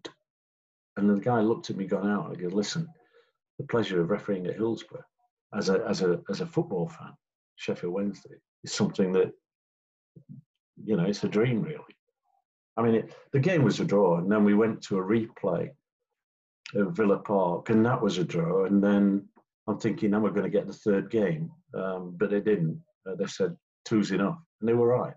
And 0.98 1.10
the 1.10 1.20
guy 1.20 1.42
looked 1.42 1.70
at 1.70 1.76
me, 1.76 1.86
gone 1.86 2.10
out, 2.10 2.32
I 2.32 2.36
go, 2.36 2.48
Listen, 2.48 2.88
the 3.58 3.66
pleasure 3.66 4.02
of 4.02 4.10
refereeing 4.10 4.48
at 4.48 4.56
Hillsborough 4.56 5.06
as 5.54 5.70
a, 5.70 5.84
as 5.88 6.02
a, 6.02 6.22
as 6.30 6.42
a 6.42 6.46
football 6.46 6.88
fan, 6.90 7.14
Sheffield 7.56 7.94
Wednesday, 7.94 8.36
is 8.64 8.74
something 8.74 9.12
that, 9.14 9.32
you 10.84 10.98
know, 10.98 11.06
it's 11.06 11.24
a 11.24 11.30
dream, 11.30 11.62
really. 11.62 11.80
I 12.78 12.82
mean, 12.82 12.96
it, 12.96 13.16
the 13.32 13.40
game 13.40 13.64
was 13.64 13.80
a 13.80 13.86
draw, 13.86 14.18
and 14.18 14.30
then 14.30 14.44
we 14.44 14.54
went 14.54 14.82
to 14.84 15.00
a 15.00 15.04
replay 15.04 15.70
at 16.76 16.88
Villa 16.88 17.18
Park, 17.18 17.70
and 17.70 17.86
that 17.86 18.02
was 18.02 18.18
a 18.18 18.24
draw. 18.24 18.66
And 18.66 18.84
then 18.84 19.28
I'm 19.68 19.80
thinking, 19.80 20.14
am 20.14 20.26
I 20.26 20.30
going 20.30 20.44
to 20.44 20.50
get 20.50 20.68
the 20.68 20.74
third 20.74 21.10
game? 21.10 21.52
Um, 21.74 22.16
but 22.18 22.30
they 22.30 22.40
didn't. 22.40 22.82
Uh, 23.08 23.16
they 23.16 23.26
said 23.26 23.56
two's 23.84 24.12
enough, 24.12 24.38
and 24.62 24.70
they 24.70 24.74
were 24.74 24.88
right. 24.88 25.14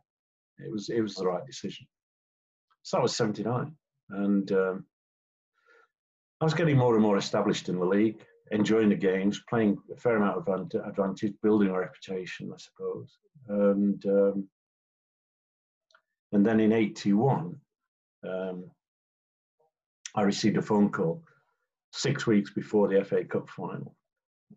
It 0.58 0.72
was 0.72 0.88
it 0.88 1.00
was 1.00 1.14
the 1.14 1.26
right 1.26 1.44
decision. 1.46 1.86
So 2.82 2.96
that 2.96 3.02
was 3.02 3.16
79, 3.16 3.74
and 4.10 4.52
um, 4.52 4.86
I 6.40 6.44
was 6.44 6.54
getting 6.54 6.78
more 6.78 6.94
and 6.94 7.02
more 7.02 7.18
established 7.18 7.68
in 7.68 7.78
the 7.78 7.84
league, 7.84 8.24
enjoying 8.50 8.88
the 8.88 8.96
games, 8.96 9.42
playing 9.48 9.76
a 9.92 9.96
fair 9.96 10.16
amount 10.16 10.38
of 10.38 10.70
advantage, 10.86 11.34
building 11.42 11.68
a 11.68 11.78
reputation, 11.78 12.50
I 12.52 12.56
suppose. 12.56 13.18
And 13.48 14.04
um, 14.06 14.48
and 16.32 16.44
then 16.44 16.60
in 16.60 16.72
81, 16.72 17.56
um, 18.26 18.70
I 20.14 20.22
received 20.22 20.56
a 20.56 20.62
phone 20.62 20.90
call 20.90 21.22
six 21.92 22.26
weeks 22.26 22.50
before 22.50 22.88
the 22.88 23.04
FA 23.04 23.24
Cup 23.24 23.48
final 23.50 23.94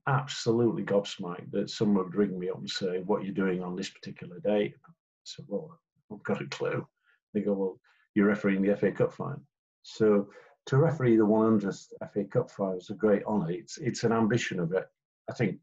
absolutely 0.08 0.84
gobsmacked 0.84 1.52
that 1.52 1.70
someone 1.70 2.06
would 2.06 2.16
ring 2.16 2.38
me 2.40 2.50
up 2.50 2.58
and 2.58 2.70
say, 2.70 3.00
What 3.00 3.22
are 3.22 3.26
you 3.26 3.32
doing 3.32 3.64
on 3.64 3.76
this 3.76 3.90
particular 3.90 4.40
day? 4.40 4.74
I 4.86 4.92
said, 5.24 5.46
Well, 5.48 5.80
I've 6.12 6.24
got 6.24 6.42
a 6.42 6.46
clue. 6.46 6.86
They 7.34 7.42
go, 7.42 7.54
Well, 7.54 7.80
you're 8.16 8.28
refereeing 8.28 8.62
the 8.62 8.76
FA 8.76 8.92
Cup 8.92 9.14
final. 9.14 9.42
So 9.84 10.30
to 10.68 10.78
referee 10.78 11.18
the 11.18 11.26
100th 11.26 11.88
FA 12.14 12.24
Cup 12.26 12.52
final 12.52 12.78
is 12.78 12.90
a 12.90 12.96
great 12.96 13.24
honour. 13.26 13.52
It's, 13.52 13.78
it's 13.78 14.04
an 14.04 14.12
ambition 14.12 14.60
of 14.60 14.74
it. 14.74 14.86
I 15.30 15.34
think 15.34 15.58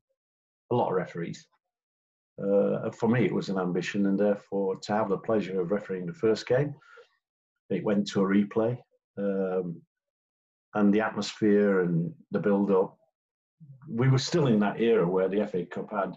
a 0.71 0.75
lot 0.75 0.89
of 0.89 0.95
referees. 0.95 1.47
Uh, 2.41 2.91
for 2.91 3.09
me, 3.09 3.25
it 3.25 3.35
was 3.35 3.49
an 3.49 3.59
ambition, 3.59 4.07
and 4.07 4.19
therefore 4.19 4.77
to 4.77 4.93
have 4.93 5.09
the 5.09 5.19
pleasure 5.19 5.61
of 5.61 5.73
refereeing 5.73 6.07
the 6.07 6.13
first 6.13 6.47
game, 6.47 6.75
it 7.71 7.85
went 7.85 8.07
to 8.09 8.23
a 8.23 8.25
replay, 8.25 8.79
um, 9.19 9.81
and 10.75 10.95
the 10.95 11.01
atmosphere 11.01 11.81
and 11.81 12.13
the 12.31 12.39
build-up 12.39 12.98
we 13.89 14.09
were 14.09 14.19
still 14.19 14.47
in 14.47 14.61
that 14.61 14.81
era 14.81 15.07
where 15.09 15.29
the 15.29 15.47
FA 15.47 15.65
Cup 15.65 15.91
had 15.91 16.17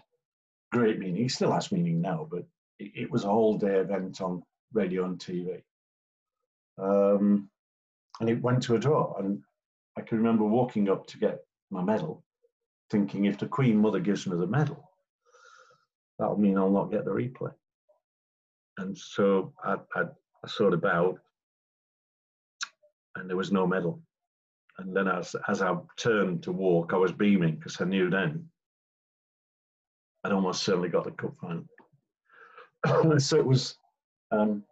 great 0.72 0.98
meaning. 0.98 1.24
It 1.24 1.30
still 1.30 1.52
has 1.52 1.72
meaning 1.72 2.00
now, 2.00 2.26
but 2.30 2.44
it, 2.78 2.92
it 2.94 3.10
was 3.10 3.24
a 3.24 3.28
whole 3.28 3.58
day 3.58 3.76
event 3.76 4.20
on 4.20 4.42
radio 4.72 5.04
and 5.04 5.18
TV. 5.18 5.62
Um, 6.78 7.48
and 8.20 8.28
it 8.28 8.42
went 8.42 8.62
to 8.64 8.74
a 8.74 8.78
draw. 8.78 9.16
And 9.18 9.42
I 9.96 10.02
can 10.02 10.18
remember 10.18 10.44
walking 10.44 10.88
up 10.88 11.06
to 11.08 11.18
get 11.18 11.44
my 11.70 11.82
medal, 11.82 12.24
thinking 12.90 13.24
if 13.24 13.38
the 13.38 13.46
Queen 13.46 13.76
Mother 13.78 14.00
gives 14.00 14.26
me 14.26 14.36
the 14.36 14.46
medal, 14.46 14.90
that'll 16.18 16.38
mean 16.38 16.56
I'll 16.56 16.70
not 16.70 16.90
get 16.90 17.04
the 17.04 17.10
replay. 17.10 17.52
And 18.78 18.96
so 18.96 19.52
I, 19.62 19.76
I, 19.94 20.02
I 20.44 20.48
sort 20.48 20.72
of 20.72 20.80
bowed, 20.80 21.18
and 23.16 23.28
there 23.28 23.36
was 23.36 23.52
no 23.52 23.66
medal. 23.66 24.02
And 24.78 24.96
then 24.96 25.08
as, 25.08 25.36
as 25.48 25.62
I 25.62 25.74
turned 25.96 26.42
to 26.44 26.52
walk, 26.52 26.92
I 26.92 26.96
was 26.96 27.12
beaming 27.12 27.56
because 27.56 27.80
I 27.80 27.84
knew 27.84 28.08
then 28.10 28.48
I'd 30.24 30.32
almost 30.32 30.62
certainly 30.62 30.88
got 30.88 31.04
the 31.04 31.10
cup 31.12 31.34
final. 31.40 31.64
so 33.18 33.36
it 33.36 33.44
was 33.44 33.76
um, 34.30 34.64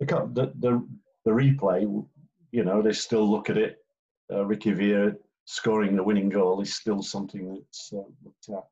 the, 0.00 0.06
cup, 0.06 0.34
the, 0.34 0.52
the, 0.60 0.86
the 1.24 1.30
replay, 1.30 1.82
you 2.52 2.64
know, 2.64 2.80
they 2.80 2.92
still 2.92 3.30
look 3.30 3.50
at 3.50 3.58
it. 3.58 3.78
Uh, 4.32 4.44
Ricky 4.46 4.72
Villa 4.72 5.12
scoring 5.44 5.94
the 5.94 6.02
winning 6.02 6.30
goal 6.30 6.62
is 6.62 6.74
still 6.74 7.02
something 7.02 7.54
that's 7.54 7.92
uh, 7.92 7.98
looked 8.24 8.48
at 8.48 8.64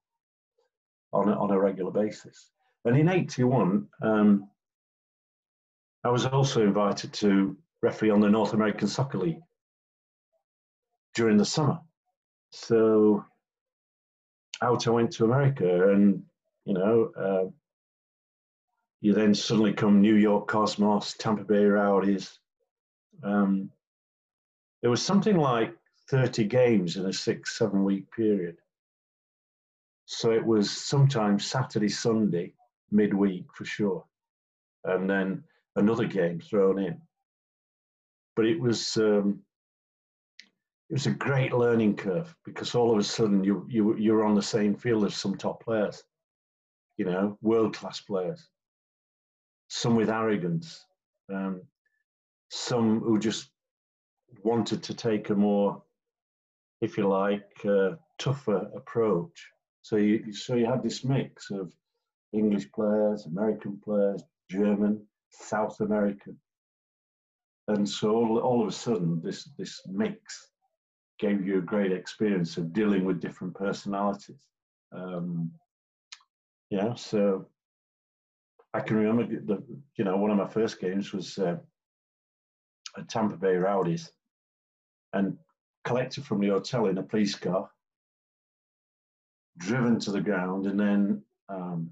on 1.13 1.29
a, 1.29 1.33
on 1.33 1.51
a 1.51 1.59
regular 1.59 1.91
basis. 1.91 2.51
And 2.85 2.97
in 2.97 3.09
81, 3.09 3.87
um, 4.03 4.49
I 6.05 6.09
was 6.09 6.27
also 6.27 6.63
invited 6.63 7.13
to 7.15 7.57
referee 7.83 8.11
on 8.11 8.21
the 8.21 8.31
North 8.31 8.55
American 8.55 8.89
Soccer 8.89 9.19
League 9.19 9.41
during 11.15 11.37
the 11.37 11.45
summer. 11.45 11.79
So 12.51 13.25
out 14.63 14.87
I 14.87 14.91
went 14.91 15.13
to 15.13 15.25
America, 15.25 15.91
and 15.91 16.23
you 16.65 16.75
know, 16.75 17.11
uh, 17.19 17.51
you 19.01 19.13
then 19.13 19.35
suddenly 19.35 19.73
come 19.73 20.01
New 20.01 20.15
York 20.15 20.47
Cosmos, 20.47 21.15
Tampa 21.15 21.45
Bay 21.45 21.65
Rowdies. 21.65 22.39
Um, 23.25 23.71
there 24.81 24.91
was 24.91 25.03
something 25.03 25.37
like 25.37 25.75
30 26.09 26.45
games 26.45 26.97
in 26.97 27.07
a 27.07 27.13
six, 27.13 27.59
seven 27.59 27.85
week 27.85 28.11
period. 28.11 28.57
So 30.07 30.31
it 30.31 30.45
was 30.45 30.71
sometimes 30.71 31.47
Saturday, 31.47 31.89
Sunday, 31.89 32.55
midweek 32.91 33.47
for 33.55 33.65
sure, 33.65 34.05
and 34.85 35.09
then 35.09 35.45
another 35.77 36.07
game 36.07 36.41
thrown 36.41 36.79
in. 36.79 37.01
But 38.37 38.47
it 38.47 38.61
was 38.61 38.97
um, 38.97 39.41
it 40.93 40.97
was 40.97 41.07
a 41.07 41.11
great 41.13 41.55
learning 41.55 41.97
curve 41.97 42.37
because 42.45 42.75
all 42.75 42.93
of 42.93 42.99
a 42.99 43.03
sudden 43.03 43.43
you 43.43 43.67
you 43.67 43.97
you're 43.97 44.27
on 44.27 44.35
the 44.35 44.43
same 44.43 44.75
field 44.75 45.07
as 45.07 45.15
some 45.15 45.35
top 45.35 45.65
players. 45.65 46.05
you 46.99 47.07
know, 47.07 47.39
world 47.41 47.75
class 47.75 48.01
players, 48.01 48.47
some 49.69 49.97
with 49.97 50.11
arrogance, 50.11 50.85
um, 51.33 51.63
some 52.51 53.01
who 53.01 53.19
just 53.19 53.49
wanted 54.45 54.83
to 54.83 54.95
take 54.95 55.31
a 55.31 55.35
more, 55.35 55.83
if 56.83 56.99
you 56.99 57.09
like, 57.09 57.51
uh, 57.65 57.93
tougher 58.19 58.71
approach. 58.77 59.47
So 59.81 59.97
you 59.97 60.31
so 60.35 60.57
you 60.57 60.67
had 60.67 60.83
this 60.83 61.05
mix 61.05 61.51
of 61.51 61.73
English 62.35 62.71
players, 62.71 63.25
American 63.25 63.81
players, 63.83 64.23
German, 64.51 65.07
South 65.31 65.81
American, 65.81 66.37
and 67.69 67.89
so 67.89 68.15
all, 68.15 68.39
all 68.41 68.61
of 68.61 68.69
a 68.69 68.73
sudden 68.73 69.23
this 69.23 69.45
this 69.57 69.81
mix 69.87 70.52
gave 71.23 71.47
you 71.47 71.59
a 71.59 71.63
great 71.63 71.93
experience 71.93 72.57
of 72.57 72.73
dealing 72.73 73.05
with 73.05 73.21
different 73.21 73.55
personalities. 73.55 74.43
Um, 74.91 75.53
yeah, 76.69 76.95
so 76.95 77.47
I 78.75 78.81
can 78.81 78.97
remember 78.97 79.25
the 79.25 79.63
you 79.97 80.05
know 80.05 80.17
one 80.17 80.33
of 80.33 80.37
my 80.37 80.49
first 80.49 80.81
games 80.81 81.13
was 81.13 81.39
uh, 81.39 81.59
at 82.99 83.09
Tampa 83.09 83.37
Bay 83.37 83.55
Rowdies, 83.55 84.11
and 85.13 85.39
collected 85.85 86.25
from 86.25 86.41
the 86.41 86.49
hotel 86.49 86.87
in 86.87 86.99
a 86.99 87.03
police 87.03 87.37
car, 87.37 87.71
driven 89.59 90.01
to 90.01 90.11
the 90.11 90.21
ground, 90.21 90.67
and 90.67 90.79
then 90.79 91.23
um, 91.49 91.89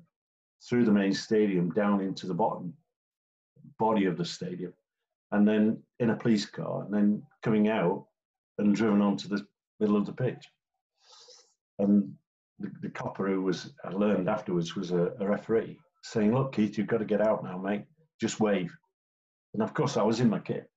through 0.68 0.84
the 0.84 0.98
main 1.00 1.12
stadium 1.12 1.70
down 1.70 2.00
into 2.00 2.26
the 2.26 2.34
bottom 2.34 2.74
body 3.78 4.06
of 4.06 4.16
the 4.16 4.24
stadium, 4.24 4.72
and 5.30 5.46
then 5.46 5.80
in 6.00 6.10
a 6.10 6.16
police 6.16 6.46
car, 6.46 6.82
and 6.82 6.92
then 6.92 7.22
coming 7.42 7.68
out 7.68 8.06
and 8.60 8.74
driven 8.74 9.02
onto 9.02 9.28
the 9.28 9.44
middle 9.80 9.96
of 9.96 10.06
the 10.06 10.12
pitch. 10.12 10.46
And 11.78 12.12
the, 12.58 12.70
the 12.82 12.90
copper 12.90 13.28
who 13.28 13.42
was, 13.42 13.72
I 13.84 13.90
learned 13.90 14.28
afterwards, 14.28 14.76
was 14.76 14.90
a, 14.90 15.12
a 15.18 15.26
referee 15.26 15.78
saying, 16.02 16.34
Look, 16.34 16.52
Keith, 16.52 16.76
you've 16.78 16.86
got 16.86 16.98
to 16.98 17.04
get 17.04 17.20
out 17.20 17.42
now, 17.42 17.58
mate. 17.58 17.84
Just 18.20 18.40
wave. 18.40 18.74
And 19.54 19.62
of 19.62 19.74
course, 19.74 19.96
I 19.96 20.02
was 20.02 20.20
in 20.20 20.30
my 20.30 20.38
kit. 20.38 20.70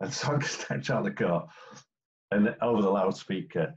And 0.00 0.12
so 0.12 0.36
I 0.36 0.40
stepped 0.40 0.90
out 0.90 0.98
of 0.98 1.04
the 1.04 1.10
car 1.10 1.48
and 2.30 2.54
over 2.60 2.82
the 2.82 2.90
loudspeaker, 2.90 3.74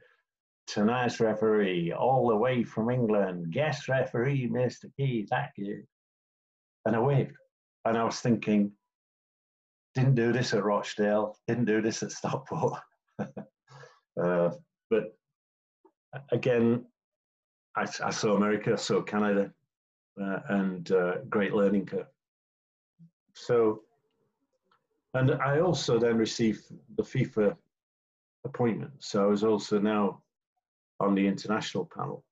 tonight's 0.68 1.20
referee, 1.20 1.94
all 1.94 2.28
the 2.28 2.36
way 2.36 2.64
from 2.64 2.90
England, 2.90 3.52
guest 3.52 3.88
referee, 3.88 4.50
Mr. 4.52 4.86
Keith, 4.98 5.30
thank 5.30 5.52
you. 5.58 5.84
And 6.86 6.96
I 6.96 7.00
waved. 7.00 7.36
And 7.86 7.98
I 7.98 8.04
was 8.04 8.20
thinking, 8.20 8.72
didn't 9.96 10.16
do 10.16 10.32
this 10.32 10.54
at 10.54 10.64
Rochdale, 10.64 11.38
didn't 11.48 11.66
do 11.66 11.82
this 11.82 12.04
at 12.04 12.12
Stockport. 12.12 12.80
uh, 14.24 14.52
but 14.90 15.16
again, 16.32 16.86
I, 17.76 17.88
I, 18.04 18.10
saw 18.10 18.36
America, 18.36 18.74
I 18.74 18.76
saw 18.76 19.02
Canada, 19.02 19.52
uh, 20.22 20.40
and 20.50 20.92
uh, 20.92 21.14
great 21.30 21.54
learning 21.54 21.86
curve. 21.86 22.08
So, 23.34 23.82
and 25.14 25.32
I 25.32 25.62
also 25.62 25.98
then 25.98 26.18
received 26.18 26.64
the 26.98 27.04
FIFA 27.04 27.56
appointment. 28.46 28.92
So 29.00 29.24
I 29.24 29.28
was 29.28 29.44
also 29.44 29.80
now 29.80 30.22
on 31.00 31.16
the 31.16 31.26
international 31.26 31.90
panel. 31.96 32.24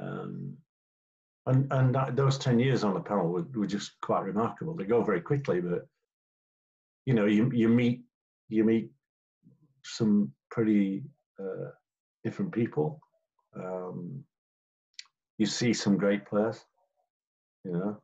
Um, 0.00 0.56
and 1.46 1.66
and 1.72 1.94
that, 1.94 2.14
those 2.14 2.38
10 2.38 2.58
years 2.58 2.84
on 2.84 2.94
the 2.94 3.00
panel 3.00 3.28
were, 3.28 3.46
were 3.54 3.66
just 3.66 3.92
quite 4.00 4.24
remarkable. 4.24 4.74
They 4.74 4.84
go 4.84 5.02
very 5.02 5.20
quickly, 5.20 5.60
but 5.60 5.86
you 7.06 7.14
know, 7.14 7.24
you, 7.24 7.50
you 7.52 7.68
meet 7.68 8.02
you 8.48 8.64
meet 8.64 8.90
some 9.82 10.32
pretty 10.50 11.04
uh, 11.40 11.70
different 12.24 12.52
people. 12.52 13.00
Um, 13.56 14.24
you 15.38 15.46
see 15.46 15.72
some 15.72 15.96
great 15.96 16.26
players, 16.26 16.64
you 17.64 17.72
know, 17.72 18.02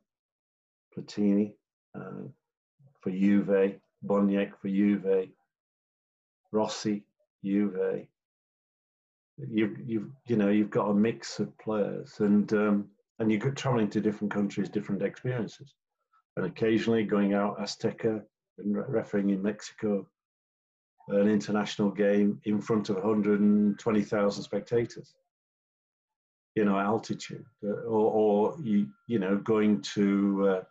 Platini 0.95 1.53
uh, 1.95 2.27
for 3.01 3.11
Juve, 3.11 3.75
Boniek 4.05 4.51
for 4.61 4.69
Juve, 4.69 5.29
Rossi, 6.51 7.03
Juve. 7.43 8.07
You've, 9.37 9.77
you've, 9.85 10.11
you 10.27 10.37
know 10.37 10.47
you've 10.47 10.69
got 10.69 10.89
a 10.89 10.93
mix 10.93 11.39
of 11.39 11.57
players, 11.57 12.19
and 12.19 12.51
um, 12.53 12.85
and 13.19 13.29
you're 13.29 13.51
traveling 13.51 13.89
to 13.89 13.99
different 13.99 14.31
countries, 14.31 14.69
different 14.69 15.01
experiences, 15.01 15.73
and 16.37 16.45
occasionally 16.45 17.03
going 17.03 17.33
out 17.33 17.59
Azteca 17.59 18.21
and 18.57 18.77
refereeing 18.87 19.31
in 19.31 19.41
Mexico, 19.41 20.07
an 21.07 21.27
international 21.27 21.91
game 21.91 22.39
in 22.45 22.61
front 22.61 22.89
of 22.89 22.95
120,000 22.95 24.43
spectators. 24.43 25.13
You 26.55 26.63
know, 26.63 26.79
altitude, 26.79 27.45
uh, 27.65 27.81
or, 27.83 28.53
or 28.53 28.55
you 28.63 28.87
you 29.07 29.19
know 29.19 29.35
going 29.35 29.81
to 29.93 30.47
uh, 30.47 30.63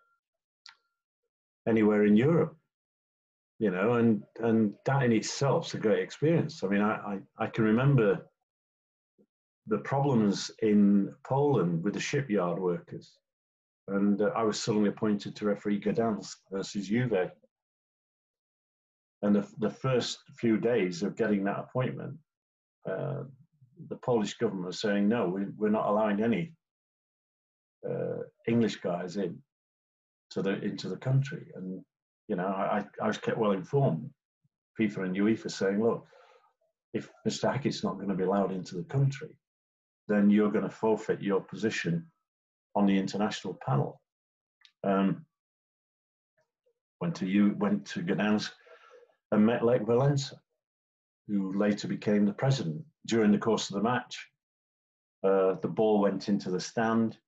anywhere 1.68 2.06
in 2.06 2.16
Europe 2.16 2.56
you 3.58 3.70
know, 3.70 3.94
and 3.94 4.22
and 4.40 4.74
that 4.84 5.02
in 5.02 5.12
itself 5.12 5.68
is 5.68 5.74
a 5.74 5.78
great 5.78 6.00
experience. 6.00 6.62
I 6.62 6.68
mean, 6.68 6.80
I, 6.80 6.94
I, 6.94 7.44
I 7.44 7.46
can 7.46 7.64
remember 7.64 8.26
the 9.66 9.78
problems 9.78 10.50
in 10.60 11.14
Poland 11.26 11.82
with 11.82 11.94
the 11.94 12.00
shipyard 12.00 12.58
workers, 12.58 13.12
and 13.88 14.20
uh, 14.20 14.30
I 14.36 14.42
was 14.42 14.60
suddenly 14.60 14.90
appointed 14.90 15.36
to 15.36 15.46
referee 15.46 15.80
Gdansk 15.80 16.36
versus 16.50 16.88
Juve. 16.88 17.30
And 19.24 19.34
the, 19.34 19.48
the 19.58 19.70
first 19.70 20.18
few 20.36 20.58
days 20.58 21.02
of 21.02 21.16
getting 21.16 21.44
that 21.44 21.58
appointment, 21.58 22.18
uh, 22.86 23.22
the 23.88 23.96
Polish 23.96 24.34
government 24.34 24.66
was 24.66 24.80
saying, 24.80 25.08
no, 25.08 25.26
we, 25.26 25.46
we're 25.56 25.70
not 25.70 25.88
allowing 25.88 26.22
any 26.22 26.52
uh, 27.88 28.24
English 28.46 28.76
guys 28.76 29.16
in 29.16 29.38
to 30.30 30.42
the 30.42 30.60
into 30.62 30.90
the 30.90 30.98
country. 30.98 31.46
And 31.54 31.82
you 32.28 32.36
know, 32.36 32.46
I, 32.46 32.84
I 33.02 33.06
was 33.06 33.16
kept 33.16 33.38
well 33.38 33.52
informed, 33.52 34.10
FIFA 34.78 35.04
and 35.04 35.16
UEFA 35.16 35.50
saying, 35.50 35.82
look, 35.82 36.06
if 36.92 37.08
Mr. 37.26 37.50
Hackett's 37.50 37.82
not 37.82 37.96
going 37.96 38.08
to 38.08 38.14
be 38.14 38.24
allowed 38.24 38.52
into 38.52 38.76
the 38.76 38.84
country, 38.84 39.38
then 40.06 40.28
you're 40.28 40.52
going 40.52 40.68
to 40.68 40.70
forfeit 40.70 41.22
your 41.22 41.40
position 41.40 42.04
on 42.74 42.84
the 42.84 42.98
international 42.98 43.58
panel. 43.66 44.02
Um, 44.86 45.24
went 47.00 47.14
to 47.16 47.26
you, 47.26 47.54
went 47.58 47.86
to 47.86 48.00
Gdansk 48.02 48.50
and 49.34 49.44
met 49.44 49.64
Lech 49.64 49.82
Walesa, 49.82 50.36
who 51.28 51.52
later 51.52 51.88
became 51.88 52.24
the 52.24 52.32
president. 52.32 52.82
During 53.06 53.32
the 53.32 53.38
course 53.38 53.68
of 53.68 53.76
the 53.76 53.82
match, 53.82 54.28
uh, 55.22 55.54
the 55.60 55.68
ball 55.68 56.00
went 56.00 56.28
into 56.28 56.50
the 56.50 56.60
stand, 56.60 57.18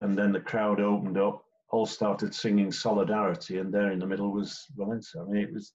and 0.00 0.16
then 0.18 0.32
the 0.32 0.40
crowd 0.40 0.80
opened 0.80 1.18
up, 1.18 1.44
all 1.70 1.86
started 1.86 2.34
singing 2.34 2.72
solidarity, 2.72 3.58
and 3.58 3.72
there 3.72 3.92
in 3.92 3.98
the 3.98 4.06
middle 4.06 4.32
was 4.32 4.66
Walesa. 4.76 5.20
I 5.20 5.24
mean, 5.24 5.42
it 5.42 5.52
was 5.52 5.72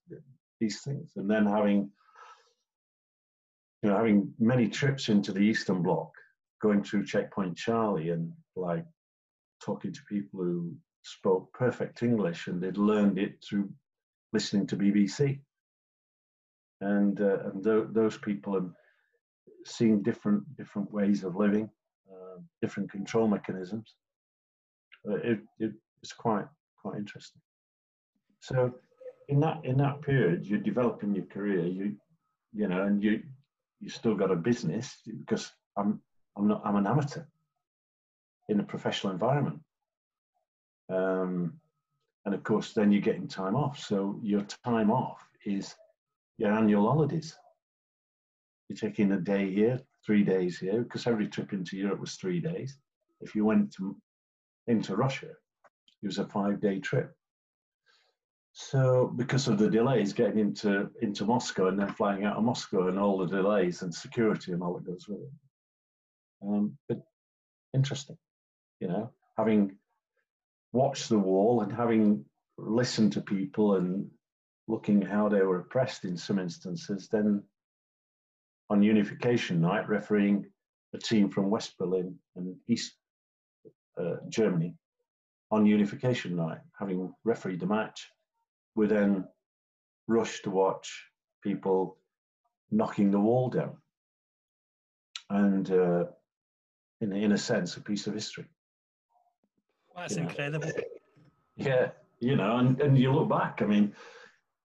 these 0.60 0.82
things, 0.82 1.12
and 1.16 1.30
then 1.30 1.46
having 1.46 1.90
you 3.82 3.88
know 3.88 3.96
having 3.96 4.32
many 4.38 4.68
trips 4.68 5.08
into 5.08 5.32
the 5.32 5.40
Eastern 5.40 5.82
Bloc, 5.82 6.10
going 6.60 6.82
through 6.82 7.06
Checkpoint 7.06 7.56
Charlie, 7.56 8.10
and 8.10 8.32
like 8.56 8.84
talking 9.62 9.92
to 9.92 10.00
people 10.08 10.40
who 10.40 10.74
spoke 11.02 11.52
perfect 11.52 12.02
English 12.02 12.46
and 12.46 12.62
they'd 12.62 12.76
learned 12.76 13.18
it 13.18 13.42
through 13.42 13.70
listening 14.32 14.66
to 14.68 14.76
BBC, 14.76 15.40
and 16.80 17.20
uh, 17.20 17.38
and 17.44 17.62
th- 17.64 17.88
those 17.90 18.18
people 18.18 18.54
have 18.54 18.70
seen 19.64 20.02
different 20.02 20.56
different 20.56 20.90
ways 20.92 21.24
of 21.24 21.36
living, 21.36 21.68
uh, 22.10 22.38
different 22.62 22.90
control 22.90 23.28
mechanisms. 23.28 23.94
Uh, 25.08 25.16
it, 25.16 25.40
it 25.58 25.72
it's 26.02 26.12
quite 26.12 26.46
quite 26.80 26.98
interesting. 26.98 27.40
So 28.40 28.74
in 29.28 29.40
that 29.40 29.64
in 29.64 29.76
that 29.78 30.02
period, 30.02 30.46
you're 30.46 30.58
developing 30.58 31.14
your 31.14 31.26
career. 31.26 31.66
You 31.66 31.96
you 32.52 32.68
know, 32.68 32.82
and 32.84 33.02
you 33.02 33.22
you 33.80 33.88
still 33.88 34.14
got 34.14 34.30
a 34.30 34.36
business 34.36 34.98
because 35.18 35.50
I'm 35.76 36.00
I'm 36.36 36.48
not 36.48 36.62
I'm 36.64 36.76
an 36.76 36.86
amateur 36.86 37.24
in 38.48 38.60
a 38.60 38.64
professional 38.64 39.12
environment. 39.12 39.60
Um, 40.88 41.60
and 42.26 42.34
of 42.34 42.42
course, 42.42 42.72
then 42.72 42.92
you're 42.92 43.00
getting 43.00 43.28
time 43.28 43.56
off. 43.56 43.78
So 43.78 44.18
your 44.22 44.42
time 44.64 44.90
off 44.90 45.26
is 45.44 45.74
your 46.38 46.52
annual 46.52 46.88
holidays. 46.88 47.34
You're 48.68 48.76
taking 48.76 49.12
a 49.12 49.18
day 49.18 49.52
here, 49.52 49.80
three 50.04 50.22
days 50.22 50.58
here, 50.58 50.82
because 50.82 51.06
every 51.06 51.28
trip 51.28 51.52
into 51.52 51.76
Europe 51.76 52.00
was 52.00 52.14
three 52.14 52.40
days. 52.40 52.78
If 53.20 53.34
you 53.34 53.44
went 53.44 53.72
to, 53.74 53.96
into 54.66 54.96
Russia, 54.96 55.30
it 56.02 56.06
was 56.06 56.18
a 56.18 56.26
five 56.26 56.60
day 56.60 56.78
trip. 56.78 57.12
So 58.52 59.12
because 59.16 59.48
of 59.48 59.58
the 59.58 59.70
delays 59.70 60.12
getting 60.12 60.38
into 60.38 60.90
into 61.02 61.24
Moscow 61.24 61.68
and 61.68 61.78
then 61.78 61.94
flying 61.94 62.24
out 62.24 62.36
of 62.36 62.44
Moscow 62.44 62.88
and 62.88 62.98
all 62.98 63.18
the 63.18 63.26
delays 63.26 63.82
and 63.82 63.94
security 63.94 64.52
and 64.52 64.62
all 64.62 64.74
that 64.74 64.86
goes 64.86 65.06
with 65.08 65.20
it. 65.20 65.30
Um, 66.42 66.76
but 66.88 67.00
interesting, 67.74 68.18
you 68.80 68.88
know, 68.88 69.10
having 69.36 69.76
watched 70.72 71.08
the 71.08 71.18
wall 71.18 71.62
and 71.62 71.72
having 71.72 72.24
listened 72.58 73.12
to 73.12 73.20
people 73.20 73.76
and 73.76 74.08
looking 74.68 75.02
how 75.02 75.28
they 75.28 75.42
were 75.42 75.60
oppressed 75.60 76.04
in 76.04 76.16
some 76.16 76.38
instances, 76.38 77.08
then 77.08 77.42
on 78.68 78.82
unification 78.82 79.60
night, 79.60 79.88
refereeing 79.88 80.46
a 80.94 80.98
team 80.98 81.28
from 81.28 81.50
West 81.50 81.76
Berlin 81.78 82.16
and 82.36 82.56
East 82.68 82.94
uh, 83.98 84.16
Germany 84.28 84.74
on 85.50 85.66
unification 85.66 86.36
night, 86.36 86.58
having 86.78 87.12
refereed 87.24 87.60
the 87.60 87.66
match. 87.66 88.08
We 88.76 88.86
then 88.86 89.26
rushed 90.06 90.44
to 90.44 90.50
watch 90.50 91.04
people 91.42 91.98
knocking 92.70 93.10
the 93.10 93.18
wall 93.18 93.48
down. 93.48 93.76
And 95.28 95.70
uh, 95.70 96.04
in, 97.00 97.12
in 97.12 97.32
a 97.32 97.38
sense, 97.38 97.76
a 97.76 97.80
piece 97.80 98.06
of 98.06 98.14
history. 98.14 98.46
That's 99.96 100.16
Yeah. 100.16 100.22
incredible. 100.22 100.70
Yeah, 101.56 101.90
you 102.20 102.36
know, 102.36 102.56
and, 102.56 102.80
and 102.80 102.96
you 102.96 103.12
look 103.12 103.28
back, 103.28 103.60
I 103.60 103.66
mean, 103.66 103.94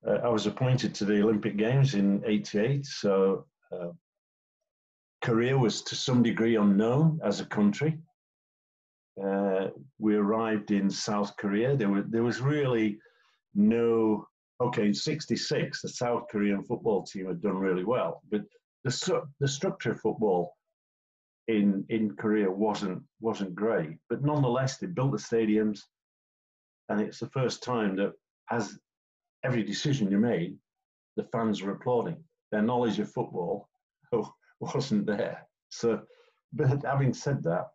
uh, 0.08 0.20
I 0.24 0.30
was 0.30 0.48
appointed 0.48 0.96
to 0.96 1.04
the 1.06 1.22
Olympic 1.22 1.58
Games 1.58 1.94
in 1.94 2.24
88, 2.26 2.86
so 2.86 3.46
uh, 3.70 3.90
Korea 5.22 5.58
was 5.58 5.82
to 5.82 5.96
some 5.96 6.24
degree 6.24 6.56
unknown 6.56 7.20
as 7.22 7.42
a 7.42 7.46
country. 7.46 7.98
Uh, 9.22 9.70
we 10.00 10.16
arrived 10.16 10.72
in 10.72 10.90
South 10.90 11.36
Korea. 11.36 11.76
There, 11.76 11.90
were, 11.90 12.04
there 12.04 12.24
was 12.24 12.40
really 12.40 12.98
no, 13.56 14.26
okay, 14.62 14.86
in 14.88 14.94
66, 14.94 15.82
the 15.82 15.90
South 15.90 16.28
Korean 16.32 16.64
football 16.64 17.04
team 17.04 17.28
had 17.28 17.42
done 17.42 17.58
really 17.58 17.84
well, 17.84 18.22
but 18.32 18.44
the, 18.86 19.22
the 19.42 19.48
structure 19.50 19.92
of 19.92 20.00
football 20.00 20.55
in, 21.48 21.86
in 21.90 22.16
Korea 22.16 22.50
wasn't, 22.50 23.04
wasn't 23.20 23.56
great. 23.56 23.98
But 24.10 24.24
nonetheless, 24.24 24.78
they 24.78 24.88
built 24.88 25.12
the 25.12 25.18
stadiums, 25.18 25.82
and 26.90 27.02
it's 27.02 27.20
the 27.20 27.30
first 27.30 27.64
time 27.64 27.96
that 27.98 28.14
as 28.52 28.78
every 29.44 29.64
decision 29.64 30.12
you 30.12 30.18
made, 30.18 30.58
the 31.18 31.24
fans 31.32 31.62
were 31.62 31.72
applauding. 31.72 32.24
Their 32.52 32.62
knowledge 32.62 33.00
of 33.00 33.12
football 33.12 33.70
wasn't 34.60 35.06
there. 35.06 35.48
So, 35.70 36.02
but 36.54 36.84
having 36.84 37.14
said 37.14 37.44
that, 37.44 37.68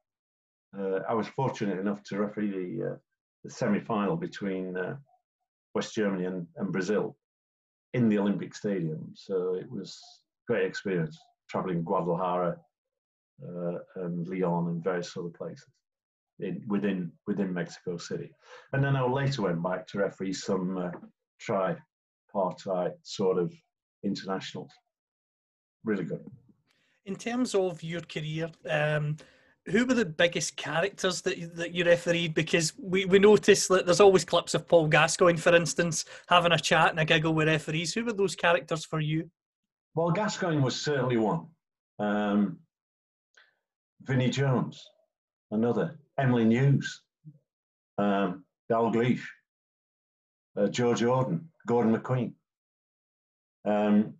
uh, 0.79 1.01
I 1.09 1.15
was 1.15 1.27
fortunate 1.29 1.79
enough 1.79 2.03
to 2.05 2.19
referee 2.19 2.51
the, 2.51 2.93
uh, 2.93 2.97
the 3.45 3.51
semi-final 3.51 4.17
between 4.17 4.77
uh, 4.77 4.97
West 5.75 5.95
Germany 5.95 6.27
and, 6.27 6.47
and 6.57 6.73
Brazil 6.73 7.17
in 7.95 8.09
the 8.09 8.19
Olympic 8.19 8.55
Stadium. 8.55 9.13
So 9.15 9.55
it 9.55 9.71
was 9.71 10.01
great 10.47 10.65
experience 10.65 11.19
traveling 11.49 11.83
Guadalajara 11.83 12.57
uh, 13.47 13.79
and 14.03 14.27
Leon 14.29 14.69
and 14.69 14.85
various 14.85 15.17
other 15.17 15.29
places 15.29 15.67
in, 16.41 16.63
within 16.69 17.13
within 17.27 17.53
Mexico 17.53 17.97
City. 17.97 18.31
And 18.73 18.83
then 18.83 18.97
I 18.97 19.03
later 19.03 19.43
went 19.43 19.63
back 19.63 19.87
to 19.89 19.99
referee 19.99 20.33
some 20.33 20.77
uh, 20.79 20.91
tripartite 21.41 22.95
sort 23.03 23.39
of 23.39 23.53
internationals. 24.05 24.73
Really 25.85 26.05
good. 26.05 26.25
In 27.07 27.17
terms 27.17 27.55
of 27.55 27.83
your 27.83 28.03
career, 28.03 28.51
um, 28.69 29.17
who 29.67 29.85
were 29.85 29.95
the 29.95 30.05
biggest 30.05 30.57
characters 30.57 31.23
that 31.23 31.39
you, 31.39 31.47
that 31.49 31.73
you 31.73 31.85
refereed? 31.85 32.35
Because 32.35 32.73
we, 32.79 33.05
we 33.05 33.19
notice 33.19 33.69
that 33.69 33.87
there's 33.87 34.01
always 34.01 34.25
clips 34.25 34.55
of 34.55 34.67
Paul 34.67 34.89
Gascoigne, 34.89 35.39
for 35.39 35.55
instance, 35.55 36.05
having 36.29 36.53
a 36.53 36.59
chat 36.59 36.91
and 36.91 37.01
a 37.01 37.05
giggle 37.05 37.35
with 37.35 37.49
referees. 37.49 37.95
Who 37.95 38.05
were 38.05 38.13
those 38.13 38.35
characters 38.35 38.85
for 38.85 39.01
you? 39.01 39.31
Well, 39.95 40.11
Gascoigne 40.11 40.61
was 40.61 40.81
certainly 40.81 41.17
one. 41.17 41.47
Um, 41.99 42.59
Vinnie 44.03 44.31
Jones, 44.31 44.85
another. 45.51 45.99
Emlyn 46.19 46.51
Hughes, 46.51 47.03
um, 47.99 48.45
Dalglish, 48.71 49.23
uh, 50.57 50.69
Joe 50.69 50.95
Jordan, 50.95 51.49
Gordon 51.67 51.97
McQueen. 51.97 52.33
Um, 53.65 54.15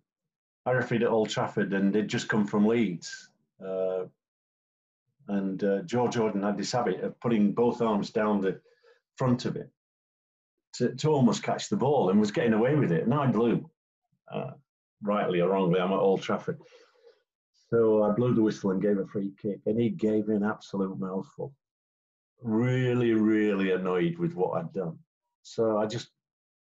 I 0.65 0.71
refereed 0.71 1.03
at 1.03 1.09
Old 1.09 1.29
Trafford 1.29 1.73
and 1.73 1.93
they'd 1.93 2.07
just 2.07 2.29
come 2.29 2.45
from 2.45 2.67
Leeds. 2.67 3.29
Uh, 3.63 4.05
and 5.27 5.63
uh, 5.63 5.81
Joe 5.83 6.07
Jordan 6.07 6.43
had 6.43 6.57
this 6.57 6.71
habit 6.71 7.01
of 7.01 7.19
putting 7.19 7.53
both 7.53 7.81
arms 7.81 8.09
down 8.09 8.41
the 8.41 8.59
front 9.17 9.45
of 9.45 9.55
it 9.55 9.69
to, 10.75 10.93
to 10.95 11.09
almost 11.09 11.43
catch 11.43 11.69
the 11.69 11.77
ball 11.77 12.09
and 12.09 12.19
was 12.19 12.31
getting 12.31 12.53
away 12.53 12.75
with 12.75 12.91
it. 12.91 13.03
And 13.03 13.13
I 13.13 13.27
blew, 13.27 13.69
uh, 14.33 14.51
rightly 15.03 15.41
or 15.41 15.49
wrongly, 15.49 15.79
I'm 15.79 15.91
at 15.91 15.99
Old 15.99 16.21
Trafford. 16.21 16.59
So 17.71 18.03
I 18.03 18.11
blew 18.11 18.33
the 18.33 18.41
whistle 18.41 18.71
and 18.71 18.81
gave 18.81 18.97
a 18.97 19.07
free 19.07 19.31
kick, 19.41 19.59
and 19.65 19.79
he 19.79 19.89
gave 19.89 20.27
me 20.27 20.35
an 20.35 20.43
absolute 20.43 20.99
mouthful. 20.99 21.53
Really, 22.41 23.13
really 23.13 23.71
annoyed 23.71 24.17
with 24.17 24.33
what 24.33 24.57
I'd 24.57 24.73
done. 24.73 24.99
So 25.43 25.77
I 25.77 25.85
just 25.85 26.09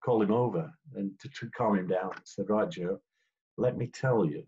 called 0.05 0.25
him 0.25 0.33
over 0.33 0.73
and 0.97 1.13
to, 1.21 1.29
to 1.29 1.51
calm 1.51 1.79
him 1.79 1.87
down. 1.87 2.11
I 2.13 2.19
said, 2.25 2.51
Right, 2.51 2.69
Joe, 2.69 3.01
let 3.57 3.77
me 3.77 3.87
tell 3.87 4.25
you, 4.25 4.45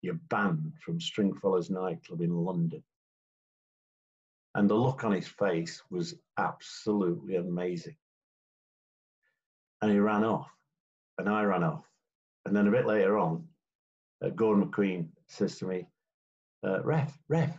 you're 0.00 0.20
banned 0.30 0.72
from 0.80 0.98
Stringfellows 0.98 1.68
nightclub 1.68 2.22
in 2.22 2.34
London. 2.34 2.82
And 4.54 4.68
the 4.68 4.74
look 4.74 5.04
on 5.04 5.12
his 5.12 5.28
face 5.28 5.82
was 5.90 6.14
absolutely 6.38 7.36
amazing. 7.36 7.96
And 9.82 9.90
he 9.90 9.98
ran 9.98 10.24
off, 10.24 10.50
and 11.18 11.28
I 11.28 11.42
ran 11.42 11.64
off. 11.64 11.84
And 12.46 12.56
then 12.56 12.66
a 12.66 12.70
bit 12.70 12.86
later 12.86 13.18
on, 13.18 13.46
uh, 14.22 14.30
Gordon 14.30 14.66
McQueen 14.66 15.08
says 15.28 15.58
to 15.58 15.66
me, 15.66 15.86
uh, 16.64 16.82
Ref, 16.82 17.18
Ref, 17.28 17.56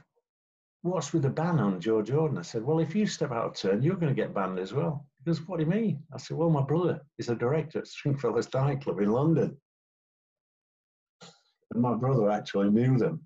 what's 0.81 1.13
with 1.13 1.23
the 1.23 1.29
ban 1.29 1.59
on 1.59 1.79
Joe 1.79 2.01
Jordan? 2.01 2.37
I 2.37 2.41
said, 2.43 2.63
Well, 2.63 2.79
if 2.79 2.95
you 2.95 3.05
step 3.05 3.31
out 3.31 3.45
of 3.45 3.55
turn, 3.55 3.81
you're 3.81 3.95
going 3.95 4.13
to 4.15 4.21
get 4.21 4.33
banned 4.33 4.59
as 4.59 4.73
well. 4.73 5.05
He 5.17 5.29
goes, 5.29 5.45
What 5.47 5.57
do 5.57 5.65
you 5.65 5.69
mean? 5.69 6.03
I 6.13 6.17
said, 6.17 6.37
Well, 6.37 6.49
my 6.49 6.63
brother 6.63 7.01
is 7.17 7.29
a 7.29 7.35
director 7.35 7.79
at 7.79 7.87
Stringfellows 7.87 8.47
club 8.47 8.99
in 8.99 9.11
London. 9.11 9.57
And 11.73 11.81
my 11.81 11.95
brother 11.95 12.29
actually 12.29 12.69
knew 12.69 12.97
them. 12.97 13.21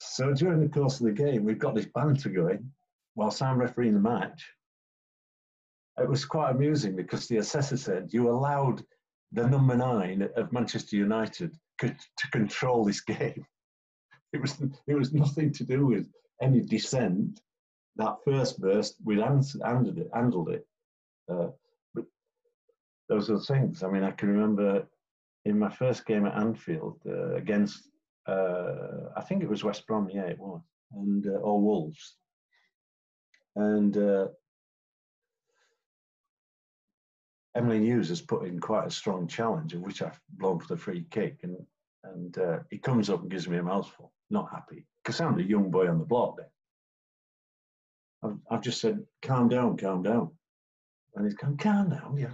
So 0.00 0.32
during 0.32 0.60
the 0.60 0.68
course 0.68 1.00
of 1.00 1.06
the 1.06 1.12
game, 1.12 1.44
we've 1.44 1.58
got 1.58 1.74
this 1.74 1.86
banter 1.94 2.30
going 2.30 2.70
whilst 3.16 3.42
I'm 3.42 3.58
refereeing 3.58 3.94
the 3.94 4.00
match. 4.00 4.46
It 5.98 6.08
was 6.08 6.24
quite 6.24 6.52
amusing 6.52 6.96
because 6.96 7.26
the 7.26 7.38
assessor 7.38 7.76
said, 7.76 8.12
You 8.12 8.30
allowed 8.30 8.82
the 9.32 9.46
number 9.46 9.76
nine 9.76 10.28
of 10.36 10.52
Manchester 10.52 10.96
United 10.96 11.56
to 11.88 12.30
control 12.30 12.84
this 12.84 13.00
game. 13.14 13.44
It 14.32 14.40
was, 14.40 14.60
it 14.86 14.94
was 14.94 15.12
nothing 15.12 15.52
to 15.52 15.64
do 15.64 15.86
with 15.86 16.06
any 16.40 16.60
dissent. 16.60 17.40
That 17.96 18.16
first 18.24 18.60
burst, 18.60 18.96
ans- 19.08 19.56
handled 19.64 19.98
it. 19.98 20.08
Handled 20.14 20.50
it. 20.50 20.66
Uh, 21.30 21.48
but 21.94 22.04
those 23.08 23.30
are 23.30 23.40
things. 23.40 23.82
I 23.82 23.88
mean, 23.88 24.04
I 24.04 24.12
can 24.12 24.28
remember 24.28 24.86
in 25.44 25.58
my 25.58 25.70
first 25.70 26.06
game 26.06 26.26
at 26.26 26.36
Anfield 26.36 27.00
uh, 27.06 27.34
against, 27.34 27.88
uh, 28.26 29.08
I 29.16 29.22
think 29.22 29.42
it 29.42 29.48
was 29.48 29.64
West 29.64 29.86
Brom, 29.86 30.08
yeah, 30.12 30.26
it 30.26 30.38
was, 30.38 30.60
and 30.92 31.26
uh, 31.26 31.38
or 31.40 31.60
Wolves, 31.60 32.16
and 33.56 33.96
Emlyn 37.56 37.82
Hughes 37.82 38.08
has 38.08 38.20
put 38.20 38.46
in 38.46 38.60
quite 38.60 38.86
a 38.86 38.90
strong 38.90 39.26
challenge, 39.26 39.74
of 39.74 39.80
which 39.80 40.02
I've 40.02 40.20
blown 40.30 40.60
for 40.60 40.68
the 40.68 40.76
free 40.76 41.06
kick, 41.10 41.40
and 41.42 41.56
and 42.04 42.38
uh, 42.38 42.58
he 42.70 42.78
comes 42.78 43.10
up 43.10 43.20
and 43.20 43.30
gives 43.30 43.48
me 43.48 43.58
a 43.58 43.62
mouthful. 43.62 44.12
Not 44.30 44.50
happy 44.50 44.86
because 45.02 45.20
I'm 45.20 45.36
the 45.36 45.42
young 45.42 45.70
boy 45.70 45.88
on 45.88 45.98
the 45.98 46.04
block. 46.04 46.36
Then 46.36 46.46
I've, 48.22 48.38
I've 48.50 48.62
just 48.62 48.80
said, 48.80 49.04
"Calm 49.22 49.48
down, 49.48 49.76
calm 49.76 50.02
down," 50.02 50.30
and 51.14 51.24
he's 51.24 51.34
gone, 51.34 51.56
"Calm 51.56 51.90
down." 51.90 52.16
Yeah. 52.16 52.30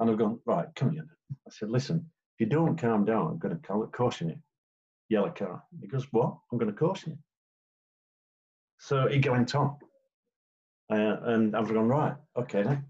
And 0.00 0.10
I've 0.10 0.16
gone, 0.18 0.40
right, 0.46 0.66
come 0.74 0.92
here. 0.92 1.04
I 1.46 1.50
said, 1.50 1.70
listen, 1.70 2.10
if 2.34 2.40
you 2.40 2.46
don't 2.46 2.80
calm 2.80 3.04
down, 3.04 3.26
I'm 3.26 3.38
going 3.38 3.54
to 3.54 3.60
call 3.60 3.84
it 3.84 3.92
caution 3.92 4.30
you. 4.30 4.36
Yellow 5.10 5.30
card. 5.30 5.60
He 5.80 5.88
goes, 5.88 6.06
what? 6.10 6.36
I'm 6.50 6.58
going 6.58 6.72
to 6.72 6.78
caution 6.78 7.12
you. 7.12 7.18
So 8.78 9.08
he 9.08 9.20
went 9.28 9.54
on. 9.54 9.76
Uh, 10.90 11.16
and 11.24 11.54
I've 11.54 11.72
gone, 11.72 11.86
right, 11.86 12.14
okay 12.36 12.62
then. 12.62 12.86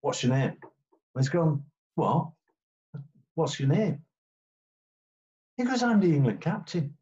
What's 0.00 0.22
your 0.22 0.34
name? 0.34 0.56
And 0.62 1.24
he's 1.24 1.28
gone, 1.28 1.64
what? 1.94 2.30
What's 3.34 3.58
your 3.58 3.68
name? 3.68 4.02
He 5.56 5.64
goes, 5.64 5.82
I'm 5.82 6.00
the 6.00 6.14
England 6.14 6.40
captain. 6.40 6.94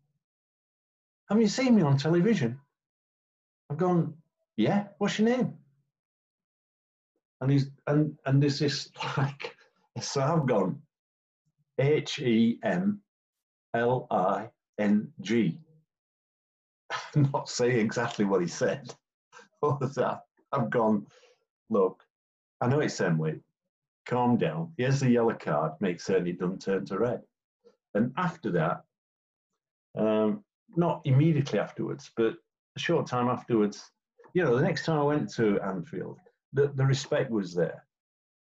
Have 1.28 1.40
you 1.40 1.48
seen 1.48 1.74
me 1.74 1.82
on 1.82 1.98
television? 1.98 2.58
I've 3.70 3.78
gone, 3.78 4.14
yeah, 4.56 4.88
what's 4.98 5.18
your 5.18 5.28
name? 5.28 5.54
And 7.40 7.50
he's 7.50 7.70
and 7.86 8.16
and 8.24 8.42
this 8.42 8.90
like 9.18 9.54
so 10.00 10.22
I've 10.22 10.46
gone 10.46 10.80
H 11.78 12.18
E 12.20 12.58
M 12.62 13.00
L 13.74 14.06
I 14.10 14.48
N 14.78 15.12
G. 15.20 15.58
Not 17.14 17.48
saying 17.48 17.78
exactly 17.78 18.24
what 18.24 18.40
he 18.40 18.46
said. 18.46 18.94
I've 19.62 20.70
gone, 20.70 21.06
look, 21.68 22.05
I 22.60 22.68
know 22.68 22.80
it's 22.80 23.00
Emlyn. 23.00 23.42
Calm 24.06 24.36
down. 24.36 24.72
Here's 24.76 25.00
the 25.00 25.10
yellow 25.10 25.34
card. 25.34 25.72
Make 25.80 26.00
certain 26.00 26.26
he 26.26 26.32
doesn't 26.32 26.62
turn 26.62 26.86
to 26.86 26.98
red. 26.98 27.22
And 27.94 28.12
after 28.16 28.50
that, 28.52 28.84
um, 29.96 30.44
not 30.76 31.00
immediately 31.04 31.58
afterwards, 31.58 32.10
but 32.16 32.34
a 32.76 32.78
short 32.78 33.06
time 33.06 33.28
afterwards, 33.28 33.90
you 34.34 34.44
know, 34.44 34.54
the 34.54 34.62
next 34.62 34.84
time 34.84 34.98
I 34.98 35.02
went 35.02 35.32
to 35.34 35.58
Anfield, 35.60 36.18
the, 36.52 36.68
the 36.74 36.84
respect 36.84 37.30
was 37.30 37.54
there. 37.54 37.84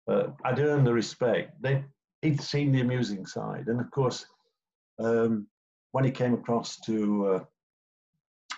Uh, 0.09 0.29
I'd 0.45 0.59
earned 0.59 0.87
the 0.87 0.93
respect. 0.93 1.61
They, 1.63 1.85
he'd 2.23 2.41
seen 2.41 2.73
the 2.73 2.81
amusing 2.81 3.27
side. 3.27 3.69
And 3.69 3.81
of 3.81 3.91
course, 3.91 4.27
um, 4.99 5.47
when 5.93 6.05
he 6.05 6.11
came 6.11 6.35
across 6.35 6.81
to 6.81 7.27
uh, 7.27 7.45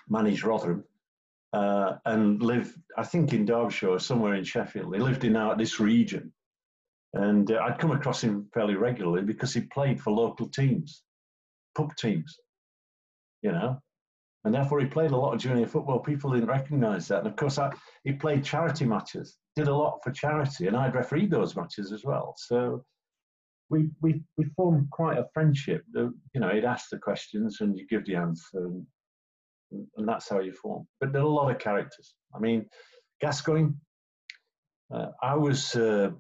manage 0.09 0.45
Rotherham, 0.45 0.85
uh, 1.55 1.99
and 2.05 2.43
lived, 2.43 2.77
I 2.99 3.05
think, 3.05 3.33
in 3.33 3.45
Derbyshire 3.47 3.89
or 3.89 4.01
somewhere 4.01 4.35
in 4.35 4.45
Sheffield. 4.45 4.95
He 4.95 5.01
lived 5.01 5.25
in 5.25 5.37
out 5.37 5.57
this 5.57 5.79
region, 5.79 6.33
and 7.13 7.51
uh, 7.51 7.61
I'd 7.63 7.79
come 7.79 7.93
across 7.93 8.23
him 8.23 8.49
fairly 8.53 8.75
regularly 8.75 9.23
because 9.23 9.55
he 9.55 9.61
played 9.61 10.01
for 10.01 10.11
local 10.11 10.49
teams, 10.49 11.03
pub 11.77 11.95
teams, 11.97 12.37
you 13.43 13.53
know, 13.53 13.79
and 14.45 14.53
therefore 14.53 14.81
he 14.81 14.87
played 14.87 15.13
a 15.13 15.17
lot 15.17 15.33
of 15.33 15.41
junior 15.41 15.69
football. 15.69 16.01
People 16.01 16.33
didn't 16.33 16.49
recognise 16.49 17.07
that, 17.09 17.19
and 17.19 17.29
of 17.29 17.37
course, 17.37 17.57
I, 17.57 17.73
he 18.03 18.13
played 18.13 18.45
charity 18.45 18.85
matches, 18.85 19.37
did 19.55 19.69
a 19.69 19.75
lot 19.75 20.01
for 20.03 20.11
charity, 20.11 20.67
and 20.67 20.77
I'd 20.77 20.97
refereed 20.97 21.31
those 21.31 21.55
matches 21.55 21.93
as 21.93 22.05
well. 22.05 22.35
So 22.37 22.85
we 23.71 23.91
we 24.03 24.23
we 24.37 24.45
formed 24.57 24.91
quite 24.91 25.19
a 25.19 25.29
friendship. 25.33 25.85
You 25.95 26.41
know, 26.41 26.49
he'd 26.49 26.65
ask 26.65 26.91
the 26.91 26.99
questions 26.99 27.61
and 27.61 27.79
you 27.79 27.87
give 27.87 28.05
the 28.07 28.17
answer, 28.17 28.67
and, 28.67 28.85
and 29.71 30.09
that's 30.09 30.29
how 30.29 30.41
you 30.41 30.53
form. 30.53 30.87
But 31.01 31.13
there 31.13 31.23
are 31.23 31.27
a 31.27 31.29
lot 31.29 31.51
of 31.51 31.59
characters. 31.59 32.15
I 32.35 32.39
mean, 32.39 32.67
Gascoigne. 33.21 33.73
Uh, 34.95 35.09
I 35.23 35.35
was 35.35 35.75
uh, 35.75 36.11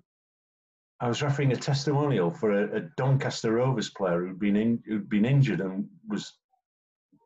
I 1.00 1.08
was 1.08 1.22
refereeing 1.22 1.52
a 1.52 1.56
testimonial 1.56 2.30
for 2.30 2.52
a, 2.52 2.78
a, 2.78 2.80
Doncaster 2.96 3.52
Rovers 3.52 3.90
player 3.90 4.24
who'd 4.24 4.38
been 4.38 4.56
in, 4.56 4.82
who'd 4.86 5.08
been 5.08 5.24
injured 5.24 5.60
and 5.60 5.86
was 6.08 6.32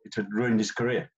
it 0.05 0.15
had 0.15 0.33
ruined 0.33 0.59
his 0.59 0.73
career. 0.73 1.11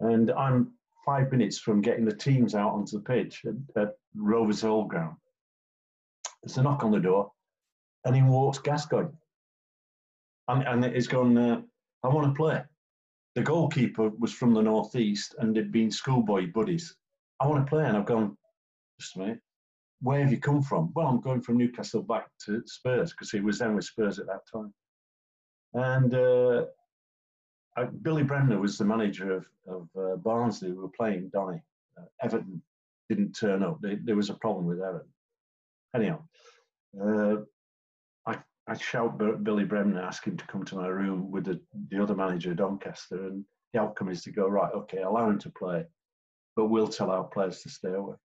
And 0.00 0.30
I'm 0.32 0.72
five 1.06 1.30
minutes 1.30 1.58
from 1.58 1.82
getting 1.82 2.04
the 2.04 2.16
teams 2.16 2.54
out 2.54 2.72
onto 2.72 2.98
the 2.98 3.04
pitch 3.04 3.42
at, 3.46 3.82
at 3.82 3.90
Rovers 4.16 4.64
Old 4.64 4.88
Ground. 4.88 5.16
There's 6.42 6.58
a 6.58 6.62
knock 6.62 6.84
on 6.84 6.90
the 6.90 7.00
door 7.00 7.30
and 8.04 8.16
in 8.16 8.26
walks 8.26 8.58
Gascoigne. 8.58 9.10
And, 10.48 10.62
and 10.62 10.84
it's 10.84 11.06
gone, 11.06 11.36
uh, 11.36 11.60
I 12.02 12.08
want 12.08 12.26
to 12.26 12.34
play. 12.36 12.62
The 13.34 13.42
goalkeeper 13.42 14.10
was 14.18 14.32
from 14.32 14.54
the 14.54 14.62
northeast 14.62 15.34
and 15.38 15.54
they'd 15.54 15.72
been 15.72 15.90
schoolboy 15.90 16.52
buddies. 16.52 16.94
I 17.40 17.46
want 17.46 17.66
to 17.66 17.70
play. 17.70 17.84
And 17.84 17.96
I've 17.96 18.06
gone, 18.06 18.36
just 19.00 19.16
a 19.16 19.18
minute, 19.18 19.40
where 20.00 20.20
have 20.20 20.30
you 20.30 20.38
come 20.38 20.62
from? 20.62 20.92
Well, 20.94 21.08
I'm 21.08 21.20
going 21.20 21.40
from 21.40 21.56
Newcastle 21.56 22.02
back 22.02 22.28
to 22.46 22.62
Spurs 22.66 23.10
because 23.10 23.30
he 23.30 23.40
was 23.40 23.58
then 23.58 23.74
with 23.74 23.84
Spurs 23.84 24.18
at 24.18 24.26
that 24.26 24.46
time. 24.52 24.72
And 25.74 26.14
uh, 26.14 26.66
I, 27.76 27.84
Billy 27.84 28.22
Bremner 28.22 28.60
was 28.60 28.78
the 28.78 28.84
manager 28.84 29.32
of, 29.32 29.46
of 29.66 29.88
uh, 29.98 30.16
Barnsley 30.16 30.68
who 30.70 30.76
were 30.76 30.88
playing 30.88 31.30
Donny. 31.32 31.60
Uh, 31.98 32.04
Everton 32.22 32.62
didn't 33.08 33.32
turn 33.32 33.62
up. 33.62 33.80
They, 33.80 33.96
there 33.96 34.16
was 34.16 34.30
a 34.30 34.34
problem 34.34 34.66
with 34.66 34.80
Everton. 34.80 35.08
Anyhow, 35.96 36.22
uh, 37.02 37.36
I, 38.66 38.76
shout 38.76 39.18
Billy 39.44 39.64
Bremner, 39.64 40.00
ask 40.00 40.24
him 40.24 40.36
to 40.36 40.46
come 40.46 40.64
to 40.64 40.76
my 40.76 40.86
room 40.86 41.30
with 41.30 41.44
the, 41.44 41.60
the 41.90 42.02
other 42.02 42.14
manager, 42.14 42.54
Doncaster, 42.54 43.26
and 43.26 43.44
the 43.72 43.80
outcome 43.80 44.08
is 44.08 44.22
to 44.22 44.32
go, 44.32 44.48
right, 44.48 44.72
okay, 44.72 45.02
allow 45.02 45.28
him 45.28 45.38
to 45.40 45.50
play, 45.50 45.84
but 46.56 46.66
we'll 46.66 46.88
tell 46.88 47.10
our 47.10 47.24
players 47.24 47.60
to 47.62 47.68
stay 47.68 47.92
away. 47.92 48.16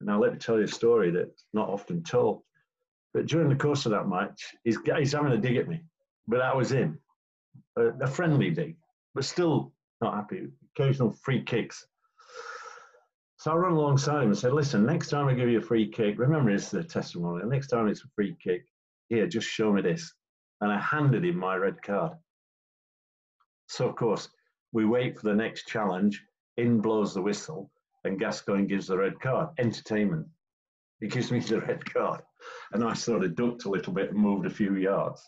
Now, 0.00 0.20
let 0.20 0.32
me 0.32 0.38
tell 0.38 0.56
you 0.56 0.64
a 0.64 0.68
story 0.68 1.10
that's 1.10 1.44
not 1.52 1.68
often 1.68 2.02
told. 2.02 2.42
But 3.12 3.26
during 3.26 3.48
the 3.48 3.56
course 3.56 3.84
of 3.84 3.92
that 3.92 4.08
match, 4.08 4.54
he's, 4.64 4.78
he's 4.96 5.12
having 5.12 5.32
a 5.32 5.38
dig 5.38 5.56
at 5.56 5.68
me, 5.68 5.82
but 6.26 6.38
that 6.38 6.56
was 6.56 6.70
him. 6.70 6.98
A, 7.76 7.88
a 8.00 8.06
friendly 8.06 8.50
dig, 8.50 8.76
but 9.14 9.24
still 9.24 9.72
not 10.00 10.14
happy. 10.14 10.48
Occasional 10.76 11.12
free 11.12 11.42
kicks. 11.42 11.86
So 13.38 13.52
I 13.52 13.54
run 13.56 13.72
alongside 13.72 14.22
him 14.22 14.30
and 14.30 14.38
said, 14.38 14.52
listen, 14.52 14.86
next 14.86 15.10
time 15.10 15.28
I 15.28 15.34
give 15.34 15.48
you 15.48 15.58
a 15.58 15.62
free 15.62 15.88
kick, 15.88 16.18
remember 16.18 16.50
it's 16.50 16.70
the 16.70 16.82
testimonial, 16.82 17.48
next 17.48 17.68
time 17.68 17.88
it's 17.88 18.04
a 18.04 18.08
free 18.14 18.36
kick, 18.42 18.64
here, 19.08 19.26
just 19.26 19.48
show 19.48 19.72
me 19.72 19.82
this. 19.82 20.12
And 20.60 20.72
I 20.72 20.78
handed 20.80 21.24
him 21.24 21.36
my 21.36 21.56
red 21.56 21.80
card. 21.82 22.12
So, 23.68 23.88
of 23.88 23.96
course, 23.96 24.28
we 24.72 24.84
wait 24.84 25.18
for 25.18 25.28
the 25.28 25.34
next 25.34 25.66
challenge. 25.66 26.22
In 26.56 26.80
blows 26.80 27.14
the 27.14 27.22
whistle, 27.22 27.70
and 28.04 28.18
Gascoigne 28.18 28.66
gives 28.66 28.88
the 28.88 28.98
red 28.98 29.20
card. 29.20 29.50
Entertainment. 29.58 30.26
He 31.00 31.06
gives 31.06 31.30
me 31.30 31.38
the 31.40 31.60
red 31.60 31.84
card. 31.92 32.22
And 32.72 32.82
I 32.82 32.94
sort 32.94 33.24
of 33.24 33.36
ducked 33.36 33.64
a 33.64 33.70
little 33.70 33.92
bit 33.92 34.10
and 34.10 34.18
moved 34.18 34.46
a 34.46 34.50
few 34.50 34.74
yards. 34.76 35.22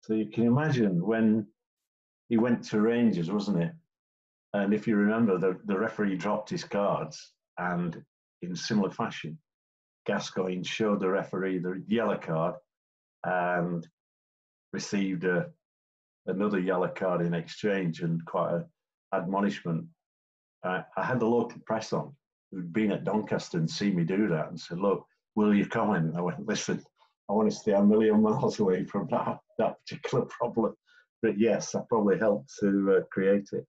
So 0.00 0.14
you 0.14 0.30
can 0.30 0.44
imagine 0.44 1.04
when 1.04 1.46
he 2.28 2.38
went 2.38 2.64
to 2.64 2.80
Rangers, 2.80 3.30
wasn't 3.30 3.62
it? 3.62 3.72
And 4.54 4.74
if 4.74 4.86
you 4.86 4.96
remember, 4.96 5.38
the, 5.38 5.58
the 5.64 5.78
referee 5.78 6.16
dropped 6.16 6.50
his 6.50 6.64
cards, 6.64 7.32
and 7.58 8.02
in 8.42 8.56
similar 8.56 8.90
fashion, 8.90 9.38
Gascoigne 10.06 10.64
showed 10.64 11.00
the 11.00 11.08
referee 11.08 11.58
the 11.58 11.82
yellow 11.86 12.18
card 12.18 12.54
and 13.24 13.86
received 14.72 15.24
a, 15.24 15.46
another 16.26 16.58
yellow 16.58 16.88
card 16.88 17.20
in 17.20 17.34
exchange 17.34 18.00
and 18.00 18.24
quite 18.24 18.54
a 18.54 18.64
admonishment. 19.14 19.86
I 20.64 20.84
had 20.96 21.20
the 21.20 21.26
local 21.26 21.60
press 21.66 21.92
on 21.92 22.14
who'd 22.50 22.72
been 22.72 22.92
at 22.92 23.04
Doncaster 23.04 23.58
and 23.58 23.68
seen 23.68 23.96
me 23.96 24.04
do 24.04 24.28
that 24.28 24.48
and 24.48 24.60
said, 24.60 24.78
look, 24.78 25.04
will 25.34 25.54
you 25.54 25.66
come 25.66 25.94
in? 25.94 26.16
I 26.16 26.20
went, 26.20 26.46
listen, 26.46 26.82
I 27.28 27.32
want 27.32 27.50
to 27.50 27.56
stay 27.56 27.72
a 27.72 27.82
million 27.82 28.22
miles 28.22 28.60
away 28.60 28.84
from 28.84 29.08
that, 29.10 29.38
that 29.58 29.74
particular 29.80 30.26
problem. 30.26 30.74
But 31.22 31.38
yes, 31.38 31.74
I 31.74 31.80
probably 31.88 32.18
helped 32.18 32.52
to 32.60 32.98
uh, 32.98 33.00
create 33.10 33.48
it. 33.52 33.66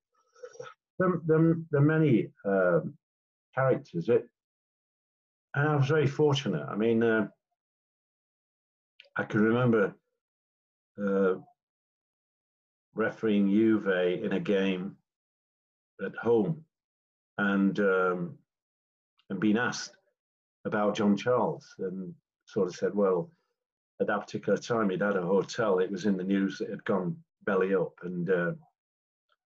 There, 0.99 1.21
there, 1.25 1.55
there 1.71 1.81
are 1.81 1.85
many 1.85 2.27
um, 2.45 2.93
characters. 3.55 4.09
It, 4.09 4.27
and 5.55 5.69
I 5.69 5.75
was 5.75 5.87
very 5.87 6.07
fortunate. 6.07 6.65
I 6.69 6.75
mean, 6.75 7.03
uh, 7.03 7.27
I 9.15 9.23
can 9.23 9.41
remember 9.41 9.93
uh, 10.99 11.35
refereeing 12.95 13.49
Juve 13.49 13.87
in 14.23 14.33
a 14.33 14.39
game 14.39 14.95
at 16.03 16.15
home 16.15 16.63
and 17.37 17.79
um, 17.79 18.37
and 19.29 19.39
being 19.39 19.57
asked 19.57 19.95
about 20.65 20.95
John 20.95 21.15
Charles 21.15 21.75
and 21.79 22.13
sort 22.45 22.67
of 22.67 22.75
said, 22.75 22.93
well, 22.93 23.31
at 24.01 24.07
that 24.07 24.21
particular 24.21 24.57
time 24.57 24.89
he'd 24.89 25.01
had 25.01 25.15
a 25.15 25.21
hotel. 25.21 25.79
It 25.79 25.91
was 25.91 26.05
in 26.05 26.17
the 26.17 26.23
news 26.23 26.57
that 26.57 26.65
it 26.65 26.71
had 26.71 26.83
gone 26.85 27.15
belly 27.45 27.75
up, 27.75 27.93
and 28.03 28.29
uh, 28.29 28.51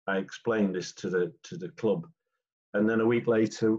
I 0.07 0.19
explained 0.19 0.75
this 0.75 0.93
to 0.95 1.11
the 1.11 1.33
to 1.45 1.57
the 1.57 1.71
club. 1.71 2.07
And 2.75 2.89
then 2.89 3.01
a 3.01 3.07
week 3.07 3.27
later, 3.27 3.79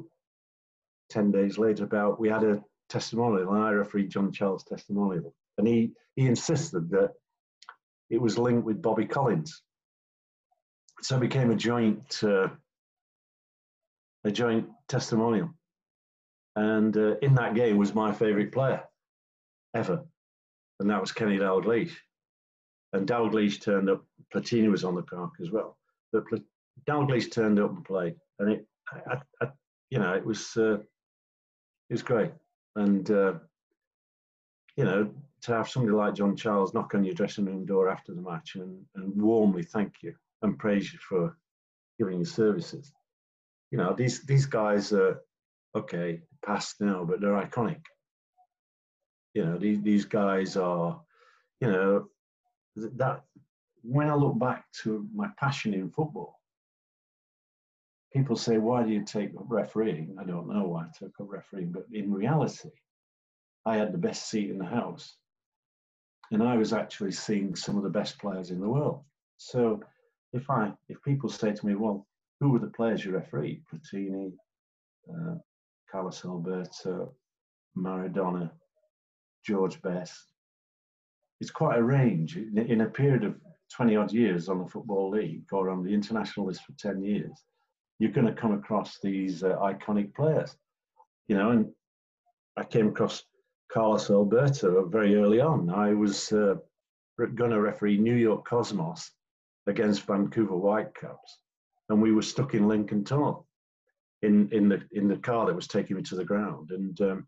ten 1.09 1.31
days 1.31 1.57
later, 1.57 1.85
about 1.85 2.19
we 2.19 2.27
had 2.27 2.43
a 2.43 2.61
testimonial, 2.89 3.53
and 3.53 3.63
I 3.63 3.71
refereed 3.71 4.09
John 4.09 4.31
Charles' 4.31 4.63
testimonial 4.65 5.33
and 5.57 5.67
he 5.67 5.91
he 6.15 6.25
insisted 6.27 6.89
that 6.91 7.11
it 8.09 8.21
was 8.21 8.37
linked 8.37 8.65
with 8.65 8.81
Bobby 8.81 9.05
Collins. 9.05 9.61
So 11.01 11.17
it 11.17 11.21
became 11.21 11.51
a 11.51 11.55
joint 11.55 12.23
uh, 12.23 12.47
a 14.23 14.31
joint 14.31 14.67
testimonial, 14.87 15.49
and 16.55 16.95
uh, 16.97 17.15
in 17.21 17.35
that 17.35 17.55
game 17.55 17.77
was 17.77 17.93
my 17.93 18.11
favourite 18.11 18.51
player 18.51 18.83
ever, 19.75 20.03
and 20.79 20.89
that 20.89 21.01
was 21.01 21.11
Kenny 21.11 21.37
Dalglish. 21.37 21.93
And 22.93 23.07
Dalglish 23.07 23.61
turned 23.61 23.89
up. 23.89 24.03
Platini 24.33 24.71
was 24.71 24.83
on 24.83 24.95
the 24.95 25.03
park 25.03 25.31
as 25.41 25.51
well, 25.51 25.77
but 26.11 26.25
Pl- 26.27 26.39
Dalglish 26.87 27.31
turned 27.31 27.59
up 27.59 27.71
and 27.71 27.85
played, 27.85 28.15
and 28.39 28.51
it, 28.53 28.65
I, 28.91 29.19
I, 29.41 29.47
you 29.89 29.99
know, 29.99 30.13
it 30.13 30.25
was 30.25 30.55
uh, 30.57 30.77
it 30.77 31.93
was 31.93 32.01
great, 32.03 32.31
and 32.75 33.09
uh, 33.11 33.33
you 34.77 34.85
know, 34.85 35.09
to 35.41 35.53
have 35.53 35.67
somebody 35.67 35.93
like 35.93 36.13
John 36.13 36.35
Charles 36.35 36.73
knock 36.73 36.93
on 36.95 37.03
your 37.03 37.15
dressing 37.15 37.45
room 37.45 37.65
door 37.65 37.89
after 37.89 38.13
the 38.13 38.21
match 38.21 38.55
and, 38.55 38.85
and 38.95 39.21
warmly 39.21 39.63
thank 39.63 39.95
you 40.01 40.13
and 40.43 40.57
praise 40.57 40.93
you 40.93 40.99
for 40.99 41.35
giving 41.97 42.17
your 42.17 42.25
services. 42.25 42.93
You 43.71 43.79
know, 43.79 43.93
these 43.93 44.23
these 44.25 44.45
guys 44.45 44.93
are 44.93 45.21
okay, 45.75 46.21
past 46.45 46.79
now, 46.79 47.03
but 47.03 47.19
they're 47.19 47.41
iconic. 47.41 47.81
You 49.33 49.45
know, 49.45 49.57
these 49.57 49.81
these 49.81 50.05
guys 50.05 50.55
are, 50.55 51.01
you 51.59 51.71
know, 51.71 52.07
that 52.75 53.23
when 53.81 54.09
I 54.09 54.15
look 54.15 54.37
back 54.39 54.65
to 54.83 55.07
my 55.13 55.29
passion 55.39 55.73
in 55.73 55.89
football, 55.89 56.39
people 58.13 58.35
say, 58.35 58.57
why 58.57 58.83
do 58.83 58.91
you 58.91 59.03
take 59.03 59.31
up 59.37 59.45
refereeing? 59.47 60.15
I 60.19 60.23
don't 60.23 60.47
know 60.47 60.63
why 60.63 60.83
I 60.83 60.87
took 60.97 61.13
up 61.19 61.27
refereeing, 61.29 61.71
but 61.71 61.85
in 61.91 62.11
reality, 62.11 62.69
I 63.67 63.75
had 63.75 63.91
the 63.91 63.97
best 63.97 64.29
seat 64.29 64.49
in 64.49 64.57
the 64.57 64.65
house 64.65 65.17
and 66.31 66.41
I 66.41 66.55
was 66.55 66.71
actually 66.71 67.11
seeing 67.11 67.53
some 67.53 67.75
of 67.75 67.83
the 67.83 67.89
best 67.89 68.17
players 68.17 68.49
in 68.49 68.61
the 68.61 68.69
world. 68.69 69.03
So 69.35 69.81
if 70.31 70.49
I 70.49 70.71
if 70.87 71.01
people 71.03 71.29
say 71.29 71.51
to 71.51 71.65
me, 71.65 71.75
well, 71.75 72.07
who 72.39 72.49
were 72.49 72.59
the 72.59 72.67
players 72.67 73.03
you 73.03 73.11
refereed? 73.11 73.63
Platini, 73.69 74.31
uh, 75.11 75.35
Carlos 75.91 76.23
Alberto, 76.23 77.13
Maradona, 77.77 78.49
George 79.45 79.81
Best. 79.81 80.17
It's 81.41 81.51
quite 81.51 81.77
a 81.77 81.83
range. 81.83 82.37
In, 82.37 82.81
a 82.81 82.85
period 82.85 83.25
of 83.25 83.35
20 83.75 83.95
odd 83.97 84.11
years 84.13 84.49
on 84.49 84.59
the 84.59 84.69
Football 84.69 85.09
League 85.11 85.45
or 85.51 85.69
on 85.69 85.83
the 85.83 85.93
international 85.93 86.47
list 86.47 86.61
for 86.63 86.73
10 86.79 87.03
years, 87.03 87.43
you're 87.99 88.11
going 88.11 88.27
to 88.27 88.41
come 88.41 88.53
across 88.53 88.97
these 89.03 89.43
uh, 89.43 89.57
iconic 89.57 90.15
players. 90.15 90.55
You 91.27 91.37
know, 91.37 91.51
and 91.51 91.67
I 92.55 92.63
came 92.63 92.87
across 92.87 93.23
Carlos 93.71 94.09
Alberto 94.09 94.85
very 94.87 95.15
early 95.15 95.41
on. 95.41 95.69
I 95.69 95.93
was 95.93 96.31
uh, 96.31 96.55
going 97.17 97.51
to 97.51 97.61
referee 97.61 97.97
New 97.97 98.15
York 98.15 98.45
Cosmos 98.45 99.11
against 99.67 100.05
Vancouver 100.05 100.55
Whitecaps. 100.55 101.39
and 101.89 102.01
we 102.01 102.11
were 102.13 102.21
stuck 102.21 102.53
in 102.53 102.67
Lincoln 102.67 103.03
Tunnel 103.03 103.47
in 104.21 104.49
in 104.51 104.69
the 104.69 104.81
in 104.91 105.07
the 105.07 105.17
car 105.17 105.45
that 105.45 105.55
was 105.55 105.67
taking 105.67 105.95
me 105.95 106.03
to 106.03 106.15
the 106.15 106.25
ground, 106.25 106.71
and 106.71 106.99
um, 107.01 107.27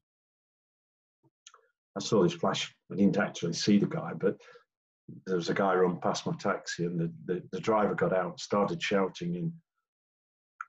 I 1.96 2.00
saw 2.00 2.24
this 2.24 2.34
flash. 2.34 2.74
I 2.92 2.96
didn't 2.96 3.18
actually 3.18 3.54
see 3.54 3.78
the 3.78 3.86
guy, 3.86 4.14
but 4.14 4.38
there 5.26 5.36
was 5.36 5.50
a 5.50 5.54
guy 5.54 5.76
run 5.76 6.00
past 6.00 6.26
my 6.26 6.34
taxi, 6.40 6.86
and 6.86 7.00
the, 7.00 7.12
the, 7.26 7.44
the 7.52 7.60
driver 7.60 7.96
got 7.96 8.14
out, 8.14 8.40
started 8.40 8.82
shouting 8.82 9.36
in 9.36 9.54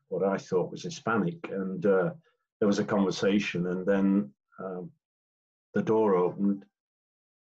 what 0.09 0.25
I 0.25 0.39
thought 0.39 0.71
was 0.71 0.83
Hispanic, 0.83 1.39
and 1.51 1.85
uh, 1.87 2.11
there 2.59 2.67
was 2.67 2.79
a 2.79 2.85
conversation, 2.85 3.67
and 3.67 3.87
then 3.87 4.31
um, 4.59 4.91
the 5.75 5.83
door 5.83 6.17
opened, 6.17 6.65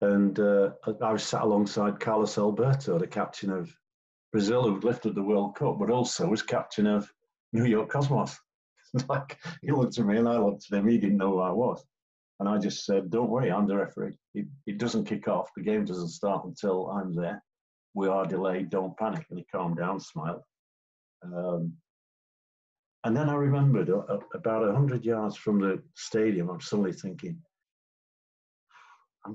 and 0.02 0.40
uh, 0.40 0.72
I 1.02 1.12
was 1.12 1.24
sat 1.24 1.44
alongside 1.44 2.00
Carlos 2.00 2.38
Alberto, 2.38 2.98
the 2.98 3.08
captain 3.08 3.52
of 3.52 3.74
Brazil, 4.32 4.64
who 4.64 4.80
lifted 4.80 5.16
the 5.16 5.24
World 5.24 5.56
Cup, 5.56 5.80
but 5.80 5.90
also 5.90 6.28
was 6.28 6.42
captain 6.42 6.88
of 6.88 7.12
New 7.54 7.66
York 7.66 7.90
Cosmos. 7.90 8.38
like 9.08 9.38
he 9.62 9.72
looked 9.72 9.98
at 9.98 10.06
me, 10.06 10.18
and 10.18 10.28
I 10.28 10.38
looked 10.38 10.66
at 10.72 10.80
him. 10.80 10.88
He 10.88 10.98
didn't 10.98 11.18
know 11.18 11.34
who 11.34 11.40
I 11.40 11.52
was, 11.52 11.84
and 12.40 12.50
I 12.50 12.58
just 12.58 12.86
said, 12.86 13.10
"Don't 13.10 13.30
worry, 13.30 13.52
I'm 13.52 13.68
the 13.68 13.78
referee. 13.78 14.18
It, 14.34 14.48
it 14.66 14.78
doesn't 14.78 15.06
kick 15.06 15.28
off. 15.28 15.50
The 15.56 15.64
game 15.64 15.86
doesn't 15.86 16.10
start 16.10 16.46
until 16.46 16.90
I'm 16.90 17.14
there. 17.14 17.44
We 17.94 18.08
are 18.08 18.26
delayed. 18.26 18.70
Don't 18.70 18.98
panic." 18.98 19.26
And 19.30 19.40
he 19.40 19.46
calmed 19.52 19.78
down, 19.78 20.00
smiled. 20.00 20.42
Um, 21.24 21.74
and 23.04 23.16
then 23.16 23.30
I 23.30 23.36
remembered 23.36 23.90
uh, 23.90 24.04
uh 24.10 24.20
about 24.34 24.66
100 24.66 25.06
yards 25.06 25.36
from 25.38 25.60
the 25.60 25.82
stadium, 25.96 26.50
I'm 26.50 26.62
suddenly 26.62 26.92
thinking, 26.92 27.42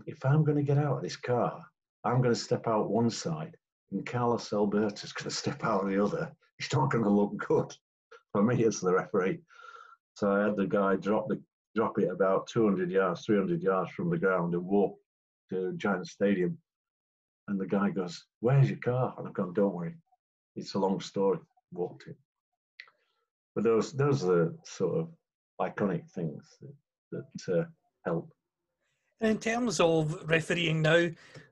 if 0.06 0.24
I'm 0.24 0.44
going 0.44 0.56
to 0.56 0.62
get 0.62 0.78
out 0.78 0.96
of 0.96 1.02
this 1.02 1.16
car, 1.16 1.62
I'm 2.04 2.20
going 2.20 2.34
to 2.34 2.40
step 2.40 2.66
out 2.66 2.90
one 2.90 3.10
side 3.10 3.56
and 3.92 4.04
Carlos 4.04 4.52
Alberto's 4.52 5.12
going 5.12 5.24
to 5.30 5.30
step 5.30 5.64
out 5.64 5.86
the 5.86 6.02
other. 6.02 6.34
It's 6.58 6.72
not 6.72 6.90
going 6.90 7.04
to 7.04 7.10
look 7.10 7.36
good 7.36 7.72
for 8.32 8.42
me 8.42 8.64
as 8.64 8.80
the 8.80 8.92
referee. 8.92 9.40
So 10.14 10.32
I 10.32 10.44
had 10.44 10.56
the 10.56 10.66
guy 10.66 10.96
drop 10.96 11.28
the 11.28 11.40
drop 11.74 11.98
it 11.98 12.08
about 12.08 12.46
200 12.46 12.90
yards, 12.90 13.24
300 13.24 13.60
yards 13.60 13.90
from 13.92 14.10
the 14.10 14.18
ground 14.18 14.54
and 14.54 14.64
walk 14.64 14.96
to 15.50 15.72
Giant 15.76 16.06
Stadium. 16.06 16.56
And 17.48 17.60
the 17.60 17.66
guy 17.66 17.90
goes, 17.90 18.24
"Where's 18.40 18.70
your 18.70 18.78
car?" 18.78 19.14
And 19.18 19.26
I've 19.26 19.34
gone, 19.34 19.52
"Don't 19.52 19.74
worry, 19.74 19.96
it's 20.56 20.74
a 20.74 20.78
long 20.78 21.00
story." 21.00 21.40
Walked 21.72 22.06
it. 22.06 22.16
But 23.54 23.64
those 23.64 23.92
those 23.92 24.24
are 24.24 24.54
sort 24.64 24.98
of 24.98 25.12
iconic 25.60 26.08
things 26.10 26.56
that, 26.60 27.24
that 27.46 27.58
uh, 27.58 27.64
help. 28.04 28.32
In 29.20 29.38
terms 29.38 29.80
of 29.80 30.28
refereeing 30.28 30.82
now, 30.82 31.08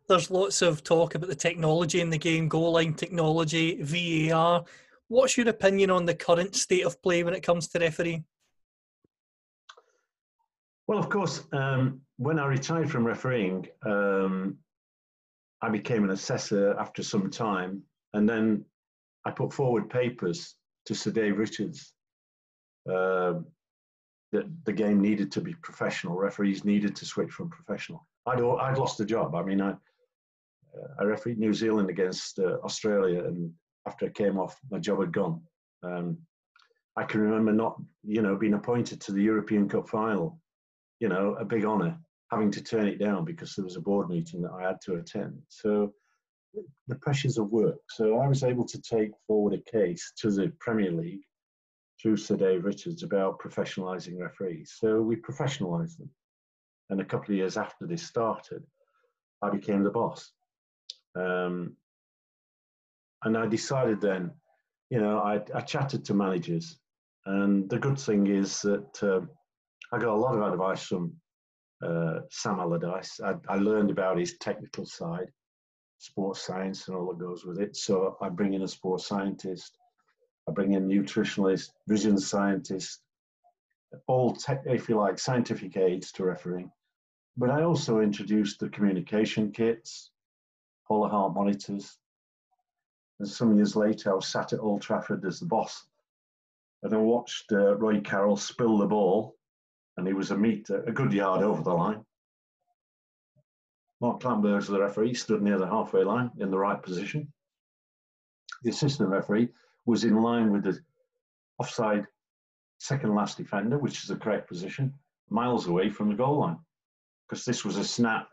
there's 0.08 0.30
lots 0.30 0.62
of 0.62 0.82
talk 0.82 1.14
about 1.14 1.28
the 1.28 1.34
technology 1.34 2.00
in 2.00 2.10
the 2.10 2.18
game, 2.18 2.48
goal 2.48 2.72
line 2.72 2.94
technology, 2.94 3.80
VAR. 3.82 4.64
What's 5.08 5.36
your 5.36 5.48
opinion 5.48 5.90
on 5.90 6.04
the 6.04 6.14
current 6.14 6.54
state 6.54 6.84
of 6.84 7.00
play 7.02 7.22
when 7.22 7.34
it 7.34 7.42
comes 7.42 7.68
to 7.68 7.78
refereeing? 7.78 8.24
Well, 10.86 10.98
of 10.98 11.08
course, 11.08 11.44
um, 11.52 12.00
when 12.16 12.38
I 12.38 12.46
retired 12.46 12.90
from 12.90 13.06
refereeing, 13.06 13.66
um, 13.86 14.58
I 15.62 15.68
became 15.68 16.02
an 16.04 16.10
assessor 16.10 16.76
after 16.78 17.02
some 17.02 17.30
time, 17.30 17.82
and 18.12 18.28
then 18.28 18.64
I 19.24 19.30
put 19.30 19.52
forward 19.52 19.88
papers 19.88 20.56
to 20.86 20.94
Sir 20.94 21.12
Dave 21.12 21.38
Richards 21.38 21.94
uh, 22.90 23.34
that 24.32 24.46
the 24.64 24.72
game 24.72 25.00
needed 25.00 25.30
to 25.32 25.40
be 25.40 25.54
professional. 25.54 26.16
Referees 26.16 26.64
needed 26.64 26.96
to 26.96 27.04
switch 27.04 27.30
from 27.30 27.50
professional. 27.50 28.06
I'd, 28.26 28.40
I'd 28.40 28.78
lost 28.78 28.98
the 28.98 29.04
job. 29.04 29.34
I 29.34 29.42
mean, 29.42 29.60
I, 29.60 29.70
uh, 29.70 30.88
I 31.00 31.04
refereed 31.04 31.38
New 31.38 31.52
Zealand 31.52 31.90
against 31.90 32.38
uh, 32.38 32.58
Australia, 32.64 33.24
and 33.24 33.52
after 33.86 34.06
I 34.06 34.10
came 34.10 34.38
off, 34.38 34.58
my 34.70 34.78
job 34.78 35.00
had 35.00 35.12
gone. 35.12 35.42
Um, 35.82 36.18
I 36.96 37.04
can 37.04 37.20
remember 37.20 37.52
not, 37.52 37.80
you 38.04 38.22
know, 38.22 38.36
being 38.36 38.54
appointed 38.54 39.00
to 39.02 39.12
the 39.12 39.22
European 39.22 39.68
Cup 39.68 39.88
final. 39.88 40.38
You 41.00 41.08
know, 41.08 41.34
a 41.34 41.44
big 41.44 41.64
honour, 41.64 41.98
having 42.30 42.50
to 42.52 42.62
turn 42.62 42.86
it 42.86 42.98
down 42.98 43.24
because 43.24 43.54
there 43.54 43.64
was 43.64 43.76
a 43.76 43.80
board 43.80 44.08
meeting 44.08 44.40
that 44.42 44.52
I 44.52 44.62
had 44.62 44.80
to 44.84 44.94
attend. 44.94 45.42
So 45.48 45.92
the 46.86 46.94
pressures 46.96 47.38
of 47.38 47.50
work. 47.50 47.78
So 47.90 48.18
I 48.18 48.28
was 48.28 48.44
able 48.44 48.66
to 48.66 48.80
take 48.80 49.10
forward 49.26 49.54
a 49.54 49.70
case 49.70 50.12
to 50.18 50.30
the 50.30 50.52
Premier 50.60 50.92
League 50.92 51.22
through 52.02 52.16
Sir 52.16 52.36
Dave 52.36 52.64
Richards 52.64 53.04
about 53.04 53.38
professionalising 53.38 54.18
referees. 54.18 54.74
So 54.78 55.00
we 55.00 55.16
professionalised 55.16 55.98
them. 55.98 56.10
And 56.90 57.00
a 57.00 57.04
couple 57.04 57.32
of 57.32 57.38
years 57.38 57.56
after 57.56 57.86
this 57.86 58.02
started, 58.02 58.64
I 59.40 59.50
became 59.50 59.84
the 59.84 59.90
boss. 59.90 60.32
Um, 61.14 61.76
and 63.24 63.38
I 63.38 63.46
decided 63.46 64.00
then, 64.00 64.32
you 64.90 65.00
know, 65.00 65.20
I, 65.20 65.40
I, 65.54 65.60
chatted 65.60 66.04
to 66.06 66.14
managers. 66.14 66.78
And 67.24 67.70
the 67.70 67.78
good 67.78 67.98
thing 67.98 68.26
is 68.26 68.60
that 68.62 69.02
uh, 69.02 69.20
I 69.92 69.98
got 69.98 70.14
a 70.14 70.16
lot 70.16 70.34
of 70.34 70.52
advice 70.52 70.84
from 70.84 71.12
uh, 71.86 72.20
Sam 72.30 72.58
Allardyce. 72.58 73.20
I, 73.20 73.34
I 73.48 73.56
learned 73.56 73.90
about 73.90 74.18
his 74.18 74.36
technical 74.38 74.84
side 74.84 75.30
sports 75.98 76.44
science 76.44 76.88
and 76.88 76.96
all 76.96 77.06
that 77.06 77.18
goes 77.18 77.44
with 77.44 77.60
it. 77.60 77.76
So 77.76 78.16
I 78.20 78.28
bring 78.28 78.54
in 78.54 78.62
a 78.62 78.68
sports 78.68 79.06
scientist, 79.06 79.78
I 80.48 80.52
bring 80.52 80.72
in 80.72 80.88
nutritionalists, 80.88 81.70
vision 81.86 82.18
scientists, 82.18 83.00
all, 84.06 84.34
tech, 84.34 84.62
if 84.66 84.88
you 84.88 84.96
like, 84.96 85.18
scientific 85.18 85.76
aids 85.76 86.12
to 86.12 86.24
refereeing. 86.24 86.70
But 87.36 87.50
I 87.50 87.62
also 87.62 88.00
introduced 88.00 88.58
the 88.58 88.68
communication 88.68 89.52
kits, 89.52 90.10
Polar 90.86 91.08
heart 91.08 91.34
monitors. 91.34 91.96
And 93.20 93.28
some 93.28 93.56
years 93.56 93.76
later, 93.76 94.10
I 94.10 94.14
was 94.14 94.26
sat 94.26 94.52
at 94.52 94.60
Old 94.60 94.82
Trafford 94.82 95.24
as 95.24 95.38
the 95.38 95.46
boss. 95.46 95.86
And 96.82 96.92
I 96.92 96.96
watched 96.96 97.52
uh, 97.52 97.76
Roy 97.76 98.00
Carroll 98.00 98.36
spill 98.36 98.78
the 98.78 98.86
ball, 98.86 99.36
and 99.96 100.06
he 100.06 100.12
was 100.12 100.32
a 100.32 100.36
meter, 100.36 100.82
a 100.82 100.92
good 100.92 101.12
yard 101.12 101.42
over 101.42 101.62
the 101.62 101.72
line. 101.72 102.04
Mark 104.00 104.20
Clattenburg's 104.20 104.66
the 104.66 104.80
referee, 104.80 105.14
stood 105.14 105.42
near 105.42 105.58
the 105.58 105.66
halfway 105.66 106.02
line 106.02 106.32
in 106.38 106.50
the 106.50 106.58
right 106.58 106.82
position. 106.82 107.32
The 108.64 108.70
assistant 108.70 109.10
referee 109.10 109.50
was 109.86 110.04
in 110.04 110.20
line 110.20 110.52
with 110.52 110.64
the 110.64 110.78
offside 111.58 112.06
second 112.78 113.14
last 113.14 113.36
defender, 113.36 113.78
which 113.78 114.02
is 114.02 114.08
the 114.08 114.16
correct 114.16 114.48
position, 114.48 114.92
miles 115.28 115.66
away 115.66 115.88
from 115.88 116.08
the 116.08 116.14
goal 116.14 116.40
line, 116.40 116.58
because 117.28 117.44
this 117.44 117.64
was 117.64 117.76
a 117.76 117.84
snap 117.84 118.28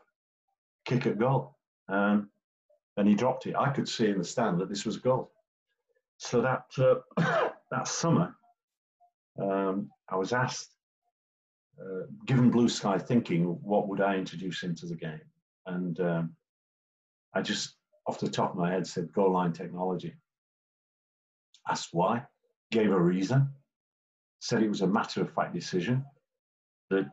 kick 0.86 1.06
at 1.06 1.20
goal. 1.20 1.56
Um, 1.88 2.30
and 2.98 3.08
he 3.08 3.16
dropped 3.16 3.46
it. 3.48 3.56
I 3.56 3.70
could 3.70 3.88
see 3.88 4.08
in 4.08 4.18
the 4.18 4.24
stand 4.24 4.60
that 4.60 4.70
this 4.70 4.86
was 4.86 4.98
a 4.98 5.00
goal. 5.00 5.32
So 6.18 6.42
that 6.42 6.66
uh, 6.78 7.50
that 7.72 7.88
summer, 7.88 8.36
um, 9.42 9.90
I 10.10 10.18
was 10.18 10.34
asked, 10.34 10.76
uh, 11.80 12.08
given 12.26 12.52
blue 12.52 12.68
sky 12.68 12.98
thinking, 12.98 13.58
what 13.62 13.88
would 13.88 14.02
I 14.02 14.16
introduce 14.16 14.64
into 14.64 14.86
the 14.86 14.96
game? 14.96 15.22
And 15.66 16.00
um, 16.02 16.36
I 17.34 17.42
just, 17.42 17.76
off 18.06 18.20
the 18.20 18.30
top 18.30 18.52
of 18.52 18.58
my 18.58 18.72
head, 18.72 18.86
said 18.86 19.14
goal 19.14 19.32
line 19.32 19.54
technology. 19.54 20.16
Asked 21.68 21.90
why, 21.94 22.24
gave 22.72 22.92
a 22.92 23.00
reason, 23.00 23.50
said 24.40 24.64
it 24.64 24.70
was 24.70 24.82
a 24.82 24.88
matter 24.88 25.22
of 25.22 25.34
fact 25.34 25.54
decision 25.54 26.06
that 26.90 27.10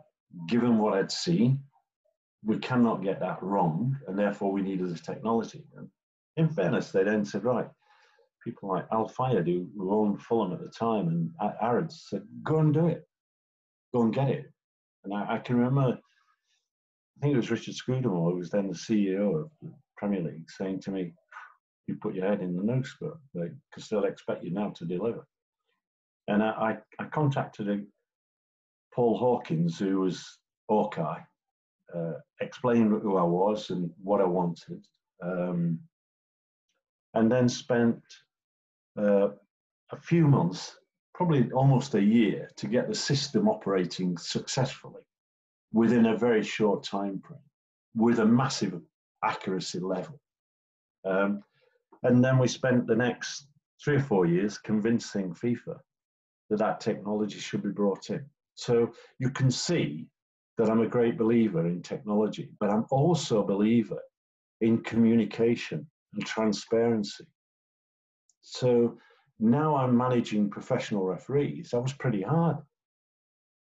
given 0.48 0.78
what 0.78 0.94
I'd 0.94 1.10
seen, 1.10 1.60
we 2.44 2.58
cannot 2.58 3.02
get 3.02 3.20
that 3.20 3.42
wrong, 3.42 3.96
and 4.06 4.18
therefore 4.18 4.52
we 4.52 4.62
needed 4.62 4.90
this 4.90 5.00
technology. 5.00 5.64
And 5.76 5.88
in 6.36 6.48
fairness, 6.48 6.90
they 6.90 7.02
then 7.02 7.24
said, 7.24 7.44
right, 7.44 7.68
people 8.44 8.68
like 8.68 8.86
Al 8.92 9.08
Fayed, 9.08 9.46
who, 9.46 9.68
owned 9.90 10.22
Fulham 10.22 10.52
at 10.52 10.60
the 10.60 10.70
time, 10.70 11.08
and 11.08 11.30
Areds 11.62 12.08
said, 12.08 12.22
go 12.44 12.58
and 12.58 12.72
do 12.72 12.86
it, 12.86 13.06
go 13.94 14.02
and 14.02 14.14
get 14.14 14.30
it. 14.30 14.52
And 15.04 15.12
I, 15.12 15.34
I 15.34 15.38
can 15.38 15.56
remember 15.56 15.98
I 17.16 17.20
think 17.20 17.34
it 17.34 17.38
was 17.38 17.50
Richard 17.50 17.74
Scudamore, 17.74 18.32
who 18.32 18.38
was 18.38 18.50
then 18.50 18.68
the 18.68 18.74
CEO 18.74 19.40
of 19.40 19.50
the 19.62 19.72
Premier 19.96 20.20
League, 20.20 20.50
saying 20.50 20.80
to 20.80 20.90
me, 20.90 21.14
"You 21.86 21.96
put 21.96 22.14
your 22.14 22.26
head 22.26 22.42
in 22.42 22.56
the 22.56 22.62
noose, 22.62 22.96
but 23.00 23.14
because 23.32 23.88
they'll 23.88 24.04
expect 24.04 24.44
you 24.44 24.50
now 24.50 24.70
to 24.70 24.84
deliver." 24.84 25.26
And 26.28 26.42
I, 26.42 26.78
I, 26.98 27.04
I 27.04 27.04
contacted 27.08 27.86
Paul 28.92 29.18
Hawkins, 29.18 29.78
who 29.78 30.00
was 30.00 30.38
Hawkeye, 30.68 31.20
uh, 31.94 32.14
explained 32.40 32.90
who 33.02 33.16
I 33.16 33.22
was 33.22 33.70
and 33.70 33.90
what 34.02 34.20
I 34.20 34.24
wanted, 34.24 34.84
um, 35.22 35.78
and 37.14 37.30
then 37.30 37.48
spent 37.48 38.02
uh, 38.98 39.28
a 39.92 40.00
few 40.00 40.26
months, 40.26 40.78
probably 41.14 41.50
almost 41.52 41.94
a 41.94 42.02
year, 42.02 42.50
to 42.56 42.66
get 42.66 42.88
the 42.88 42.94
system 42.94 43.48
operating 43.48 44.18
successfully 44.18 45.02
within 45.72 46.06
a 46.06 46.16
very 46.16 46.42
short 46.42 46.82
time 46.82 47.20
frame 47.20 47.38
with 47.94 48.18
a 48.18 48.24
massive 48.24 48.80
accuracy 49.22 49.78
level. 49.78 50.18
Um, 51.04 51.42
and 52.02 52.24
then 52.24 52.38
we 52.38 52.48
spent 52.48 52.86
the 52.86 52.96
next 52.96 53.48
three 53.82 53.96
or 53.96 54.02
four 54.02 54.26
years 54.26 54.58
convincing 54.58 55.34
FIFA 55.34 55.78
that 56.50 56.58
that 56.58 56.80
technology 56.80 57.38
should 57.38 57.62
be 57.62 57.70
brought 57.70 58.10
in. 58.10 58.24
So 58.54 58.92
you 59.18 59.30
can 59.30 59.50
see 59.50 60.06
that 60.58 60.70
I'm 60.70 60.80
a 60.80 60.88
great 60.88 61.18
believer 61.18 61.66
in 61.66 61.82
technology, 61.82 62.50
but 62.60 62.70
I'm 62.70 62.86
also 62.90 63.42
a 63.42 63.46
believer 63.46 64.00
in 64.60 64.82
communication 64.82 65.86
and 66.14 66.24
transparency. 66.24 67.26
So 68.40 68.98
now 69.38 69.76
I'm 69.76 69.96
managing 69.96 70.48
professional 70.48 71.04
referees. 71.04 71.70
That 71.70 71.82
was 71.82 71.92
pretty 71.92 72.22
hard. 72.22 72.56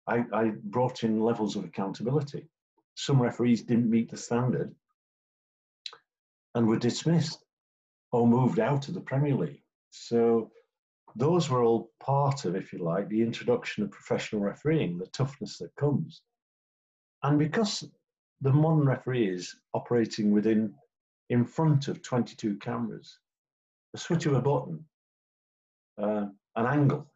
I, 0.06 0.24
I 0.32 0.52
brought 0.64 1.02
in 1.02 1.20
levels 1.20 1.56
of 1.56 1.64
accountability. 1.64 2.48
Some 2.94 3.20
referees 3.20 3.62
didn't 3.62 3.90
meet 3.90 4.10
the 4.10 4.16
standard 4.16 4.74
and 6.54 6.66
were 6.66 6.78
dismissed 6.78 7.44
or 8.12 8.26
moved 8.26 8.58
out 8.58 8.88
of 8.88 8.94
the 8.94 9.00
Premier 9.00 9.34
League. 9.34 9.62
So 9.90 10.50
those 11.16 11.50
were 11.50 11.62
all 11.62 11.90
part 12.00 12.44
of, 12.44 12.56
if 12.56 12.72
you 12.72 12.78
like, 12.80 13.08
the 13.08 13.22
introduction 13.22 13.82
of 13.82 13.90
professional 13.90 14.42
refereeing, 14.42 14.98
the 14.98 15.06
toughness 15.06 15.58
that 15.58 15.74
comes. 15.76 16.22
And 17.22 17.38
because 17.38 17.84
the 18.40 18.52
modern 18.52 18.86
referee 18.86 19.28
is 19.28 19.56
operating 19.74 20.30
within, 20.30 20.74
in 21.30 21.44
front 21.44 21.88
of 21.88 22.02
22 22.02 22.56
cameras, 22.56 23.18
a 23.94 23.98
switch 23.98 24.26
of 24.26 24.34
a 24.34 24.40
button, 24.40 24.84
uh, 26.00 26.26
an 26.56 26.66
angle 26.66 27.10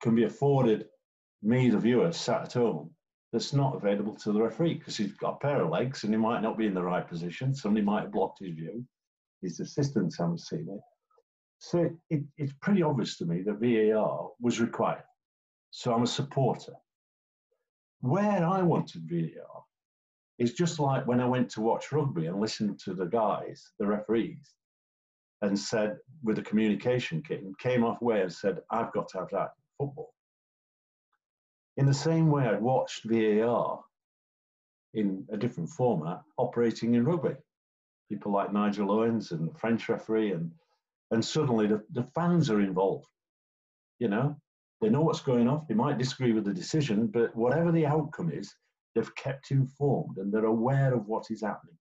can 0.00 0.14
be 0.14 0.24
afforded 0.24 0.86
me, 1.42 1.70
the 1.70 1.78
viewer, 1.78 2.12
sat 2.12 2.42
at 2.42 2.52
home, 2.52 2.90
that's 3.32 3.52
not 3.52 3.74
available 3.74 4.14
to 4.14 4.32
the 4.32 4.40
referee 4.40 4.74
because 4.74 4.96
he's 4.96 5.12
got 5.14 5.34
a 5.34 5.38
pair 5.38 5.62
of 5.62 5.70
legs 5.70 6.04
and 6.04 6.12
he 6.12 6.18
might 6.18 6.42
not 6.42 6.58
be 6.58 6.66
in 6.66 6.74
the 6.74 6.82
right 6.82 7.08
position. 7.08 7.54
Somebody 7.54 7.84
might 7.84 8.02
have 8.02 8.12
blocked 8.12 8.40
his 8.40 8.54
view. 8.54 8.84
His 9.42 9.60
assistants 9.60 10.18
haven't 10.18 10.40
seen 10.40 10.68
it. 10.70 10.80
So 11.58 11.90
it, 12.10 12.22
it's 12.38 12.54
pretty 12.60 12.82
obvious 12.82 13.16
to 13.18 13.26
me 13.26 13.42
that 13.42 13.60
VAR 13.60 14.30
was 14.40 14.60
required. 14.60 15.04
So 15.70 15.92
I'm 15.92 16.02
a 16.02 16.06
supporter. 16.08 16.74
Where 18.00 18.44
I 18.44 18.62
wanted 18.62 19.08
VAR 19.08 19.62
is 20.38 20.54
just 20.54 20.80
like 20.80 21.06
when 21.06 21.20
I 21.20 21.26
went 21.26 21.50
to 21.50 21.60
watch 21.60 21.92
rugby 21.92 22.26
and 22.26 22.40
listened 22.40 22.80
to 22.80 22.94
the 22.94 23.06
guys, 23.06 23.70
the 23.78 23.86
referees, 23.86 24.54
and 25.40 25.58
said 25.58 25.98
with 26.22 26.38
a 26.38 26.42
communication 26.42 27.22
kit 27.22 27.42
and 27.42 27.56
came 27.58 27.84
off 27.84 28.02
way 28.02 28.22
and 28.22 28.32
said, 28.32 28.60
I've 28.70 28.92
got 28.92 29.08
to 29.10 29.18
have 29.18 29.30
that 29.30 29.50
football. 29.78 30.14
In 31.76 31.86
the 31.86 31.94
same 31.94 32.30
way, 32.30 32.44
I'd 32.44 32.60
watched 32.60 33.04
VAR 33.04 33.80
in 34.94 35.26
a 35.32 35.36
different 35.36 35.70
format 35.70 36.22
operating 36.36 36.94
in 36.94 37.04
rugby. 37.04 37.36
People 38.12 38.30
like 38.30 38.52
Nigel 38.52 38.92
Owens 38.92 39.32
and 39.32 39.48
the 39.48 39.58
French 39.58 39.88
referee 39.88 40.32
and 40.32 40.52
and 41.12 41.24
suddenly 41.24 41.66
the, 41.66 41.82
the 41.92 42.02
fans 42.14 42.50
are 42.50 42.60
involved. 42.60 43.06
You 44.00 44.08
know, 44.08 44.36
they 44.82 44.90
know 44.90 45.00
what's 45.00 45.22
going 45.22 45.48
on. 45.48 45.64
They 45.66 45.74
might 45.74 45.96
disagree 45.96 46.34
with 46.34 46.44
the 46.44 46.52
decision, 46.52 47.06
but 47.06 47.34
whatever 47.34 47.72
the 47.72 47.86
outcome 47.86 48.30
is, 48.30 48.54
they've 48.94 49.14
kept 49.14 49.50
informed 49.50 50.18
and 50.18 50.30
they're 50.30 50.44
aware 50.44 50.92
of 50.92 51.06
what 51.06 51.30
is 51.30 51.40
happening. 51.40 51.78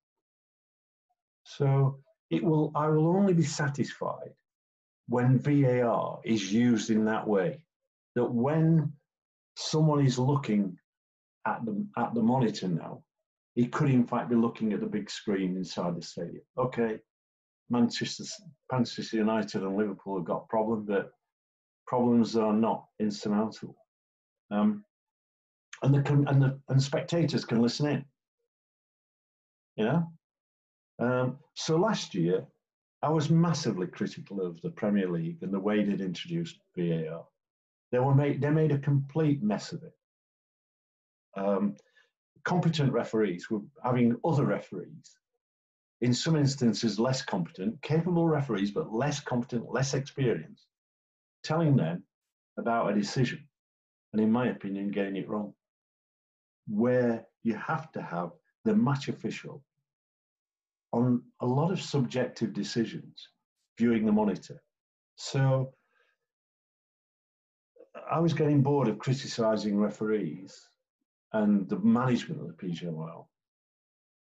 So 1.44 2.00
it 2.30 2.42
will. 2.42 2.72
I 2.76 2.88
will 2.88 3.10
only 3.10 3.34
be 3.34 3.44
satisfied 3.44 4.32
when 5.10 5.38
VAR 5.38 6.22
is 6.24 6.54
used 6.54 6.92
in 6.92 7.04
that 7.06 7.28
way. 7.28 7.62
That 8.16 8.32
when 8.32 8.94
someone 9.58 10.06
is 10.06 10.18
looking 10.18 10.78
at 11.46 11.66
the 11.66 11.86
at 11.98 12.14
the 12.14 12.24
monitor 12.24 12.70
now, 12.70 13.04
he 13.56 13.68
could 13.68 13.90
in 13.90 14.06
fact 14.06 14.30
be 14.30 14.36
looking 14.36 14.74
at 14.74 14.80
the 14.80 14.86
big 14.86 15.10
screen 15.10 15.56
inside 15.58 15.96
the 15.96 16.02
stadium. 16.02 16.44
Okay, 16.58 17.00
Manchester, 17.70 18.24
Manchester 18.72 19.18
United 19.18 19.64
and 19.64 19.78
Liverpool 19.78 20.18
have 20.18 20.26
got 20.26 20.50
problems, 20.50 20.88
but 20.88 21.12
problems 21.88 22.36
are 22.36 22.54
not 22.54 22.86
insurmountable. 23.00 23.76
Um, 24.52 24.84
and 25.84 25.94
the 25.94 26.14
and 26.28 26.42
the 26.42 26.60
and 26.70 26.82
spectators 26.82 27.46
can 27.46 27.62
listen 27.62 27.88
in. 27.88 28.06
You 29.78 29.86
know, 29.86 30.12
um, 31.00 31.38
so 31.56 31.78
last 31.78 32.14
year 32.14 32.46
I 33.02 33.10
was 33.10 33.30
massively 33.30 33.88
critical 33.88 34.42
of 34.42 34.62
the 34.62 34.70
Premier 34.70 35.10
League 35.10 35.42
and 35.42 35.54
the 35.54 35.60
way 35.60 35.84
they'd 35.84 36.02
introduced 36.02 36.60
VAR. 36.78 37.26
They 37.92 38.00
were 38.00 38.14
made 38.14 38.42
they 38.42 38.50
made 38.50 38.72
a 38.72 38.78
complete 38.78 39.42
mess 39.42 39.72
of 39.72 39.84
it. 39.84 39.94
Um, 41.36 41.76
competent 42.44 42.92
referees 42.92 43.50
were 43.50 43.62
having 43.84 44.16
other 44.24 44.46
referees 44.46 45.18
in 46.02 46.14
some 46.14 46.36
instances 46.36 47.00
less 47.00 47.22
competent, 47.22 47.82
capable 47.82 48.28
referees, 48.28 48.72
but 48.72 48.94
less 48.94 49.20
competent, 49.20 49.72
less 49.72 49.94
experienced, 49.94 50.66
telling 51.44 51.76
them 51.76 52.04
about 52.58 52.92
a 52.92 52.96
decision, 52.96 53.48
and 54.14 54.22
in 54.22 54.32
my 54.32 54.48
opinion, 54.48 54.90
getting 54.90 55.16
it 55.16 55.30
wrong. 55.30 55.54
Where 56.68 57.26
you 57.44 57.56
have 57.56 57.92
to 57.94 58.02
have 58.02 58.32
the 58.66 58.76
match 58.76 59.08
official 59.10 59.64
on 60.92 61.24
a 61.40 61.46
lot 61.46 61.72
of 61.72 61.82
subjective 61.82 62.54
decisions 62.54 63.28
viewing 63.78 64.06
the 64.06 64.12
monitor. 64.12 64.62
So 65.16 65.74
I 68.12 68.20
was 68.20 68.34
getting 68.34 68.62
bored 68.62 68.88
of 68.88 69.00
criticising 69.00 69.78
referees 69.78 70.68
and 71.34 71.68
the 71.70 71.80
management 71.80 72.42
of 72.42 72.48
the 72.48 72.54
PGMOL 72.54 73.26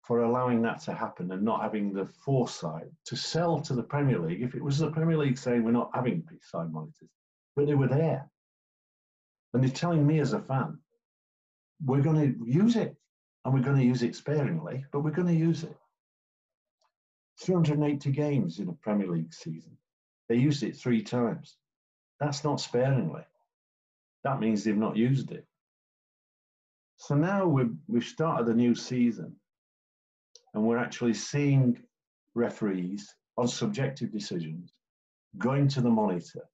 for 0.03 0.23
allowing 0.23 0.63
that 0.63 0.81
to 0.81 0.95
happen 0.95 1.31
and 1.31 1.43
not 1.43 1.63
having 1.63 1.93
the 1.93 2.07
foresight 2.07 2.89
to 3.05 3.17
sell 3.17 3.61
to 3.61 3.75
the 3.75 3.83
Premier 3.83 4.19
League. 4.19 4.43
If 4.43 4.55
it 4.55 4.65
was 4.65 4.79
the 4.79 4.91
Premier 4.91 5.17
League 5.17 5.39
saying 5.39 5.63
we're 5.63 5.71
not 5.71 5.91
having 5.95 6.27
side 6.43 6.73
monitors, 6.73 7.11
but 7.55 7.67
they 7.67 7.75
were 7.75 7.89
there. 7.89 8.29
And 9.53 9.63
they're 9.63 9.71
telling 9.71 10.07
me 10.07 10.21
as 10.21 10.33
a 10.33 10.41
fan, 10.41 10.79
we're 11.85 12.03
going 12.03 12.35
to 12.35 12.45
use 12.45 12.77
it 12.77 12.97
and 13.45 13.55
we're 13.55 13.63
going 13.63 13.79
to 13.79 13.85
use 13.85 14.03
it 14.03 14.15
sparingly, 14.15 14.85
but 14.93 15.01
we're 15.01 15.11
going 15.11 15.29
to 15.29 15.35
use 15.35 15.65
it. 15.65 15.77
380 17.41 18.11
games 18.11 18.59
in 18.59 18.69
a 18.69 18.73
Premier 18.75 19.09
League 19.09 19.33
season. 19.33 19.77
They 20.29 20.37
used 20.37 20.63
it 20.63 20.77
three 20.77 21.03
times. 21.03 21.57
That's 22.21 22.45
not 22.45 22.61
sparingly. 22.61 23.23
That 24.25 24.41
means 24.41 24.63
they've 24.63 24.77
not 24.77 24.97
used 24.97 25.31
it. 25.33 25.47
So 27.01 27.15
now 27.15 27.47
we've, 27.47 27.75
we've 27.89 28.05
started 28.05 28.47
a 28.49 28.55
new 28.55 28.75
season 28.75 29.35
and 30.53 30.63
we're 30.63 30.77
actually 30.77 31.15
seeing 31.15 31.83
referees 32.35 33.15
on 33.39 33.49
subjective 33.49 34.13
decisions 34.13 34.75
going 35.39 35.67
to 35.69 35.81
the 35.81 35.89
monitor 35.89 36.47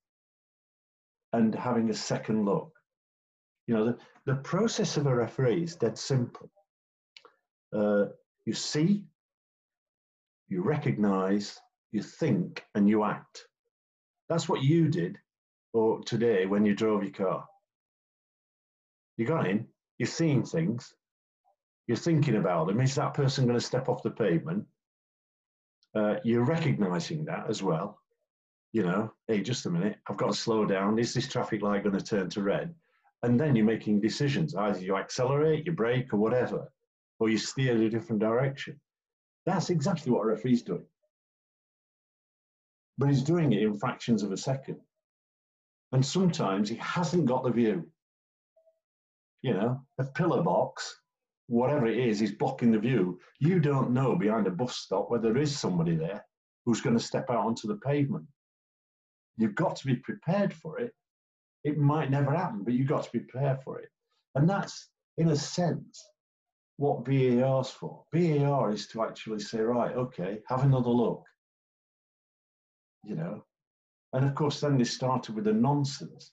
and 1.33 1.53
having 1.53 1.91
a 1.91 1.95
second 1.95 2.45
look. 2.45 2.71
You 3.67 3.75
know, 3.75 3.85
the, 3.87 3.99
the 4.27 4.37
process 4.37 4.97
of 4.97 5.07
a 5.07 5.15
referee 5.15 5.65
is 5.65 5.75
dead 5.75 5.99
simple. 5.99 6.49
Uh, 7.77 8.05
you 8.45 8.53
see, 8.53 9.03
you 10.47 10.63
recognize, 10.63 11.59
you 11.91 12.03
think, 12.03 12.65
and 12.77 12.89
you 12.89 13.03
act. 13.03 13.47
That's 14.29 14.49
what 14.49 14.63
you 14.63 14.91
did 14.91 15.19
or 15.73 16.03
today 16.05 16.47
when 16.47 16.65
you 16.65 16.77
drove 16.77 17.03
your 17.03 17.13
car. 17.13 17.45
You 19.17 19.27
got 19.27 19.49
in, 19.49 19.67
you're 19.99 20.07
seeing 20.07 20.45
things, 20.45 20.95
you're 21.87 21.97
thinking 21.97 22.37
about 22.37 22.67
them. 22.67 22.81
Is 22.81 22.95
that 22.97 23.15
person 23.15 23.47
going 23.47 23.59
to 23.59 23.65
step 23.65 23.89
off 23.89 24.03
the 24.03 24.11
pavement? 24.11 24.65
Uh, 25.95 26.17
you're 26.25 26.45
recognizing 26.45 27.25
that 27.25 27.49
as 27.49 27.63
well. 27.63 27.99
You 28.73 28.83
know, 28.83 29.13
hey, 29.29 29.41
just 29.41 29.65
a 29.67 29.71
minute, 29.71 29.97
I've 30.09 30.19
got 30.19 30.27
to 30.27 30.35
slow 30.39 30.67
down. 30.67 30.99
Is 30.99 31.15
this 31.15 31.29
traffic 31.29 31.63
light 31.63 31.85
going 31.85 31.97
to 31.97 32.05
turn 32.05 32.29
to 32.31 32.43
red? 32.43 32.75
And 33.23 33.41
then 33.41 33.57
you're 33.57 33.65
making 33.65 34.01
decisions. 34.01 34.55
Either 34.55 34.81
you 34.81 34.97
accelerate, 34.97 35.65
you 35.65 35.73
brake, 35.73 36.13
or 36.13 36.19
whatever, 36.19 36.71
or 37.19 37.31
you 37.31 37.39
steer 37.39 37.75
in 37.75 37.85
a 37.85 37.91
different 37.91 38.21
direction. 38.21 38.79
That's 39.47 39.71
exactly 39.71 40.13
what 40.13 40.23
a 40.23 40.27
referee's 40.27 40.63
doing. 40.63 40.85
But 42.99 43.09
he's 43.09 43.23
doing 43.23 43.53
it 43.53 43.63
in 43.63 43.79
fractions 43.79 44.23
of 44.23 44.33
a 44.33 44.37
second. 44.37 44.81
And 45.93 46.05
sometimes 46.05 46.69
he 46.69 46.77
hasn't 46.77 47.27
got 47.27 47.45
the 47.45 47.51
view. 47.51 47.89
You 49.47 49.55
know, 49.55 49.81
a 49.99 50.05
pillar 50.05 50.43
box 50.43 50.93
whatever 51.47 51.87
it 51.87 51.99
is 51.99 52.21
is 52.21 52.33
blocking 52.33 52.73
the 52.73 52.81
view. 52.81 53.21
You 53.39 53.61
don't 53.61 53.93
know 53.93 54.17
behind 54.17 54.49
a 54.49 54.51
bus 54.51 54.77
stop 54.77 55.09
whether 55.09 55.33
there 55.33 55.41
is 55.41 55.57
somebody 55.57 55.95
there 55.95 56.27
who's 56.65 56.81
going 56.81 56.99
to 56.99 57.05
step 57.05 57.31
out 57.31 57.47
onto 57.47 57.69
the 57.69 57.77
pavement. 57.77 58.27
You've 59.37 59.55
got 59.55 59.77
to 59.77 59.87
be 59.87 59.95
prepared 59.95 60.53
for 60.53 60.81
it. 60.81 60.91
It 61.63 61.79
might 61.79 62.11
never 62.11 62.33
happen, 62.33 62.65
but 62.65 62.75
you've 62.75 62.89
got 62.89 63.05
to 63.05 63.13
be 63.13 63.21
prepared 63.21 63.63
for 63.63 63.79
it. 63.79 63.89
And 64.35 64.51
that's, 64.51 64.89
in 65.17 65.29
a 65.29 65.37
sense, 65.37 66.05
what 66.79 67.07
VAR's 67.07 67.71
for. 67.71 68.03
VAR 68.13 68.73
is 68.73 68.89
to 68.89 69.05
actually 69.05 69.39
say, 69.39 69.61
right, 69.61 69.95
okay, 69.95 70.41
have 70.49 70.65
another 70.65 70.91
look. 70.91 71.23
You 73.05 73.15
know, 73.15 73.45
and 74.13 74.27
of 74.27 74.35
course, 74.35 74.59
then 74.59 74.77
they 74.77 74.83
started 74.83 75.37
with 75.37 75.45
the 75.45 75.53
nonsense 75.53 76.33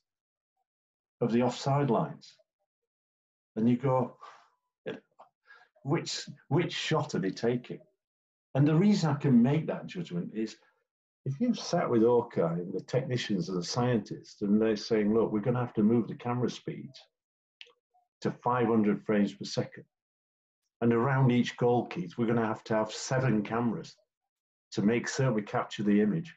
of 1.21 1.31
the 1.31 1.43
offside 1.43 1.91
lines. 1.91 2.35
And 3.55 3.69
you 3.69 3.77
go, 3.77 4.17
which 5.83 6.29
which 6.47 6.73
shot 6.73 7.15
are 7.15 7.19
they 7.19 7.31
taking? 7.31 7.79
And 8.55 8.67
the 8.67 8.75
reason 8.75 9.09
I 9.09 9.15
can 9.15 9.41
make 9.41 9.67
that 9.67 9.87
judgment 9.87 10.31
is 10.33 10.55
if 11.25 11.39
you've 11.39 11.59
sat 11.59 11.89
with 11.89 12.03
Hawkeye 12.03 12.53
and 12.53 12.73
the 12.73 12.81
technicians 12.81 13.49
and 13.49 13.57
the 13.57 13.63
scientists, 13.63 14.41
and 14.41 14.61
they're 14.61 14.75
saying, 14.75 15.13
look, 15.13 15.31
we're 15.31 15.39
going 15.39 15.55
to 15.55 15.61
have 15.61 15.73
to 15.75 15.83
move 15.83 16.07
the 16.07 16.15
camera 16.15 16.49
speed 16.49 16.91
to 18.21 18.31
500 18.31 19.05
frames 19.05 19.33
per 19.33 19.45
second. 19.45 19.85
And 20.81 20.93
around 20.93 21.31
each 21.31 21.55
goal, 21.57 21.85
Keith, 21.85 22.13
we're 22.17 22.25
going 22.25 22.39
to 22.39 22.45
have 22.45 22.63
to 22.65 22.75
have 22.75 22.91
seven 22.91 23.41
cameras 23.43 23.95
to 24.73 24.81
make 24.81 25.07
certain 25.07 25.33
we 25.33 25.41
capture 25.43 25.83
the 25.83 26.01
image. 26.01 26.35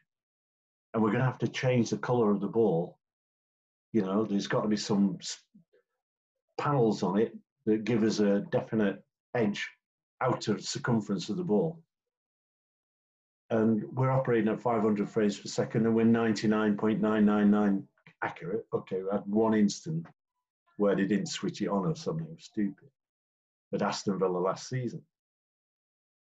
and 0.93 1.03
we're 1.03 1.11
going 1.11 1.19
to 1.19 1.29
have 1.29 1.39
to 1.39 1.47
change 1.47 1.89
the 1.89 1.97
colour 1.97 2.31
of 2.31 2.41
the 2.41 2.47
ball. 2.47 2.97
You 3.93 4.01
know, 4.01 4.25
there's 4.25 4.47
got 4.47 4.61
to 4.61 4.67
be 4.67 4.77
some 4.77 5.17
panels 6.57 7.03
on 7.03 7.19
it 7.19 7.35
that 7.65 7.83
give 7.83 8.03
us 8.03 8.19
a 8.19 8.41
definite 8.51 9.03
edge 9.35 9.67
outer 10.21 10.59
circumference 10.59 11.29
of 11.29 11.37
the 11.37 11.43
ball. 11.43 11.79
And 13.49 13.83
we're 13.93 14.11
operating 14.11 14.49
at 14.49 14.61
500 14.61 15.09
frames 15.09 15.37
per 15.37 15.47
second 15.47 15.85
and 15.85 15.95
we're 15.95 16.05
99.999 16.05 17.83
accurate. 18.23 18.65
Okay, 18.73 19.01
we 19.01 19.09
had 19.11 19.23
one 19.25 19.53
instant 19.53 20.05
where 20.77 20.95
they 20.95 21.05
didn't 21.05 21.27
switch 21.27 21.61
it 21.61 21.67
on 21.67 21.85
or 21.85 21.95
something 21.95 22.35
stupid 22.39 22.89
at 23.73 23.81
Aston 23.81 24.19
Villa 24.19 24.37
last 24.37 24.69
season. 24.69 25.01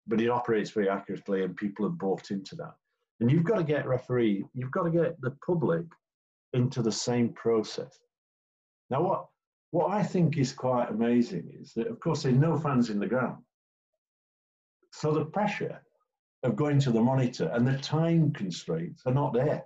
But 0.08 0.22
it 0.22 0.30
operates 0.30 0.70
very 0.72 0.90
accurately 0.90 1.44
and 1.44 1.56
people 1.56 1.88
have 1.88 1.98
bought 1.98 2.32
into 2.32 2.56
that. 2.58 2.76
And 3.20 3.32
you've 3.32 3.44
got 3.44 3.58
to 3.58 3.64
get 3.64 3.88
referee, 3.88 4.46
you've 4.54 4.72
got 4.72 4.84
to 4.84 4.92
get 4.92 5.20
the 5.22 5.32
public 5.46 5.86
into 6.54 6.82
the 6.82 6.92
same 6.92 7.30
process. 7.30 7.98
Now, 8.90 9.02
what 9.02 9.26
what 9.76 9.92
I 9.92 10.04
think 10.04 10.38
is 10.38 10.54
quite 10.54 10.90
amazing 10.90 11.52
is 11.60 11.74
that, 11.74 11.88
of 11.88 12.00
course, 12.00 12.24
there's 12.24 12.38
no 12.38 12.56
fans 12.58 12.90
in 12.90 12.98
the 12.98 13.08
ground. 13.08 13.44
So 14.94 15.12
the 15.12 15.26
pressure 15.26 15.82
of 16.44 16.56
going 16.56 16.80
to 16.80 16.92
the 16.92 17.02
monitor 17.02 17.52
and 17.54 17.68
the 17.68 17.78
time 17.80 18.32
constraints 18.32 19.02
are 19.06 19.14
not 19.14 19.34
there 19.34 19.66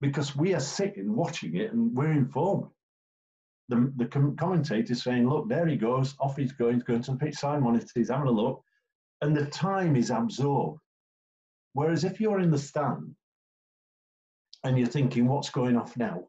because 0.00 0.36
we 0.36 0.54
are 0.54 0.60
sitting 0.60 1.16
watching 1.16 1.56
it 1.56 1.72
and 1.72 1.92
we're 1.92 2.12
informed. 2.12 2.68
The, 3.68 3.92
the 3.96 4.06
commentator 4.06 4.92
is 4.92 5.02
saying, 5.02 5.28
look, 5.28 5.48
there 5.48 5.66
he 5.66 5.74
goes, 5.74 6.14
off 6.20 6.36
he's 6.36 6.52
going, 6.52 6.74
he's 6.74 6.84
going 6.84 7.02
to 7.02 7.10
the 7.10 7.16
pitch 7.16 7.34
side 7.34 7.60
monitor, 7.60 7.88
he's 7.96 8.10
having 8.10 8.28
a 8.28 8.30
look, 8.30 8.62
and 9.22 9.36
the 9.36 9.46
time 9.46 9.96
is 9.96 10.10
absorbed. 10.10 10.78
Whereas 11.72 12.04
if 12.04 12.20
you're 12.20 12.38
in 12.38 12.52
the 12.52 12.58
stand 12.58 13.16
and 14.62 14.78
you're 14.78 14.86
thinking, 14.86 15.26
what's 15.26 15.50
going 15.50 15.76
off 15.76 15.96
now? 15.96 16.28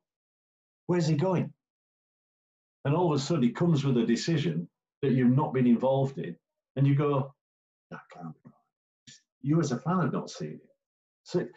Where's 0.88 1.06
he 1.06 1.16
going? 1.16 1.54
And 2.86 2.96
all 2.96 3.14
of 3.14 3.20
a 3.20 3.22
sudden, 3.22 3.44
he 3.44 3.52
comes 3.52 3.84
with 3.84 3.98
a 3.98 4.06
decision 4.06 4.68
that 5.02 5.12
you've 5.12 5.36
not 5.36 5.54
been 5.54 5.68
involved 5.68 6.18
in, 6.18 6.36
and 6.76 6.88
you 6.88 6.96
go, 6.96 7.34
that 7.92 8.02
can't 8.14 8.34
be 8.34 8.40
right. 8.46 9.14
You 9.42 9.60
as 9.60 9.72
a 9.72 9.80
fan 9.80 10.02
have 10.02 10.14
not 10.14 10.30
seen 10.30 10.54
it. 10.54 10.70
So 11.24 11.48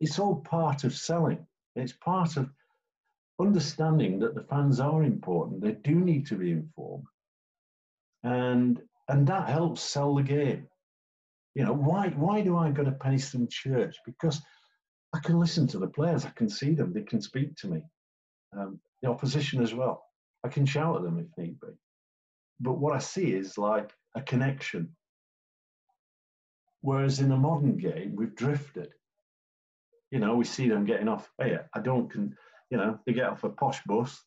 it's 0.00 0.18
all 0.18 0.36
part 0.36 0.84
of 0.84 0.94
selling. 0.94 1.46
It's 1.76 1.92
part 1.92 2.36
of 2.36 2.50
understanding 3.40 4.18
that 4.20 4.34
the 4.34 4.42
fans 4.44 4.80
are 4.80 5.02
important. 5.02 5.62
They 5.62 5.72
do 5.72 5.94
need 5.94 6.26
to 6.26 6.36
be 6.36 6.52
informed. 6.52 7.06
And 8.22 8.80
and 9.08 9.26
that 9.26 9.48
helps 9.48 9.82
sell 9.82 10.14
the 10.14 10.22
game. 10.22 10.68
You 11.54 11.64
know, 11.64 11.72
why 11.72 12.08
why 12.10 12.42
do 12.42 12.56
I 12.56 12.70
go 12.70 12.84
to 12.84 12.92
Penistone 12.92 13.50
Church? 13.50 13.96
Because 14.06 14.40
I 15.14 15.18
can 15.18 15.38
listen 15.40 15.66
to 15.68 15.78
the 15.78 15.88
players, 15.88 16.24
I 16.24 16.30
can 16.30 16.48
see 16.48 16.74
them, 16.74 16.92
they 16.92 17.02
can 17.02 17.20
speak 17.20 17.56
to 17.56 17.68
me. 17.68 17.82
Um, 18.56 18.80
the 19.02 19.08
opposition 19.08 19.62
as 19.62 19.74
well. 19.74 20.04
I 20.44 20.48
can 20.48 20.66
shout 20.66 20.96
at 20.96 21.02
them 21.02 21.18
if 21.18 21.36
need 21.36 21.60
be. 21.60 21.68
But 22.60 22.78
what 22.78 22.94
I 22.94 22.98
see 22.98 23.32
is 23.32 23.58
like 23.58 23.90
a 24.14 24.22
connection. 24.22 24.96
Whereas 26.82 27.20
in 27.20 27.30
a 27.32 27.36
modern 27.36 27.76
game, 27.76 28.14
we've 28.16 28.34
drifted. 28.34 28.92
You 30.10 30.18
know, 30.18 30.34
we 30.34 30.44
see 30.44 30.68
them 30.68 30.84
getting 30.84 31.08
off. 31.08 31.30
Hey, 31.38 31.58
I 31.74 31.80
don't, 31.80 32.10
can, 32.10 32.36
you 32.70 32.78
know, 32.78 32.98
they 33.06 33.12
get 33.12 33.28
off 33.28 33.44
a 33.44 33.50
posh 33.50 33.80
bus. 33.84 34.22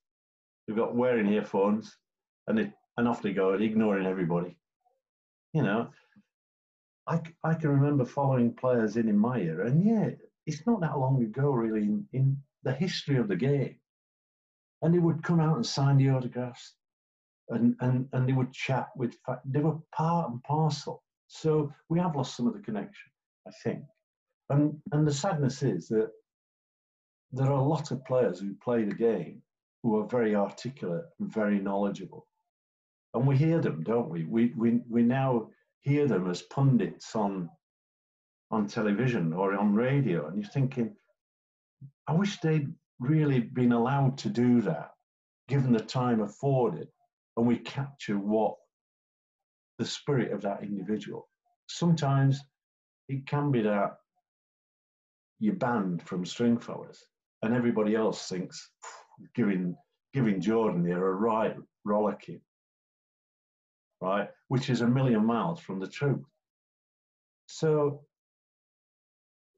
They've 0.67 0.77
got 0.77 0.95
wearing 0.95 1.27
earphones, 1.27 1.95
and 2.47 2.57
they, 2.57 2.71
and 2.97 3.07
off 3.07 3.21
they 3.21 3.33
go, 3.33 3.53
ignoring 3.53 4.05
everybody. 4.05 4.55
You 5.53 5.63
know, 5.63 5.89
I, 7.07 7.21
I 7.43 7.55
can 7.55 7.69
remember 7.69 8.05
following 8.05 8.53
players 8.53 8.95
in 8.95 9.09
in 9.09 9.17
my 9.17 9.39
era, 9.39 9.67
and 9.67 9.85
yeah, 9.85 10.11
it's 10.45 10.65
not 10.65 10.79
that 10.81 10.97
long 10.97 11.21
ago, 11.21 11.49
really, 11.51 11.81
in, 11.81 12.07
in 12.13 12.37
the 12.63 12.71
history 12.71 13.17
of 13.17 13.27
the 13.27 13.35
game 13.35 13.75
and 14.83 14.93
they 14.93 14.99
would 14.99 15.23
come 15.23 15.39
out 15.39 15.55
and 15.55 15.65
sign 15.65 15.97
the 15.97 16.09
autographs 16.09 16.75
and, 17.49 17.75
and, 17.79 18.07
and 18.11 18.27
they 18.27 18.33
would 18.33 18.53
chat 18.53 18.89
with, 18.95 19.15
they 19.45 19.61
were 19.61 19.77
part 19.95 20.29
and 20.29 20.43
parcel. 20.43 21.01
So 21.27 21.73
we 21.89 21.99
have 21.99 22.15
lost 22.15 22.35
some 22.35 22.47
of 22.47 22.53
the 22.53 22.59
connection, 22.59 23.11
I 23.47 23.51
think. 23.63 23.83
And, 24.49 24.77
and 24.91 25.07
the 25.07 25.13
sadness 25.13 25.63
is 25.63 25.87
that 25.87 26.09
there 27.31 27.47
are 27.47 27.59
a 27.59 27.63
lot 27.63 27.91
of 27.91 28.05
players 28.05 28.39
who 28.39 28.53
play 28.63 28.83
the 28.83 28.93
game 28.93 29.41
who 29.81 29.97
are 29.97 30.07
very 30.07 30.35
articulate 30.35 31.05
and 31.19 31.33
very 31.33 31.59
knowledgeable. 31.59 32.27
And 33.13 33.25
we 33.25 33.37
hear 33.37 33.59
them, 33.59 33.83
don't 33.83 34.09
we? 34.09 34.25
We, 34.25 34.53
we, 34.57 34.81
we 34.89 35.01
now 35.01 35.49
hear 35.81 36.07
them 36.07 36.29
as 36.29 36.41
pundits 36.43 37.15
on, 37.15 37.49
on 38.51 38.67
television 38.67 39.33
or 39.33 39.55
on 39.55 39.73
radio. 39.73 40.27
And 40.27 40.41
you're 40.41 40.51
thinking, 40.51 40.95
I 42.07 42.13
wish 42.13 42.39
they'd 42.39 42.73
really 42.99 43.39
been 43.39 43.71
allowed 43.71 44.17
to 44.19 44.29
do 44.29 44.61
that, 44.61 44.91
given 45.47 45.73
the 45.73 45.79
time 45.79 46.21
afforded, 46.21 46.87
and 47.37 47.47
we 47.47 47.57
capture 47.57 48.17
what 48.17 48.55
the 49.79 49.85
spirit 49.85 50.31
of 50.31 50.41
that 50.41 50.63
individual. 50.63 51.27
Sometimes 51.67 52.39
it 53.09 53.25
can 53.27 53.51
be 53.51 53.61
that 53.61 53.97
you're 55.39 55.55
banned 55.55 56.01
from 56.03 56.25
Stringfellows, 56.25 57.03
and 57.41 57.53
everybody 57.53 57.95
else 57.95 58.27
thinks 58.29 58.69
giving 59.35 59.75
giving 60.13 60.39
Jordan 60.39 60.85
here 60.85 61.05
a 61.05 61.13
right 61.13 61.55
rollicking, 61.83 62.39
right, 63.99 64.29
which 64.47 64.69
is 64.69 64.81
a 64.81 64.87
million 64.87 65.25
miles 65.25 65.59
from 65.59 65.79
the 65.79 65.87
truth. 65.87 66.23
So 67.47 68.01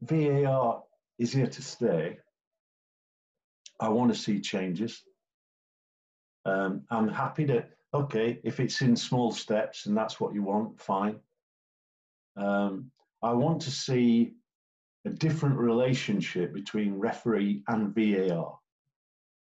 VAR 0.01 0.83
is 1.19 1.33
here 1.33 1.47
to 1.47 1.61
stay. 1.61 2.17
I 3.79 3.89
want 3.89 4.13
to 4.13 4.19
see 4.19 4.39
changes. 4.39 5.03
Um, 6.45 6.83
I'm 6.89 7.07
happy 7.07 7.45
to, 7.47 7.65
okay, 7.93 8.39
if 8.43 8.59
it's 8.59 8.81
in 8.81 8.95
small 8.95 9.31
steps 9.31 9.85
and 9.85 9.97
that's 9.97 10.19
what 10.19 10.33
you 10.33 10.43
want, 10.43 10.79
fine. 10.79 11.19
Um, 12.37 12.91
I 13.21 13.33
want 13.33 13.61
to 13.63 13.71
see 13.71 14.33
a 15.05 15.09
different 15.09 15.57
relationship 15.57 16.53
between 16.53 16.99
referee 16.99 17.63
and 17.67 17.93
VAR. 17.95 18.59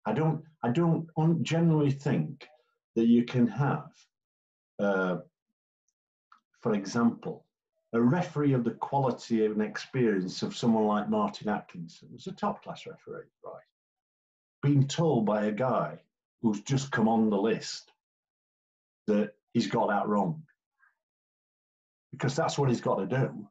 I 0.06 0.14
don't, 0.14 0.44
I 0.64 0.70
don't 0.70 1.08
generally 1.44 1.92
think 1.92 2.48
that 2.96 3.08
you 3.08 3.24
can 3.24 3.48
have, 3.48 3.90
uh, 4.80 5.18
for 6.62 6.74
example, 6.74 7.46
a 7.94 8.02
referee 8.02 8.54
of 8.54 8.64
the 8.64 8.72
quality 8.72 9.46
and 9.46 9.62
experience 9.62 10.42
of 10.42 10.56
someone 10.56 10.86
like 10.86 11.10
Martin 11.10 11.50
Atkinson, 11.50 12.10
who's 12.12 12.28
a 12.28 12.32
top 12.32 12.64
class 12.64 12.86
referee, 12.88 13.26
right? 13.44 13.62
Being 14.62 14.88
told 14.88 15.26
by 15.26 15.46
a 15.46 15.52
guy 15.52 16.00
who's 16.42 16.62
just 16.62 16.92
come 16.92 17.08
on 17.08 17.30
the 17.30 17.38
list 17.38 17.92
that 19.08 19.34
he's 19.54 19.68
got 19.68 19.90
that 19.90 20.08
wrong. 20.08 20.44
Because 22.12 22.36
that's 22.36 22.58
what 22.58 22.70
he's 22.70 22.82
got 22.82 22.96
to 22.96 23.08
do. 23.08 23.48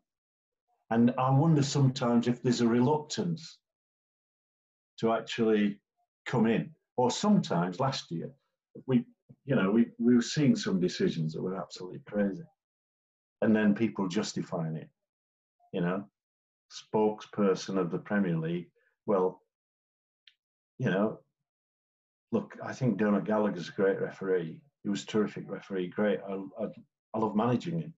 And 0.90 1.14
I 1.18 1.30
wonder 1.30 1.62
sometimes 1.62 2.28
if 2.28 2.42
there's 2.42 2.60
a 2.60 2.66
reluctance 2.68 3.58
to 5.00 5.12
actually 5.12 5.78
come 6.26 6.46
in. 6.46 6.70
Or 6.96 7.10
sometimes 7.10 7.80
last 7.80 8.10
year, 8.10 8.30
we, 8.86 9.04
you 9.46 9.56
know, 9.56 9.70
we, 9.70 9.86
we 9.98 10.14
were 10.14 10.22
seeing 10.22 10.54
some 10.54 10.80
decisions 10.80 11.32
that 11.32 11.42
were 11.42 11.56
absolutely 11.56 12.00
crazy. 12.06 12.42
And 13.40 13.56
then 13.56 13.74
people 13.74 14.06
justifying 14.08 14.76
it, 14.76 14.88
you 15.72 15.80
know, 15.80 16.04
spokesperson 16.70 17.78
of 17.78 17.90
the 17.90 17.98
Premier 17.98 18.36
League. 18.36 18.68
Well, 19.06 19.40
you 20.80 20.90
know, 20.90 21.18
look, 22.32 22.56
I 22.64 22.72
think 22.72 22.96
Dermot 22.96 23.26
Gallagher's 23.26 23.68
a 23.68 23.72
great 23.72 24.00
referee. 24.00 24.62
He 24.82 24.88
was 24.88 25.02
a 25.02 25.06
terrific 25.06 25.44
referee, 25.46 25.88
great. 25.88 26.20
I, 26.26 26.32
I, 26.58 26.68
I 27.12 27.18
love 27.18 27.36
managing 27.36 27.80
him. 27.80 27.92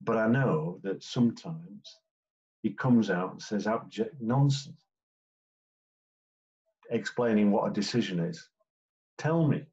But 0.00 0.16
I 0.16 0.28
know 0.28 0.80
that 0.82 1.02
sometimes 1.02 1.98
he 2.62 2.70
comes 2.70 3.10
out 3.10 3.32
and 3.32 3.42
says 3.42 3.66
abject 3.66 4.14
nonsense, 4.18 4.82
explaining 6.90 7.50
what 7.50 7.70
a 7.70 7.74
decision 7.74 8.18
is. 8.18 8.48
Tell 9.18 9.46
me 9.46 9.66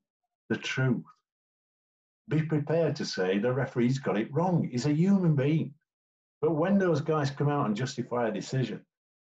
the 0.50 0.58
truth. 0.58 1.06
Be 2.28 2.44
prepared 2.44 2.98
to 2.98 3.06
say 3.06 3.38
the 3.38 3.54
referee's 3.54 4.00
got 4.00 4.18
it 4.18 4.34
wrong. 4.34 4.68
He's 4.70 4.86
a 4.86 4.92
human 4.92 5.34
being. 5.34 5.74
But 6.42 6.56
when 6.58 6.78
those 6.78 7.00
guys 7.00 7.32
come 7.32 7.48
out 7.48 7.68
and 7.68 7.76
justify 7.76 8.28
a 8.28 8.34
decision, 8.34 8.82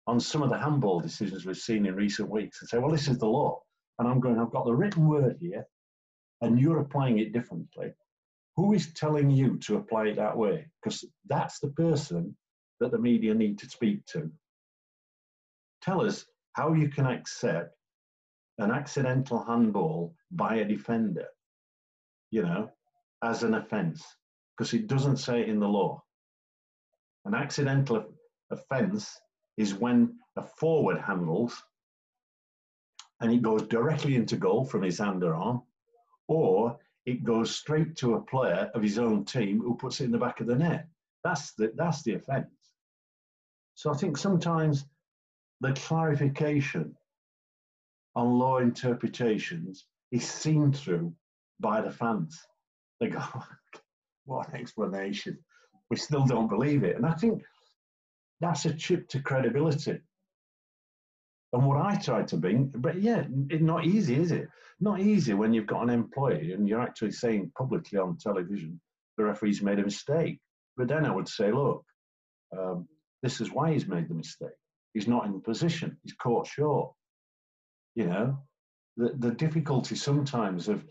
on 0.06 0.18
some 0.18 0.42
of 0.42 0.50
the 0.50 0.58
handball 0.58 1.00
decisions 1.00 1.46
we've 1.46 1.56
seen 1.56 1.86
in 1.86 1.94
recent 1.94 2.28
weeks 2.28 2.60
and 2.60 2.68
say, 2.68 2.78
well, 2.78 2.90
this 2.90 3.08
is 3.08 3.18
the 3.18 3.26
law. 3.26 3.60
And 3.98 4.08
I'm 4.08 4.20
going, 4.20 4.38
I've 4.38 4.50
got 4.50 4.64
the 4.64 4.74
written 4.74 5.06
word 5.06 5.36
here, 5.40 5.64
and 6.40 6.58
you're 6.58 6.80
applying 6.80 7.18
it 7.18 7.32
differently. 7.32 7.92
Who 8.56 8.72
is 8.74 8.92
telling 8.94 9.30
you 9.30 9.58
to 9.60 9.76
apply 9.76 10.08
it 10.08 10.16
that 10.16 10.36
way? 10.36 10.66
Because 10.82 11.04
that's 11.28 11.60
the 11.60 11.70
person 11.70 12.36
that 12.80 12.90
the 12.90 12.98
media 12.98 13.32
need 13.34 13.58
to 13.60 13.68
speak 13.68 14.04
to. 14.06 14.30
Tell 15.82 16.04
us 16.04 16.26
how 16.54 16.74
you 16.74 16.88
can 16.88 17.06
accept 17.06 17.74
an 18.58 18.70
accidental 18.70 19.44
handball 19.44 20.14
by 20.30 20.56
a 20.56 20.64
defender, 20.64 21.26
you 22.30 22.42
know, 22.42 22.70
as 23.22 23.42
an 23.42 23.54
offence, 23.54 24.04
because 24.56 24.74
it 24.74 24.86
doesn't 24.86 25.16
say 25.16 25.40
it 25.40 25.48
in 25.48 25.60
the 25.60 25.68
law. 25.68 26.02
An 27.24 27.34
accidental 27.34 28.04
offence 28.50 29.18
is 29.56 29.74
when 29.74 30.18
a 30.36 30.42
forward 30.42 31.00
handles 31.00 31.62
and 33.20 33.32
it 33.32 33.42
goes 33.42 33.62
directly 33.68 34.16
into 34.16 34.36
goal 34.36 34.64
from 34.64 34.82
his 34.82 34.98
underarm, 34.98 35.62
or 36.26 36.76
it 37.06 37.24
goes 37.24 37.54
straight 37.54 37.96
to 37.96 38.14
a 38.14 38.20
player 38.20 38.70
of 38.74 38.82
his 38.82 38.98
own 38.98 39.24
team 39.24 39.60
who 39.60 39.76
puts 39.76 40.00
it 40.00 40.04
in 40.04 40.10
the 40.10 40.18
back 40.18 40.40
of 40.40 40.46
the 40.46 40.56
net. 40.56 40.88
That's 41.22 41.52
the, 41.54 41.72
that's 41.76 42.02
the 42.02 42.14
offence. 42.14 42.50
So 43.74 43.92
I 43.92 43.96
think 43.96 44.16
sometimes 44.16 44.86
the 45.60 45.72
clarification 45.72 46.96
on 48.16 48.38
law 48.38 48.58
interpretations 48.58 49.86
is 50.10 50.28
seen 50.28 50.72
through 50.72 51.14
by 51.60 51.80
the 51.80 51.90
fans. 51.90 52.40
They 53.00 53.08
go, 53.08 53.22
what 54.24 54.48
an 54.48 54.56
explanation. 54.56 55.38
We 55.90 55.96
still 55.96 56.26
don't 56.26 56.48
believe 56.48 56.84
it. 56.84 56.96
And 56.96 57.06
I 57.06 57.14
think 57.14 57.42
that's 58.42 58.64
a 58.64 58.74
chip 58.74 59.08
to 59.10 59.20
credibility. 59.20 60.00
And 61.52 61.66
what 61.66 61.80
I 61.80 61.96
try 61.96 62.22
to 62.24 62.36
bring, 62.36 62.72
but 62.74 63.00
yeah, 63.00 63.24
it's 63.50 63.62
not 63.62 63.84
easy, 63.86 64.16
is 64.16 64.32
it? 64.32 64.48
Not 64.80 65.00
easy 65.00 65.34
when 65.34 65.52
you've 65.52 65.66
got 65.66 65.82
an 65.82 65.90
employee 65.90 66.52
and 66.52 66.68
you're 66.68 66.80
actually 66.80 67.12
saying 67.12 67.52
publicly 67.56 67.98
on 67.98 68.16
television, 68.16 68.80
the 69.16 69.24
referee's 69.24 69.62
made 69.62 69.78
a 69.78 69.84
mistake. 69.84 70.40
But 70.76 70.88
then 70.88 71.04
I 71.04 71.14
would 71.14 71.28
say, 71.28 71.52
look, 71.52 71.84
um, 72.56 72.88
this 73.22 73.40
is 73.40 73.52
why 73.52 73.72
he's 73.72 73.86
made 73.86 74.08
the 74.08 74.14
mistake. 74.14 74.48
He's 74.94 75.06
not 75.06 75.26
in 75.26 75.40
position. 75.40 75.98
He's 76.02 76.14
caught 76.14 76.46
short. 76.46 76.92
You 77.94 78.06
know, 78.06 78.38
the, 78.96 79.12
the 79.18 79.30
difficulty 79.30 79.94
sometimes 79.94 80.68
of, 80.68 80.84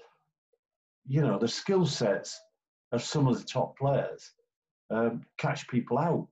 you 1.07 1.21
know, 1.21 1.39
the 1.39 1.47
skill 1.47 1.85
sets 1.85 2.39
of 2.91 3.03
some 3.03 3.27
of 3.27 3.37
the 3.37 3.43
top 3.43 3.77
players 3.77 4.31
um, 4.91 5.23
catch 5.37 5.67
people 5.67 5.97
out. 5.97 6.27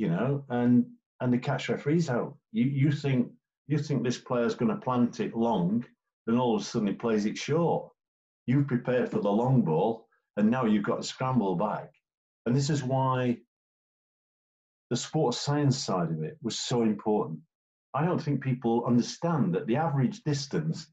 You 0.00 0.08
know, 0.08 0.46
and 0.48 0.86
and 1.20 1.30
the 1.30 1.36
catch 1.36 1.68
referees 1.68 2.08
out. 2.08 2.34
You 2.52 2.64
you 2.64 2.90
think 2.90 3.30
you 3.68 3.76
think 3.76 4.02
this 4.02 4.16
player's 4.16 4.54
going 4.54 4.70
to 4.70 4.80
plant 4.80 5.20
it 5.20 5.36
long, 5.36 5.84
then 6.26 6.38
all 6.38 6.56
of 6.56 6.62
a 6.62 6.64
sudden 6.64 6.88
he 6.88 6.94
plays 6.94 7.26
it 7.26 7.36
short. 7.36 7.92
You've 8.46 8.66
prepared 8.66 9.10
for 9.10 9.20
the 9.20 9.28
long 9.28 9.60
ball, 9.60 10.08
and 10.38 10.50
now 10.50 10.64
you've 10.64 10.84
got 10.84 11.02
to 11.02 11.06
scramble 11.06 11.54
back. 11.54 11.90
And 12.46 12.56
this 12.56 12.70
is 12.70 12.82
why 12.82 13.36
the 14.88 14.96
sports 14.96 15.38
science 15.38 15.76
side 15.76 16.10
of 16.10 16.22
it 16.22 16.38
was 16.40 16.58
so 16.58 16.80
important. 16.80 17.40
I 17.92 18.02
don't 18.06 18.22
think 18.22 18.42
people 18.42 18.86
understand 18.86 19.54
that 19.54 19.66
the 19.66 19.76
average 19.76 20.22
distance 20.22 20.86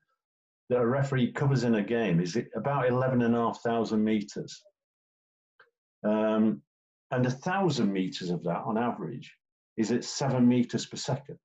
that 0.68 0.82
a 0.82 0.86
referee 0.86 1.32
covers 1.32 1.64
in 1.64 1.76
a 1.76 1.82
game 1.82 2.20
is 2.20 2.38
about 2.58 2.89
11,500 2.89 3.97
meters. 3.97 4.62
Um, 6.03 6.62
and 7.12 7.26
a 7.26 7.32
thousand 7.32 7.91
meters 7.91 8.30
of 8.30 8.43
that 8.43 8.64
on 8.66 8.78
average 8.78 9.34
is 9.78 9.91
at 9.91 10.03
seven 10.03 10.47
meters 10.47 10.86
per 10.86 10.97
second. 10.97 11.38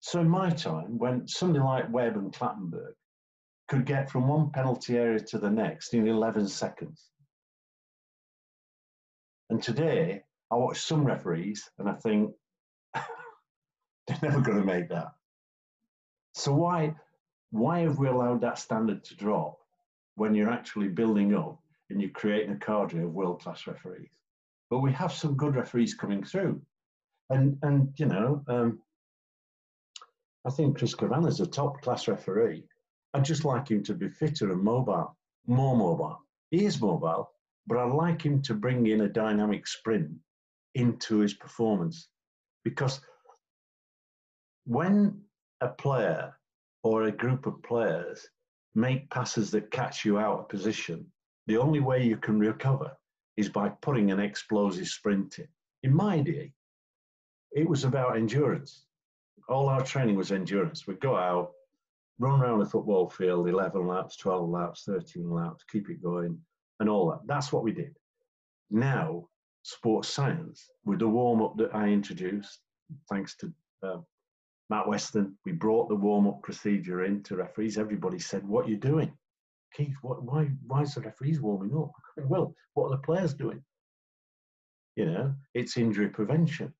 So 0.00 0.20
in 0.20 0.28
my 0.28 0.50
time, 0.50 0.98
when 0.98 1.26
somebody 1.26 1.64
like 1.64 1.92
Webb 1.92 2.16
and 2.16 2.32
Clattenburg 2.32 2.92
could 3.68 3.84
get 3.84 4.10
from 4.10 4.26
one 4.26 4.50
penalty 4.50 4.96
area 4.96 5.20
to 5.20 5.38
the 5.38 5.50
next 5.50 5.94
in 5.94 6.08
11 6.08 6.48
seconds. 6.48 7.04
And 9.50 9.62
today, 9.62 10.22
I 10.50 10.56
watch 10.56 10.80
some 10.80 11.04
referees 11.04 11.68
and 11.78 11.88
I 11.88 11.94
think 11.94 12.32
they're 12.94 14.18
never 14.22 14.40
going 14.40 14.58
to 14.58 14.64
make 14.64 14.88
that. 14.88 15.12
So 16.34 16.52
why 16.54 16.94
why 17.50 17.80
have 17.80 17.98
we 17.98 18.08
allowed 18.08 18.42
that 18.42 18.58
standard 18.58 19.04
to 19.04 19.16
drop 19.16 19.58
when 20.16 20.34
you're 20.34 20.50
actually 20.50 20.88
building 20.88 21.34
up 21.34 21.58
and 21.88 22.00
you're 22.00 22.10
creating 22.10 22.52
a 22.52 22.58
cadre 22.58 23.02
of 23.02 23.12
world 23.12 23.40
class 23.40 23.66
referees? 23.66 24.10
But 24.70 24.80
we 24.80 24.92
have 24.92 25.12
some 25.12 25.36
good 25.36 25.56
referees 25.56 25.94
coming 25.94 26.22
through, 26.22 26.60
and 27.30 27.58
and 27.62 27.92
you 27.96 28.06
know 28.06 28.42
um, 28.48 28.80
I 30.44 30.50
think 30.50 30.78
Chris 30.78 30.94
Kavanagh 30.94 31.28
is 31.28 31.40
a 31.40 31.46
top 31.46 31.80
class 31.82 32.08
referee. 32.08 32.64
I'd 33.14 33.24
just 33.24 33.44
like 33.44 33.68
him 33.68 33.82
to 33.84 33.94
be 33.94 34.08
fitter 34.08 34.52
and 34.52 34.62
mobile, 34.62 35.16
more 35.46 35.76
mobile. 35.76 36.18
He 36.50 36.64
is 36.64 36.80
mobile, 36.80 37.30
but 37.66 37.78
I'd 37.78 37.92
like 37.92 38.22
him 38.22 38.42
to 38.42 38.54
bring 38.54 38.86
in 38.86 39.02
a 39.02 39.08
dynamic 39.08 39.66
sprint 39.66 40.10
into 40.74 41.18
his 41.18 41.34
performance. 41.34 42.08
Because 42.64 43.00
when 44.64 45.22
a 45.60 45.68
player 45.68 46.34
or 46.82 47.04
a 47.04 47.12
group 47.12 47.46
of 47.46 47.62
players 47.62 48.26
make 48.74 49.10
passes 49.10 49.50
that 49.50 49.70
catch 49.70 50.04
you 50.04 50.18
out 50.18 50.40
of 50.40 50.48
position, 50.48 51.06
the 51.46 51.58
only 51.58 51.80
way 51.80 52.04
you 52.04 52.16
can 52.16 52.38
recover 52.38 52.96
is 53.38 53.48
by 53.48 53.68
putting 53.68 54.10
an 54.10 54.18
explosive 54.18 54.88
sprint 54.88 55.38
in. 55.38 55.46
In 55.84 55.94
my 55.94 56.20
day, 56.20 56.52
it 57.52 57.68
was 57.68 57.84
about 57.84 58.16
endurance. 58.16 58.84
All 59.48 59.68
our 59.68 59.84
training 59.84 60.16
was 60.16 60.32
endurance. 60.32 60.88
We'd 60.88 61.00
go 61.00 61.14
out, 61.16 61.52
run 62.18 62.40
around 62.40 62.58
the 62.58 62.66
football 62.66 63.08
field 63.08 63.48
11 63.48 63.86
laps, 63.86 64.16
12 64.16 64.50
laps, 64.50 64.82
13 64.86 65.30
laps, 65.30 65.62
keep 65.70 65.88
it 65.88 66.02
going, 66.02 66.36
and 66.80 66.88
all 66.88 67.08
that. 67.10 67.20
That's 67.26 67.52
what 67.52 67.62
we 67.62 67.70
did. 67.70 67.96
Now, 68.72 69.28
sports 69.62 70.08
science 70.08 70.68
with 70.84 70.98
the 70.98 71.08
warm 71.08 71.40
up 71.40 71.56
that 71.58 71.72
I 71.72 71.86
introduced, 71.86 72.58
thanks 73.08 73.36
to 73.36 73.52
uh, 73.84 73.98
Matt 74.68 74.88
Weston. 74.88 75.38
We 75.44 75.52
brought 75.52 75.88
the 75.88 75.94
warm 75.94 76.26
up 76.26 76.42
procedure 76.42 77.04
in 77.04 77.22
to 77.22 77.36
referees. 77.36 77.78
Everybody 77.78 78.18
said, 78.18 78.46
"What 78.46 78.66
are 78.66 78.70
you 78.70 78.78
doing, 78.78 79.12
Keith? 79.74 79.96
What, 80.02 80.22
why 80.22 80.50
why 80.66 80.82
is 80.82 80.94
the 80.94 81.00
referees 81.00 81.40
warming 81.40 81.76
up?" 81.76 81.92
Well, 82.16 82.54
what 82.74 82.86
are 82.86 82.96
the 82.96 83.02
players 83.02 83.34
doing? 83.34 83.62
You 84.96 85.06
know, 85.06 85.34
it's 85.54 85.76
injury 85.76 86.08
prevention. 86.08 86.74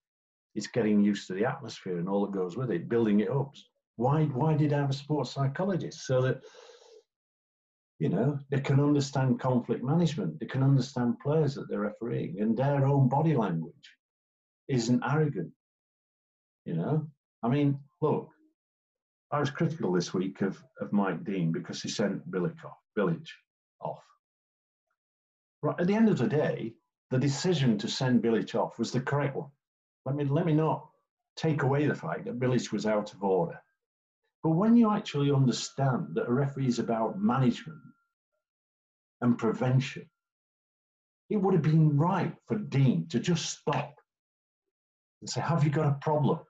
It's 0.54 0.66
getting 0.66 1.02
used 1.04 1.28
to 1.28 1.34
the 1.34 1.44
atmosphere 1.44 1.98
and 1.98 2.08
all 2.08 2.26
that 2.26 2.32
goes 2.32 2.56
with 2.56 2.70
it, 2.70 2.88
building 2.88 3.20
it 3.20 3.30
up. 3.30 3.52
Why 3.96 4.24
why 4.24 4.54
did 4.54 4.72
I 4.72 4.78
have 4.78 4.90
a 4.90 4.94
sports 4.94 5.30
psychologist 5.30 6.06
so 6.06 6.22
that 6.22 6.42
you 7.98 8.08
know, 8.08 8.38
they 8.50 8.60
can 8.60 8.78
understand 8.78 9.40
conflict 9.40 9.82
management. 9.82 10.38
They 10.38 10.46
can 10.46 10.62
understand 10.62 11.18
players 11.18 11.54
that 11.54 11.68
they're 11.68 11.80
refereeing, 11.80 12.40
and 12.40 12.56
their 12.56 12.86
own 12.86 13.08
body 13.08 13.34
language 13.34 13.74
isn't 14.68 15.02
arrogant. 15.04 15.50
You 16.64 16.74
know, 16.74 17.08
I 17.42 17.48
mean, 17.48 17.78
look, 18.00 18.30
I 19.30 19.40
was 19.40 19.50
critical 19.50 19.92
this 19.92 20.14
week 20.14 20.40
of, 20.40 20.62
of 20.80 20.92
Mike 20.92 21.24
Dean 21.24 21.52
because 21.52 21.82
he 21.82 21.88
sent 21.88 22.30
Bilic 22.30 22.56
off, 22.64 22.78
off. 23.80 24.02
Right 25.62 25.78
at 25.78 25.86
the 25.86 25.94
end 25.94 26.08
of 26.08 26.18
the 26.18 26.28
day, 26.28 26.74
the 27.10 27.18
decision 27.18 27.78
to 27.78 27.88
send 27.88 28.22
Bilic 28.22 28.54
off 28.54 28.78
was 28.78 28.90
the 28.90 29.00
correct 29.00 29.36
one. 29.36 29.50
Let 30.06 30.16
me 30.16 30.24
let 30.24 30.46
me 30.46 30.54
not 30.54 30.88
take 31.36 31.62
away 31.62 31.86
the 31.86 31.94
fact 31.94 32.24
that 32.24 32.38
Bilic 32.38 32.72
was 32.72 32.86
out 32.86 33.12
of 33.12 33.22
order. 33.22 33.60
But 34.42 34.50
when 34.50 34.76
you 34.76 34.90
actually 34.90 35.30
understand 35.32 36.14
that 36.14 36.28
a 36.28 36.32
referee 36.32 36.68
is 36.68 36.78
about 36.78 37.20
management 37.20 37.80
and 39.20 39.36
prevention, 39.36 40.08
it 41.28 41.36
would 41.36 41.54
have 41.54 41.62
been 41.62 41.98
right 41.98 42.34
for 42.46 42.56
Dean 42.56 43.08
to 43.08 43.18
just 43.18 43.58
stop 43.58 43.94
and 45.20 45.28
say, 45.28 45.40
Have 45.40 45.64
you 45.64 45.70
got 45.70 45.86
a 45.88 45.98
problem? 46.00 46.40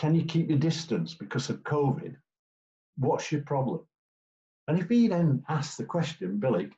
Can 0.00 0.14
you 0.14 0.24
keep 0.24 0.48
your 0.48 0.58
distance 0.58 1.14
because 1.14 1.50
of 1.50 1.62
COVID? 1.62 2.16
What's 2.96 3.30
your 3.30 3.42
problem? 3.42 3.80
And 4.66 4.78
if 4.78 4.88
he 4.88 5.08
then 5.08 5.44
asks 5.48 5.76
the 5.76 5.84
question, 5.84 6.38
Billy, 6.38 6.70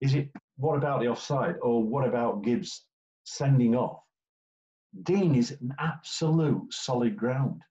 is 0.00 0.14
it 0.14 0.30
what 0.56 0.76
about 0.76 1.00
the 1.00 1.08
offside 1.08 1.56
or 1.60 1.82
what 1.82 2.06
about 2.06 2.44
Gibbs 2.44 2.84
sending 3.24 3.74
off? 3.74 4.00
Dean 5.02 5.34
is 5.34 5.50
an 5.60 5.74
absolute 5.80 6.72
solid 6.72 7.16
ground 7.16 7.62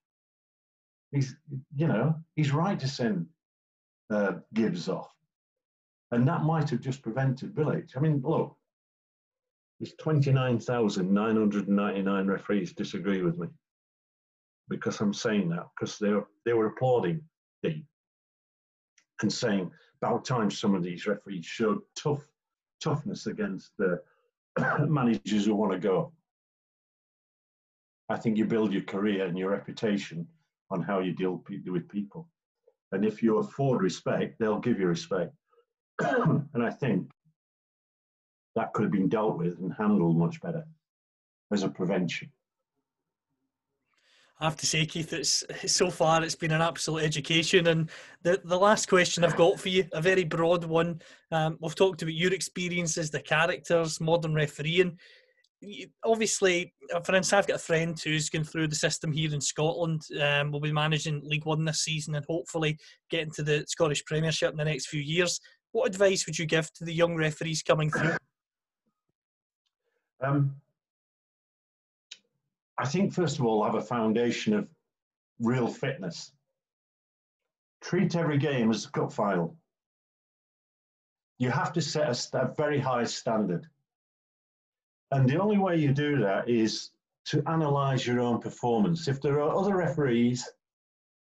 he's 1.12 1.36
you 1.74 1.86
know 1.86 2.14
he's 2.36 2.52
right 2.52 2.78
to 2.78 2.88
send 2.88 3.26
uh, 4.10 4.32
Gibbs 4.54 4.88
off, 4.88 5.10
and 6.12 6.26
that 6.28 6.42
might 6.42 6.70
have 6.70 6.80
just 6.80 7.02
prevented 7.02 7.54
Bilic. 7.54 7.90
I 7.96 8.00
mean, 8.00 8.22
look, 8.24 8.56
there's 9.80 9.94
29,999 9.94 12.26
referees 12.26 12.72
disagree 12.72 13.22
with 13.22 13.38
me 13.38 13.48
because 14.68 15.00
I'm 15.00 15.14
saying 15.14 15.48
that 15.50 15.66
because 15.78 15.98
they 15.98 16.12
were 16.12 16.26
they 16.44 16.52
were 16.52 16.66
applauding 16.66 17.22
Dean 17.62 17.84
and 19.22 19.32
saying 19.32 19.70
about 20.00 20.24
time 20.24 20.50
some 20.50 20.74
of 20.74 20.82
these 20.82 21.06
referees 21.06 21.44
showed 21.44 21.80
tough 21.96 22.24
toughness 22.82 23.26
against 23.26 23.70
the 23.78 24.00
managers 24.86 25.46
who 25.46 25.54
want 25.54 25.72
to 25.72 25.78
go. 25.78 26.12
I 28.08 28.16
think 28.16 28.38
you 28.38 28.44
build 28.46 28.72
your 28.72 28.82
career 28.82 29.26
and 29.26 29.36
your 29.36 29.50
reputation 29.50 30.26
on 30.70 30.82
how 30.82 31.00
you 31.00 31.12
deal 31.12 31.42
with 31.66 31.88
people. 31.88 32.28
And 32.92 33.04
if 33.04 33.22
you 33.22 33.38
afford 33.38 33.82
respect, 33.82 34.38
they'll 34.38 34.60
give 34.60 34.80
you 34.80 34.86
respect. 34.86 35.32
and 36.00 36.62
I 36.62 36.70
think 36.70 37.10
that 38.56 38.72
could 38.72 38.84
have 38.84 38.92
been 38.92 39.08
dealt 39.08 39.36
with 39.36 39.58
and 39.58 39.72
handled 39.72 40.16
much 40.16 40.40
better 40.40 40.64
as 41.52 41.62
a 41.64 41.68
prevention. 41.68 42.30
I 44.40 44.44
have 44.44 44.56
to 44.56 44.66
say, 44.66 44.86
Keith, 44.86 45.12
it's 45.12 45.44
so 45.66 45.90
far 45.90 46.22
it's 46.22 46.36
been 46.36 46.52
an 46.52 46.62
absolute 46.62 47.02
education. 47.02 47.66
And 47.66 47.90
the, 48.22 48.40
the 48.44 48.56
last 48.56 48.88
question 48.88 49.24
I've 49.24 49.36
got 49.36 49.58
for 49.58 49.68
you, 49.68 49.84
a 49.92 50.00
very 50.00 50.22
broad 50.22 50.64
one. 50.64 51.02
Um, 51.32 51.58
we've 51.60 51.74
talked 51.74 52.02
about 52.02 52.14
your 52.14 52.32
experiences, 52.32 53.10
the 53.10 53.20
characters, 53.20 54.00
modern 54.00 54.34
refereeing. 54.34 54.96
obviously, 56.04 56.72
uh, 56.94 57.00
for 57.00 57.16
instance, 57.16 57.32
I've 57.32 57.48
got 57.48 57.56
a 57.56 57.58
friend 57.58 57.98
who's 58.00 58.30
going 58.30 58.44
through 58.44 58.68
the 58.68 58.76
system 58.76 59.10
here 59.10 59.34
in 59.34 59.40
Scotland. 59.40 60.02
Um, 60.22 60.52
will 60.52 60.60
be 60.60 60.72
managing 60.72 61.20
League 61.24 61.46
One 61.46 61.64
this 61.64 61.80
season 61.80 62.14
and 62.14 62.24
hopefully 62.28 62.78
getting 63.10 63.32
to 63.32 63.42
the 63.42 63.64
Scottish 63.66 64.04
Premiership 64.04 64.52
in 64.52 64.56
the 64.56 64.64
next 64.64 64.86
few 64.86 65.00
years. 65.00 65.40
What 65.72 65.88
advice 65.88 66.26
would 66.26 66.38
you 66.38 66.46
give 66.46 66.72
to 66.74 66.84
the 66.84 66.94
young 66.94 67.16
referees 67.16 67.64
coming 67.64 67.90
through? 67.90 68.16
Um, 70.20 70.56
I 72.78 72.86
think, 72.86 73.12
first 73.12 73.38
of 73.38 73.44
all, 73.44 73.64
have 73.64 73.74
a 73.74 73.80
foundation 73.80 74.54
of 74.54 74.68
real 75.40 75.66
fitness. 75.66 76.32
Treat 77.82 78.14
every 78.14 78.38
game 78.38 78.70
as 78.70 78.84
a 78.84 78.90
cup 78.90 79.12
final. 79.12 79.56
You 81.38 81.50
have 81.50 81.72
to 81.74 81.80
set 81.80 82.08
a, 82.08 82.38
a 82.38 82.54
very 82.54 82.78
high 82.78 83.04
standard. 83.04 83.66
And 85.10 85.28
the 85.28 85.40
only 85.40 85.58
way 85.58 85.76
you 85.76 85.92
do 85.92 86.18
that 86.18 86.48
is 86.48 86.90
to 87.26 87.42
analyze 87.46 88.06
your 88.06 88.20
own 88.20 88.40
performance. 88.40 89.08
If 89.08 89.20
there 89.20 89.40
are 89.40 89.56
other 89.56 89.76
referees 89.76 90.48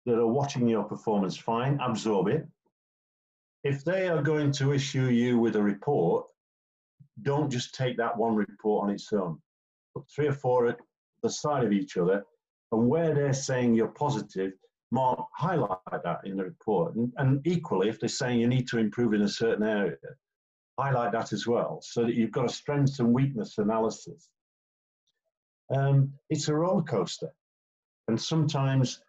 that 0.05 0.17
are 0.17 0.27
watching 0.27 0.67
your 0.67 0.83
performance, 0.83 1.37
fine, 1.37 1.79
absorb 1.81 2.27
it. 2.27 2.47
If 3.63 3.83
they 3.83 4.07
are 4.07 4.21
going 4.21 4.51
to 4.53 4.73
issue 4.73 5.07
you 5.07 5.37
with 5.39 5.55
a 5.55 5.61
report, 5.61 6.25
don't 7.23 7.49
just 7.49 7.75
take 7.75 7.97
that 7.97 8.17
one 8.17 8.35
report 8.35 8.85
on 8.85 8.89
its 8.89 9.11
own. 9.11 9.41
Put 9.93 10.09
three 10.09 10.27
or 10.27 10.33
four 10.33 10.67
side 11.29 11.63
of 11.63 11.71
each 11.71 11.97
other, 11.97 12.23
and 12.71 12.87
where 12.87 13.13
they're 13.13 13.33
saying 13.33 13.73
you're 13.73 13.87
positive, 13.87 14.53
mark, 14.91 15.27
highlight 15.35 15.79
that 16.03 16.21
in 16.25 16.37
the 16.37 16.43
report. 16.43 16.95
And, 16.95 17.11
and 17.17 17.45
equally, 17.45 17.89
if 17.89 17.99
they're 17.99 18.09
saying 18.09 18.39
you 18.39 18.47
need 18.47 18.67
to 18.69 18.79
improve 18.79 19.13
in 19.13 19.21
a 19.21 19.27
certain 19.27 19.65
area, 19.65 19.97
highlight 20.79 21.11
that 21.11 21.33
as 21.33 21.47
well, 21.47 21.79
so 21.81 22.03
that 22.03 22.15
you've 22.15 22.31
got 22.31 22.45
a 22.45 22.49
strengths 22.49 22.99
and 22.99 23.13
weakness 23.13 23.57
analysis. 23.57 24.29
Um, 25.73 26.13
it's 26.29 26.47
a 26.47 26.55
roller 26.55 26.83
coaster, 26.83 27.33
and 28.07 28.19
sometimes 28.19 29.01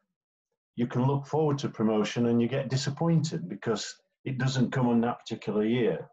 you 0.77 0.87
can 0.87 1.07
look 1.07 1.27
forward 1.27 1.59
to 1.59 1.69
promotion 1.69 2.27
and 2.27 2.41
you 2.41 2.49
get 2.49 2.71
disappointed 2.71 3.49
because 3.49 3.97
it 4.25 4.39
doesn't 4.39 4.71
come 4.71 4.89
on 4.89 5.01
that 5.01 5.19
particular 5.19 5.65
year. 5.65 6.09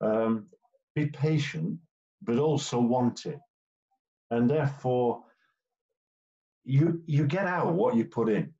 Um, 0.00 0.46
be 0.94 1.06
patient, 1.06 1.78
but 2.22 2.38
also 2.38 2.80
want 2.80 3.26
it, 3.26 3.38
and 4.30 4.48
therefore 4.48 5.22
you 6.68 7.02
you 7.06 7.26
get 7.26 7.46
out 7.46 7.72
what 7.72 7.96
you 7.96 8.04
put 8.04 8.28
in, 8.28 8.52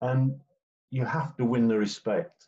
and 0.00 0.40
you 0.90 1.04
have 1.04 1.36
to 1.36 1.44
win 1.44 1.68
the 1.68 1.76
respect, 1.76 2.46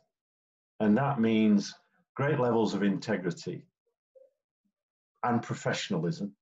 and 0.81 0.97
that 0.97 1.21
means 1.21 1.75
great 2.15 2.39
levels 2.39 2.75
of 2.75 2.83
integrity 2.83 3.67
and 5.25 5.43
professionalism, 5.43 6.33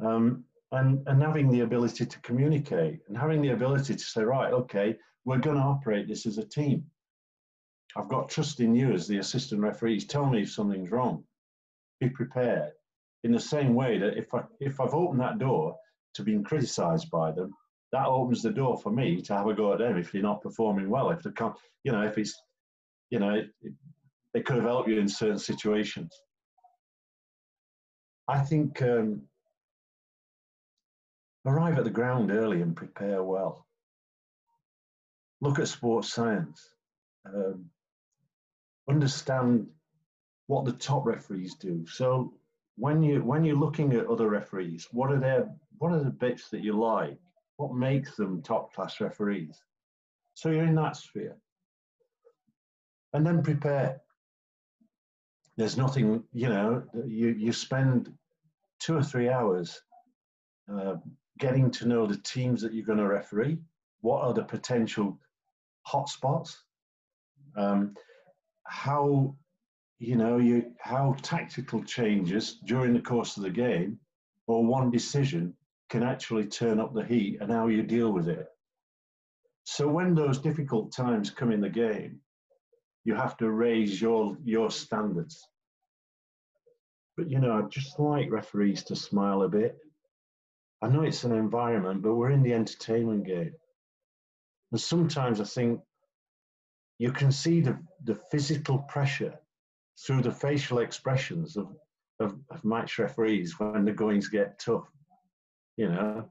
um, 0.00 0.44
and, 0.70 1.06
and 1.06 1.22
having 1.22 1.50
the 1.50 1.60
ability 1.60 2.06
to 2.06 2.20
communicate 2.20 3.00
and 3.08 3.18
having 3.18 3.42
the 3.42 3.50
ability 3.50 3.94
to 3.94 4.04
say, 4.04 4.22
right, 4.22 4.52
okay, 4.52 4.96
we're 5.24 5.38
going 5.38 5.56
to 5.56 5.62
operate 5.62 6.08
this 6.08 6.24
as 6.24 6.38
a 6.38 6.44
team. 6.44 6.84
I've 7.96 8.08
got 8.08 8.30
trust 8.30 8.60
in 8.60 8.74
you 8.74 8.92
as 8.92 9.06
the 9.06 9.18
assistant 9.18 9.60
referees. 9.60 10.06
Tell 10.06 10.24
me 10.24 10.42
if 10.42 10.52
something's 10.52 10.90
wrong. 10.90 11.24
Be 12.00 12.08
prepared. 12.08 12.72
In 13.24 13.32
the 13.32 13.40
same 13.40 13.74
way 13.74 13.98
that 13.98 14.16
if 14.16 14.32
I 14.34 14.42
if 14.60 14.80
I've 14.80 14.94
opened 14.94 15.20
that 15.20 15.38
door 15.38 15.76
to 16.14 16.22
being 16.22 16.42
criticised 16.42 17.10
by 17.10 17.30
them, 17.30 17.52
that 17.92 18.06
opens 18.06 18.42
the 18.42 18.50
door 18.50 18.78
for 18.78 18.90
me 18.90 19.22
to 19.22 19.34
have 19.34 19.46
a 19.46 19.54
go 19.54 19.72
at 19.72 19.78
them 19.78 19.96
if 19.96 20.10
they're 20.10 20.22
not 20.22 20.42
performing 20.42 20.90
well. 20.90 21.10
If 21.10 21.22
they 21.22 21.30
can't, 21.30 21.54
you 21.84 21.92
know, 21.92 22.02
if 22.02 22.18
it's 22.18 22.34
you 23.10 23.18
know, 23.18 23.34
it, 23.34 23.50
it, 23.60 23.74
they 24.32 24.40
could 24.40 24.56
have 24.56 24.64
helped 24.64 24.88
you 24.88 24.98
in 24.98 25.08
certain 25.08 25.38
situations. 25.38 26.10
I 28.26 28.40
think 28.40 28.80
um, 28.80 29.22
arrive 31.44 31.76
at 31.78 31.84
the 31.84 31.90
ground 31.90 32.30
early 32.30 32.62
and 32.62 32.74
prepare 32.74 33.22
well. 33.22 33.66
Look 35.40 35.58
at 35.58 35.68
sports 35.68 36.12
science. 36.12 36.60
Um, 37.26 37.66
understand 38.88 39.66
what 40.46 40.64
the 40.64 40.72
top 40.72 41.04
referees 41.04 41.54
do. 41.56 41.84
So 41.86 42.34
when 42.82 43.00
you 43.00 43.22
when 43.22 43.44
you're 43.44 43.64
looking 43.64 43.92
at 43.92 44.08
other 44.08 44.28
referees, 44.28 44.88
what 44.90 45.12
are 45.12 45.20
their 45.20 45.48
what 45.78 45.92
are 45.92 46.02
the 46.02 46.18
bits 46.24 46.48
that 46.50 46.64
you 46.64 46.72
like? 46.72 47.16
What 47.56 47.74
makes 47.74 48.16
them 48.16 48.42
top 48.42 48.74
class 48.74 49.00
referees? 49.00 49.62
So 50.34 50.50
you're 50.50 50.64
in 50.64 50.74
that 50.74 50.96
sphere 50.96 51.36
and 53.12 53.24
then 53.24 53.40
prepare. 53.40 54.00
There's 55.56 55.76
nothing, 55.76 56.24
you 56.32 56.48
know, 56.48 56.82
you, 57.06 57.28
you 57.28 57.52
spend 57.52 58.12
two 58.80 58.96
or 58.96 59.02
three 59.04 59.28
hours 59.28 59.80
uh, 60.72 60.96
getting 61.38 61.70
to 61.72 61.86
know 61.86 62.06
the 62.06 62.16
teams 62.16 62.62
that 62.62 62.74
you're 62.74 62.86
going 62.86 62.98
to 62.98 63.06
referee. 63.06 63.58
What 64.00 64.22
are 64.22 64.34
the 64.34 64.42
potential 64.42 65.20
hotspots? 65.86 66.56
Um, 67.56 67.94
how, 68.64 69.36
you 70.02 70.16
know, 70.16 70.38
you 70.38 70.72
how 70.80 71.14
tactical 71.22 71.80
changes 71.84 72.58
during 72.64 72.92
the 72.92 73.00
course 73.00 73.36
of 73.36 73.44
the 73.44 73.50
game 73.50 74.00
or 74.48 74.66
one 74.66 74.90
decision 74.90 75.54
can 75.90 76.02
actually 76.02 76.44
turn 76.44 76.80
up 76.80 76.92
the 76.92 77.04
heat 77.04 77.38
and 77.40 77.52
how 77.52 77.68
you 77.68 77.84
deal 77.84 78.10
with 78.10 78.28
it. 78.28 78.48
So 79.62 79.86
when 79.86 80.16
those 80.16 80.38
difficult 80.38 80.92
times 80.92 81.30
come 81.30 81.52
in 81.52 81.60
the 81.60 81.68
game, 81.68 82.18
you 83.04 83.14
have 83.14 83.36
to 83.36 83.48
raise 83.48 84.00
your 84.02 84.36
your 84.42 84.72
standards. 84.72 85.46
But 87.16 87.30
you 87.30 87.38
know, 87.38 87.52
I'd 87.52 87.70
just 87.70 88.00
like 88.00 88.28
referees 88.28 88.82
to 88.84 88.96
smile 88.96 89.42
a 89.42 89.48
bit. 89.48 89.78
I 90.82 90.88
know 90.88 91.02
it's 91.02 91.22
an 91.22 91.32
environment, 91.32 92.02
but 92.02 92.16
we're 92.16 92.30
in 92.30 92.42
the 92.42 92.54
entertainment 92.54 93.24
game. 93.24 93.52
And 94.72 94.80
sometimes 94.80 95.40
I 95.40 95.44
think 95.44 95.80
you 96.98 97.12
can 97.12 97.30
see 97.30 97.60
the, 97.60 97.78
the 98.02 98.16
physical 98.32 98.78
pressure 98.78 99.38
through 99.98 100.22
the 100.22 100.30
facial 100.30 100.78
expressions 100.78 101.56
of, 101.56 101.74
of, 102.20 102.36
of 102.50 102.64
match 102.64 102.98
referees 102.98 103.58
when 103.58 103.84
the 103.84 103.92
goings 103.92 104.28
get 104.28 104.58
tough, 104.58 104.88
you 105.76 105.88
know, 105.88 106.28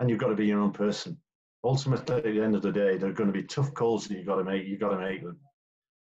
and 0.00 0.08
you've 0.08 0.20
got 0.20 0.28
to 0.28 0.34
be 0.34 0.46
your 0.46 0.60
own 0.60 0.72
person. 0.72 1.16
Ultimately, 1.64 2.16
at 2.16 2.24
the 2.24 2.40
end 2.40 2.54
of 2.54 2.62
the 2.62 2.72
day, 2.72 2.96
there 2.96 3.10
are 3.10 3.14
going 3.14 3.32
to 3.32 3.32
be 3.32 3.42
tough 3.42 3.74
calls 3.74 4.06
that 4.06 4.16
you've 4.16 4.26
got 4.26 4.36
to 4.36 4.44
make. 4.44 4.66
You've 4.66 4.80
got 4.80 4.90
to 4.90 4.98
make 4.98 5.22
them 5.22 5.38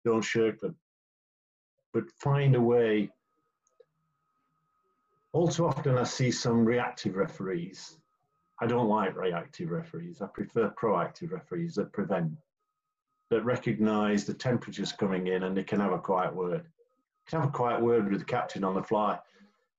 don't 0.04 0.22
shirk 0.22 0.60
them. 0.60 0.76
But 1.92 2.10
find 2.20 2.54
a 2.54 2.60
way. 2.60 3.10
All 5.32 5.48
too 5.48 5.66
often, 5.66 5.98
I 5.98 6.04
see 6.04 6.30
some 6.30 6.64
reactive 6.64 7.16
referees. 7.16 7.98
I 8.60 8.66
don't 8.66 8.88
like 8.88 9.16
reactive 9.16 9.70
referees. 9.70 10.22
I 10.22 10.26
prefer 10.26 10.72
proactive 10.80 11.32
referees 11.32 11.74
that 11.74 11.92
prevent, 11.92 12.32
that 13.30 13.44
recognise 13.44 14.24
the 14.24 14.34
temperatures 14.34 14.92
coming 14.92 15.26
in 15.26 15.42
and 15.42 15.56
they 15.56 15.64
can 15.64 15.80
have 15.80 15.92
a 15.92 15.98
quiet 15.98 16.34
word. 16.34 16.64
Can 17.28 17.40
have 17.40 17.48
a 17.48 17.52
quiet 17.52 17.80
word 17.82 18.10
with 18.10 18.20
the 18.20 18.26
captain 18.26 18.64
on 18.64 18.74
the 18.74 18.82
fly. 18.82 19.18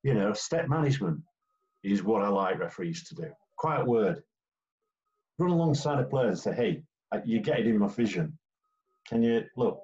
You 0.03 0.13
know, 0.13 0.33
step 0.33 0.67
management 0.67 1.21
is 1.83 2.03
what 2.03 2.23
I 2.23 2.27
like 2.27 2.59
referees 2.59 3.03
to 3.09 3.15
do. 3.15 3.31
Quiet 3.57 3.85
word. 3.85 4.23
Run 5.37 5.51
alongside 5.51 5.99
a 5.99 6.03
player 6.03 6.29
and 6.29 6.39
say, 6.39 6.53
hey, 6.53 6.83
you're 7.25 7.41
getting 7.41 7.67
in 7.67 7.79
my 7.79 7.87
vision. 7.87 8.37
Can 9.07 9.21
you 9.21 9.43
look? 9.55 9.79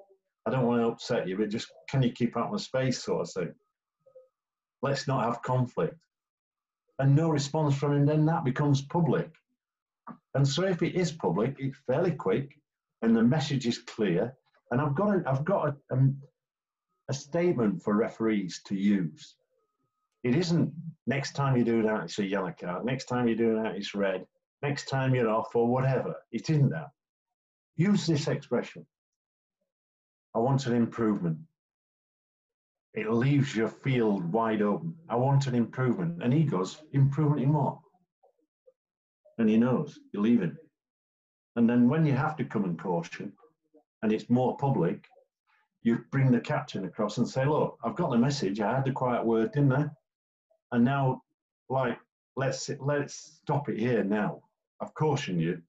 I 0.46 0.50
don't 0.50 0.66
want 0.66 0.82
to 0.82 0.88
upset 0.88 1.28
you, 1.28 1.36
but 1.36 1.50
just 1.50 1.68
can 1.88 2.02
you 2.02 2.10
keep 2.10 2.36
out 2.36 2.50
my 2.50 2.58
space, 2.58 3.02
sort 3.02 3.22
of 3.22 3.32
thing. 3.32 3.54
Let's 4.82 5.06
not 5.06 5.24
have 5.24 5.42
conflict. 5.42 6.00
And 6.98 7.14
no 7.14 7.30
response 7.30 7.76
from 7.76 7.92
him, 7.94 8.06
then 8.06 8.26
that 8.26 8.44
becomes 8.44 8.82
public. 8.82 9.30
And 10.34 10.46
so 10.46 10.64
if 10.64 10.82
it 10.82 10.96
is 10.96 11.12
public, 11.12 11.56
it's 11.58 11.78
fairly 11.86 12.12
quick, 12.12 12.58
and 13.02 13.14
the 13.14 13.22
message 13.22 13.66
is 13.66 13.78
clear. 13.78 14.34
And 14.70 14.80
I've 14.80 14.94
got 14.94 15.16
a, 15.16 15.22
I've 15.26 15.44
got 15.44 15.68
a, 15.68 15.76
um, 15.92 16.16
a 17.08 17.14
statement 17.14 17.82
for 17.82 17.94
referees 17.94 18.60
to 18.66 18.74
use. 18.74 19.36
It 20.22 20.36
isn't 20.36 20.72
next 21.06 21.34
time 21.34 21.56
you 21.56 21.64
do 21.64 21.82
that, 21.82 22.04
it's 22.04 22.18
a 22.18 22.24
yellow 22.24 22.54
card. 22.58 22.84
Next 22.84 23.06
time 23.06 23.26
you 23.26 23.36
do 23.36 23.56
that, 23.62 23.74
it's 23.74 23.94
red. 23.94 24.26
Next 24.62 24.88
time 24.88 25.14
you're 25.14 25.28
off 25.28 25.54
or 25.56 25.66
whatever. 25.66 26.14
It 26.30 26.48
isn't 26.48 26.70
that. 26.70 26.90
Use 27.76 28.06
this 28.06 28.28
expression. 28.28 28.86
I 30.34 30.38
want 30.38 30.66
an 30.66 30.74
improvement. 30.74 31.38
It 32.94 33.10
leaves 33.10 33.56
your 33.56 33.68
field 33.68 34.30
wide 34.32 34.62
open. 34.62 34.94
I 35.08 35.16
want 35.16 35.46
an 35.46 35.54
improvement. 35.54 36.22
And 36.22 36.32
he 36.32 36.44
goes, 36.44 36.82
improvement 36.92 37.42
in 37.42 37.52
what? 37.52 37.78
And 39.38 39.48
he 39.48 39.56
knows 39.56 39.98
you're 40.12 40.22
leaving. 40.22 40.56
And 41.56 41.68
then 41.68 41.88
when 41.88 42.06
you 42.06 42.12
have 42.12 42.36
to 42.36 42.44
come 42.44 42.64
and 42.64 42.78
caution, 42.78 43.32
and 44.02 44.12
it's 44.12 44.30
more 44.30 44.56
public, 44.56 45.06
you 45.82 46.04
bring 46.10 46.30
the 46.30 46.40
captain 46.40 46.84
across 46.84 47.18
and 47.18 47.28
say, 47.28 47.44
look, 47.44 47.78
I've 47.84 47.96
got 47.96 48.10
the 48.10 48.18
message. 48.18 48.60
I 48.60 48.74
had 48.74 48.84
the 48.84 48.92
quiet 48.92 49.24
word, 49.24 49.52
didn't 49.52 49.72
I? 49.72 49.86
And 50.70 50.84
now, 50.84 51.22
like, 51.68 51.98
let's 52.36 52.70
let's 52.80 53.40
stop 53.42 53.68
it 53.68 53.78
here 53.78 54.04
now. 54.04 54.42
I've 54.80 54.94
cautioned 54.94 55.40
you, 55.40 55.60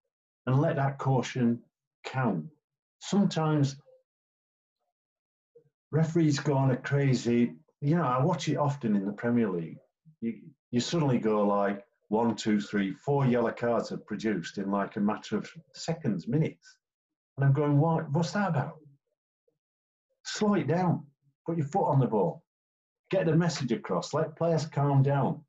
and 0.45 0.61
let 0.61 0.75
that 0.77 0.97
caution 0.97 1.61
count. 2.05 2.45
Sometimes 2.99 3.75
referees 5.91 6.39
go 6.39 6.53
on 6.53 6.71
a 6.71 6.77
crazy 6.77 7.53
you 7.83 7.97
know, 7.97 8.03
I 8.03 8.23
watch 8.23 8.47
it 8.47 8.55
often 8.55 8.95
in 8.95 9.05
the 9.05 9.11
Premier 9.11 9.49
League. 9.49 9.77
You, 10.21 10.39
you 10.71 10.79
suddenly 10.79 11.19
go 11.19 11.45
like 11.45 11.83
one, 12.07 12.33
two, 12.33 12.61
three, 12.61 12.93
four 12.93 13.25
yellow 13.25 13.51
cards 13.51 13.91
are 13.91 13.97
produced 13.97 14.57
in 14.57 14.71
like 14.71 14.95
a 14.95 15.01
matter 15.01 15.35
of 15.35 15.51
seconds, 15.73 16.25
minutes. 16.25 16.77
And 17.35 17.45
I'm 17.45 17.51
going, 17.51 17.77
what, 17.77 18.09
what's 18.11 18.31
that 18.31 18.49
about? 18.49 18.77
Slow 20.33 20.55
it 20.55 20.67
down. 20.67 21.05
Put 21.45 21.57
your 21.57 21.67
foot 21.67 21.85
on 21.85 21.99
the 21.99 22.07
ball. 22.07 22.43
Get 23.11 23.27
the 23.27 23.35
message 23.35 23.71
across. 23.71 24.15
Let 24.15 24.35
players 24.35 24.65
calm 24.65 25.03
down. 25.03 25.41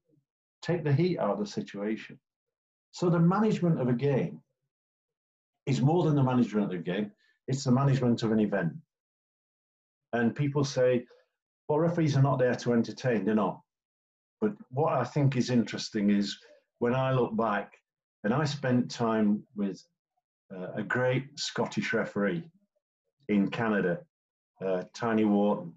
Take 0.61 0.85
the 0.85 0.93
heat 0.93 1.19
out 1.19 1.31
of 1.31 1.39
the 1.39 1.47
situation. 1.47 2.21
So 2.93 3.09
the 3.09 3.19
management 3.19 3.81
of 3.81 3.89
a 3.89 3.95
game 3.95 4.43
is 5.65 5.81
more 5.81 6.05
than 6.05 6.15
the 6.15 6.23
management 6.23 6.67
of 6.67 6.71
the 6.71 6.77
game. 6.93 7.11
It's 7.49 7.65
the 7.65 7.71
management 7.71 8.23
of 8.23 8.33
an 8.33 8.41
event. 8.41 8.75
And 10.13 10.37
people 10.37 10.65
say, 10.65 11.07
well, 11.67 11.79
referees 11.79 12.15
are 12.19 12.23
not 12.23 12.39
there 12.39 12.55
to 12.55 12.75
entertain. 12.75 13.25
They're 13.25 13.35
not. 13.35 13.63
But 14.43 14.53
what 14.71 14.93
I 14.93 15.05
think 15.05 15.35
is 15.37 15.49
interesting 15.49 16.11
is 16.11 16.37
when 16.81 16.95
I 16.95 17.13
look 17.13 17.35
back, 17.35 17.73
and 18.23 18.35
I 18.35 18.45
spent 18.45 18.91
time 18.91 19.45
with 19.57 19.83
uh, 20.55 20.73
a 20.77 20.83
great 20.83 21.39
Scottish 21.39 21.95
referee 21.95 22.45
in 23.31 23.49
Canada, 23.49 24.01
uh, 24.65 24.85
Tiny 24.95 25.25
Wharton, 25.25 25.75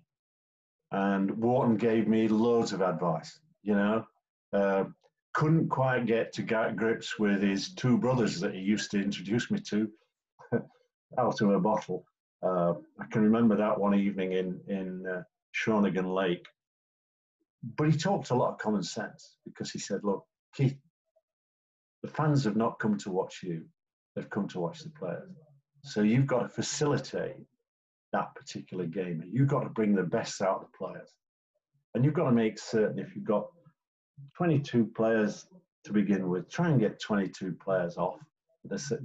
and 0.91 1.31
Wharton 1.31 1.77
gave 1.77 2.07
me 2.07 2.27
loads 2.27 2.73
of 2.73 2.81
advice. 2.81 3.39
You 3.63 3.75
know, 3.75 4.05
uh, 4.53 4.85
couldn't 5.33 5.69
quite 5.69 6.05
get 6.05 6.33
to 6.33 6.43
grips 6.75 7.19
with 7.19 7.41
his 7.41 7.73
two 7.73 7.97
brothers 7.97 8.39
that 8.39 8.53
he 8.53 8.61
used 8.61 8.91
to 8.91 9.01
introduce 9.01 9.51
me 9.51 9.59
to 9.69 9.89
out 11.19 11.41
of 11.41 11.49
a 11.49 11.59
bottle. 11.59 12.05
Uh, 12.41 12.73
I 12.99 13.05
can 13.11 13.23
remember 13.23 13.55
that 13.57 13.79
one 13.79 13.95
evening 13.95 14.33
in 14.33 14.59
in 14.67 15.05
uh, 15.05 15.23
Shawnigan 15.53 16.13
Lake. 16.13 16.45
But 17.75 17.89
he 17.89 17.97
talked 17.97 18.29
a 18.29 18.35
lot 18.35 18.53
of 18.53 18.59
common 18.59 18.83
sense 18.83 19.37
because 19.45 19.71
he 19.71 19.79
said, 19.79 20.01
"Look, 20.03 20.25
Keith, 20.55 20.77
the 22.03 22.09
fans 22.09 22.43
have 22.45 22.55
not 22.55 22.79
come 22.79 22.97
to 22.99 23.11
watch 23.11 23.41
you; 23.43 23.65
they've 24.15 24.29
come 24.29 24.47
to 24.49 24.59
watch 24.59 24.79
the 24.79 24.89
players. 24.91 25.29
So 25.83 26.01
you've 26.01 26.27
got 26.27 26.43
to 26.43 26.49
facilitate 26.49 27.35
that 28.13 28.33
particular 28.35 28.85
game. 28.85 29.23
You've 29.31 29.47
got 29.47 29.63
to 29.63 29.69
bring 29.69 29.95
the 29.95 30.03
best 30.03 30.41
out 30.41 30.61
of 30.61 30.61
the 30.61 30.77
players, 30.77 31.09
and 31.93 32.03
you've 32.03 32.13
got 32.13 32.25
to 32.25 32.31
make 32.31 32.59
certain 32.59 32.99
if 32.99 33.15
you've 33.15 33.25
got 33.25 33.47
22 34.35 34.91
players 34.95 35.47
to 35.85 35.93
begin 35.93 36.29
with, 36.29 36.49
try 36.49 36.69
and 36.69 36.79
get 36.79 37.01
22 37.01 37.53
players 37.63 37.97
off. 37.97 38.19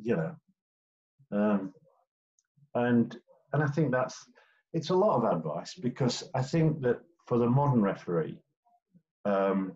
You 0.03 0.17
know, 0.17 0.35
um, 1.31 1.73
and 2.75 3.17
and 3.53 3.63
I 3.63 3.67
think 3.69 3.93
that's 3.93 4.27
it's 4.73 4.91
a 4.91 4.95
lot 4.95 5.17
of 5.17 5.37
advice 5.37 5.75
because 5.75 6.25
I 6.35 6.43
think 6.43 6.81
that 6.83 7.01
for 7.27 7.39
the 7.39 7.49
modern 7.49 7.83
referee, 7.83 8.39
um, 9.25 9.73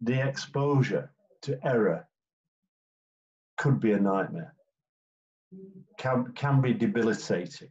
the 0.00 0.20
exposure 0.26 1.10
to 1.42 1.58
error 1.64 2.06
could 3.56 3.80
be 3.80 3.92
a 3.92 3.98
nightmare, 4.00 4.54
can, 5.98 6.32
can 6.34 6.60
be 6.60 6.72
debilitating. 6.72 7.70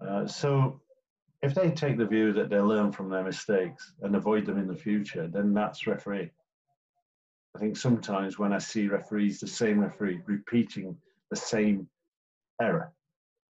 Uh, 0.00 0.26
so 0.26 0.80
if 1.42 1.54
they 1.54 1.70
take 1.70 1.98
the 1.98 2.06
view 2.06 2.32
that 2.32 2.50
they 2.50 2.58
learn 2.58 2.92
from 2.92 3.10
their 3.10 3.24
mistakes 3.24 3.92
and 4.02 4.14
avoid 4.14 4.46
them 4.46 4.58
in 4.58 4.66
the 4.66 4.76
future, 4.76 5.28
then 5.28 5.54
that's 5.54 5.86
referee. 5.86 6.30
I 7.56 7.58
think 7.58 7.76
sometimes 7.76 8.38
when 8.38 8.52
I 8.52 8.58
see 8.58 8.88
referees, 8.88 9.40
the 9.40 9.46
same 9.46 9.80
referee 9.80 10.20
repeating 10.26 10.96
the 11.30 11.36
same 11.36 11.88
error, 12.60 12.92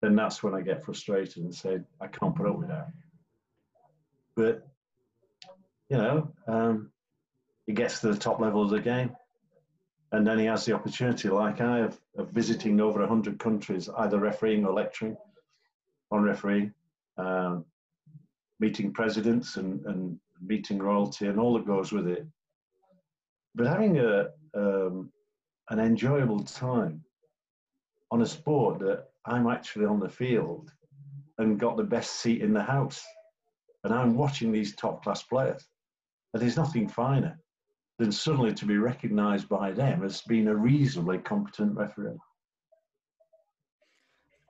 then 0.03 0.15
that's 0.15 0.43
when 0.43 0.55
I 0.55 0.61
get 0.61 0.85
frustrated 0.85 1.43
and 1.43 1.55
say, 1.55 1.79
I 2.01 2.07
can't 2.07 2.35
put 2.35 2.49
up 2.49 2.59
with 2.59 2.69
that. 2.69 2.89
But, 4.37 4.67
you 5.89 5.97
know, 5.97 6.33
um, 6.47 6.91
he 7.67 7.73
gets 7.73 8.01
to 8.01 8.13
the 8.13 8.19
top 8.19 8.39
level 8.39 8.63
of 8.63 8.71
the 8.71 8.81
game. 8.81 9.17
And 10.13 10.27
then 10.27 10.39
he 10.39 10.45
has 10.47 10.65
the 10.65 10.73
opportunity, 10.73 11.29
like 11.29 11.61
I 11.61 11.81
of 11.81 12.01
visiting 12.31 12.81
over 12.81 13.01
100 13.01 13.39
countries, 13.39 13.89
either 13.99 14.19
refereeing 14.19 14.65
or 14.65 14.73
lecturing 14.73 15.17
on 16.11 16.23
refereeing, 16.23 16.73
um, 17.19 17.65
meeting 18.61 18.93
presidents 18.93 19.57
and, 19.57 19.85
and 19.87 20.19
meeting 20.41 20.79
royalty 20.79 21.27
and 21.27 21.41
all 21.41 21.55
that 21.55 21.67
goes 21.67 21.93
with 21.93 22.07
it. 22.07 22.27
But 23.55 23.67
having 23.67 23.99
a, 23.99 24.29
um, 24.55 25.11
an 25.71 25.81
enjoyable 25.81 26.45
time 26.45 27.03
on 28.13 28.23
a 28.23 28.27
sport 28.27 28.79
that 28.81 29.07
I'm 29.25 29.49
actually 29.49 29.87
on 29.87 29.99
the 29.99 30.09
field 30.09 30.71
and 31.39 31.59
got 31.59 31.77
the 31.77 31.85
best 31.85 32.21
seat 32.21 32.43
in 32.43 32.53
the 32.53 32.63
house. 32.63 33.05
And 33.83 33.93
I'm 33.93 34.15
watching 34.15 34.53
these 34.53 34.77
top 34.77 35.03
class 35.03 35.23
players. 35.23 35.67
And 36.33 36.43
there's 36.43 36.57
nothing 36.57 36.89
finer 36.89 37.39
than 37.99 38.13
suddenly 38.13 38.53
to 38.55 38.67
be 38.67 38.77
recognised 38.77 39.49
by 39.49 39.73
them 39.73 40.05
as 40.05 40.21
being 40.23 40.49
a 40.49 40.55
reasonably 40.55 41.19
competent 41.19 41.75
referee. 41.77 42.19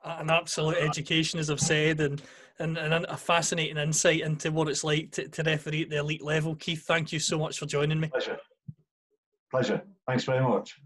An 0.03 0.29
absolute 0.29 0.77
education, 0.77 1.39
as 1.39 1.49
I've 1.49 1.59
said, 1.59 1.99
and, 1.99 2.21
and, 2.59 2.77
and 2.77 3.05
a 3.05 3.17
fascinating 3.17 3.77
insight 3.77 4.21
into 4.21 4.51
what 4.51 4.69
it's 4.69 4.83
like 4.83 5.11
to, 5.11 5.27
to 5.27 5.43
referee 5.43 5.83
at 5.83 5.89
the 5.89 5.97
elite 5.97 6.23
level. 6.23 6.55
Keith, 6.55 6.83
thank 6.85 7.11
you 7.11 7.19
so 7.19 7.37
much 7.37 7.57
for 7.57 7.65
joining 7.65 7.99
me. 7.99 8.07
Pleasure. 8.07 8.37
Pleasure. 9.51 9.81
Thanks 10.07 10.23
very 10.23 10.41
much. 10.41 10.79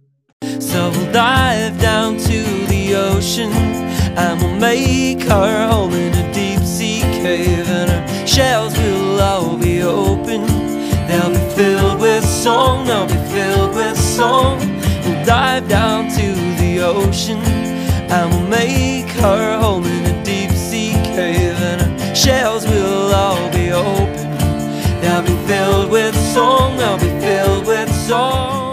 So 0.59 0.89
we'll 0.89 1.11
dive 1.11 1.79
down 1.79 2.17
to 2.17 2.43
the 2.65 2.95
ocean 2.95 3.51
And 3.51 4.41
we'll 4.41 4.55
make 4.55 5.29
our 5.29 5.67
home 5.67 5.93
in 5.93 6.13
a 6.13 6.33
deep 6.33 6.65
sea 6.65 7.01
cave 7.01 7.69
And 7.69 7.91
our 7.91 8.27
shells 8.27 8.75
will 8.77 9.21
all 9.21 9.57
be 9.57 9.83
open 9.83 10.70
They'll 11.11 11.29
be 11.29 11.55
filled 11.55 11.99
with 11.99 12.23
song, 12.23 12.85
they'll 12.85 13.05
be 13.05 13.21
filled 13.33 13.75
with 13.75 13.97
song. 13.97 14.59
We'll 15.03 15.25
dive 15.25 15.67
down 15.67 16.09
to 16.09 16.27
the 16.61 16.79
ocean 16.79 17.39
And 18.09 18.31
we'll 18.31 18.47
make 18.47 19.09
her 19.19 19.59
home 19.59 19.83
in 19.83 20.05
a 20.05 20.23
deep 20.23 20.51
sea 20.51 20.93
cave. 21.13 21.59
And 21.59 22.01
our 22.01 22.15
shells 22.15 22.65
will 22.65 23.13
all 23.13 23.51
be 23.51 23.73
open. 23.73 24.31
They'll 25.01 25.21
be 25.23 25.35
filled 25.47 25.91
with 25.91 26.15
song, 26.33 26.77
they'll 26.77 26.97
be 26.97 27.11
filled 27.19 27.67
with 27.67 27.93
song 27.93 28.70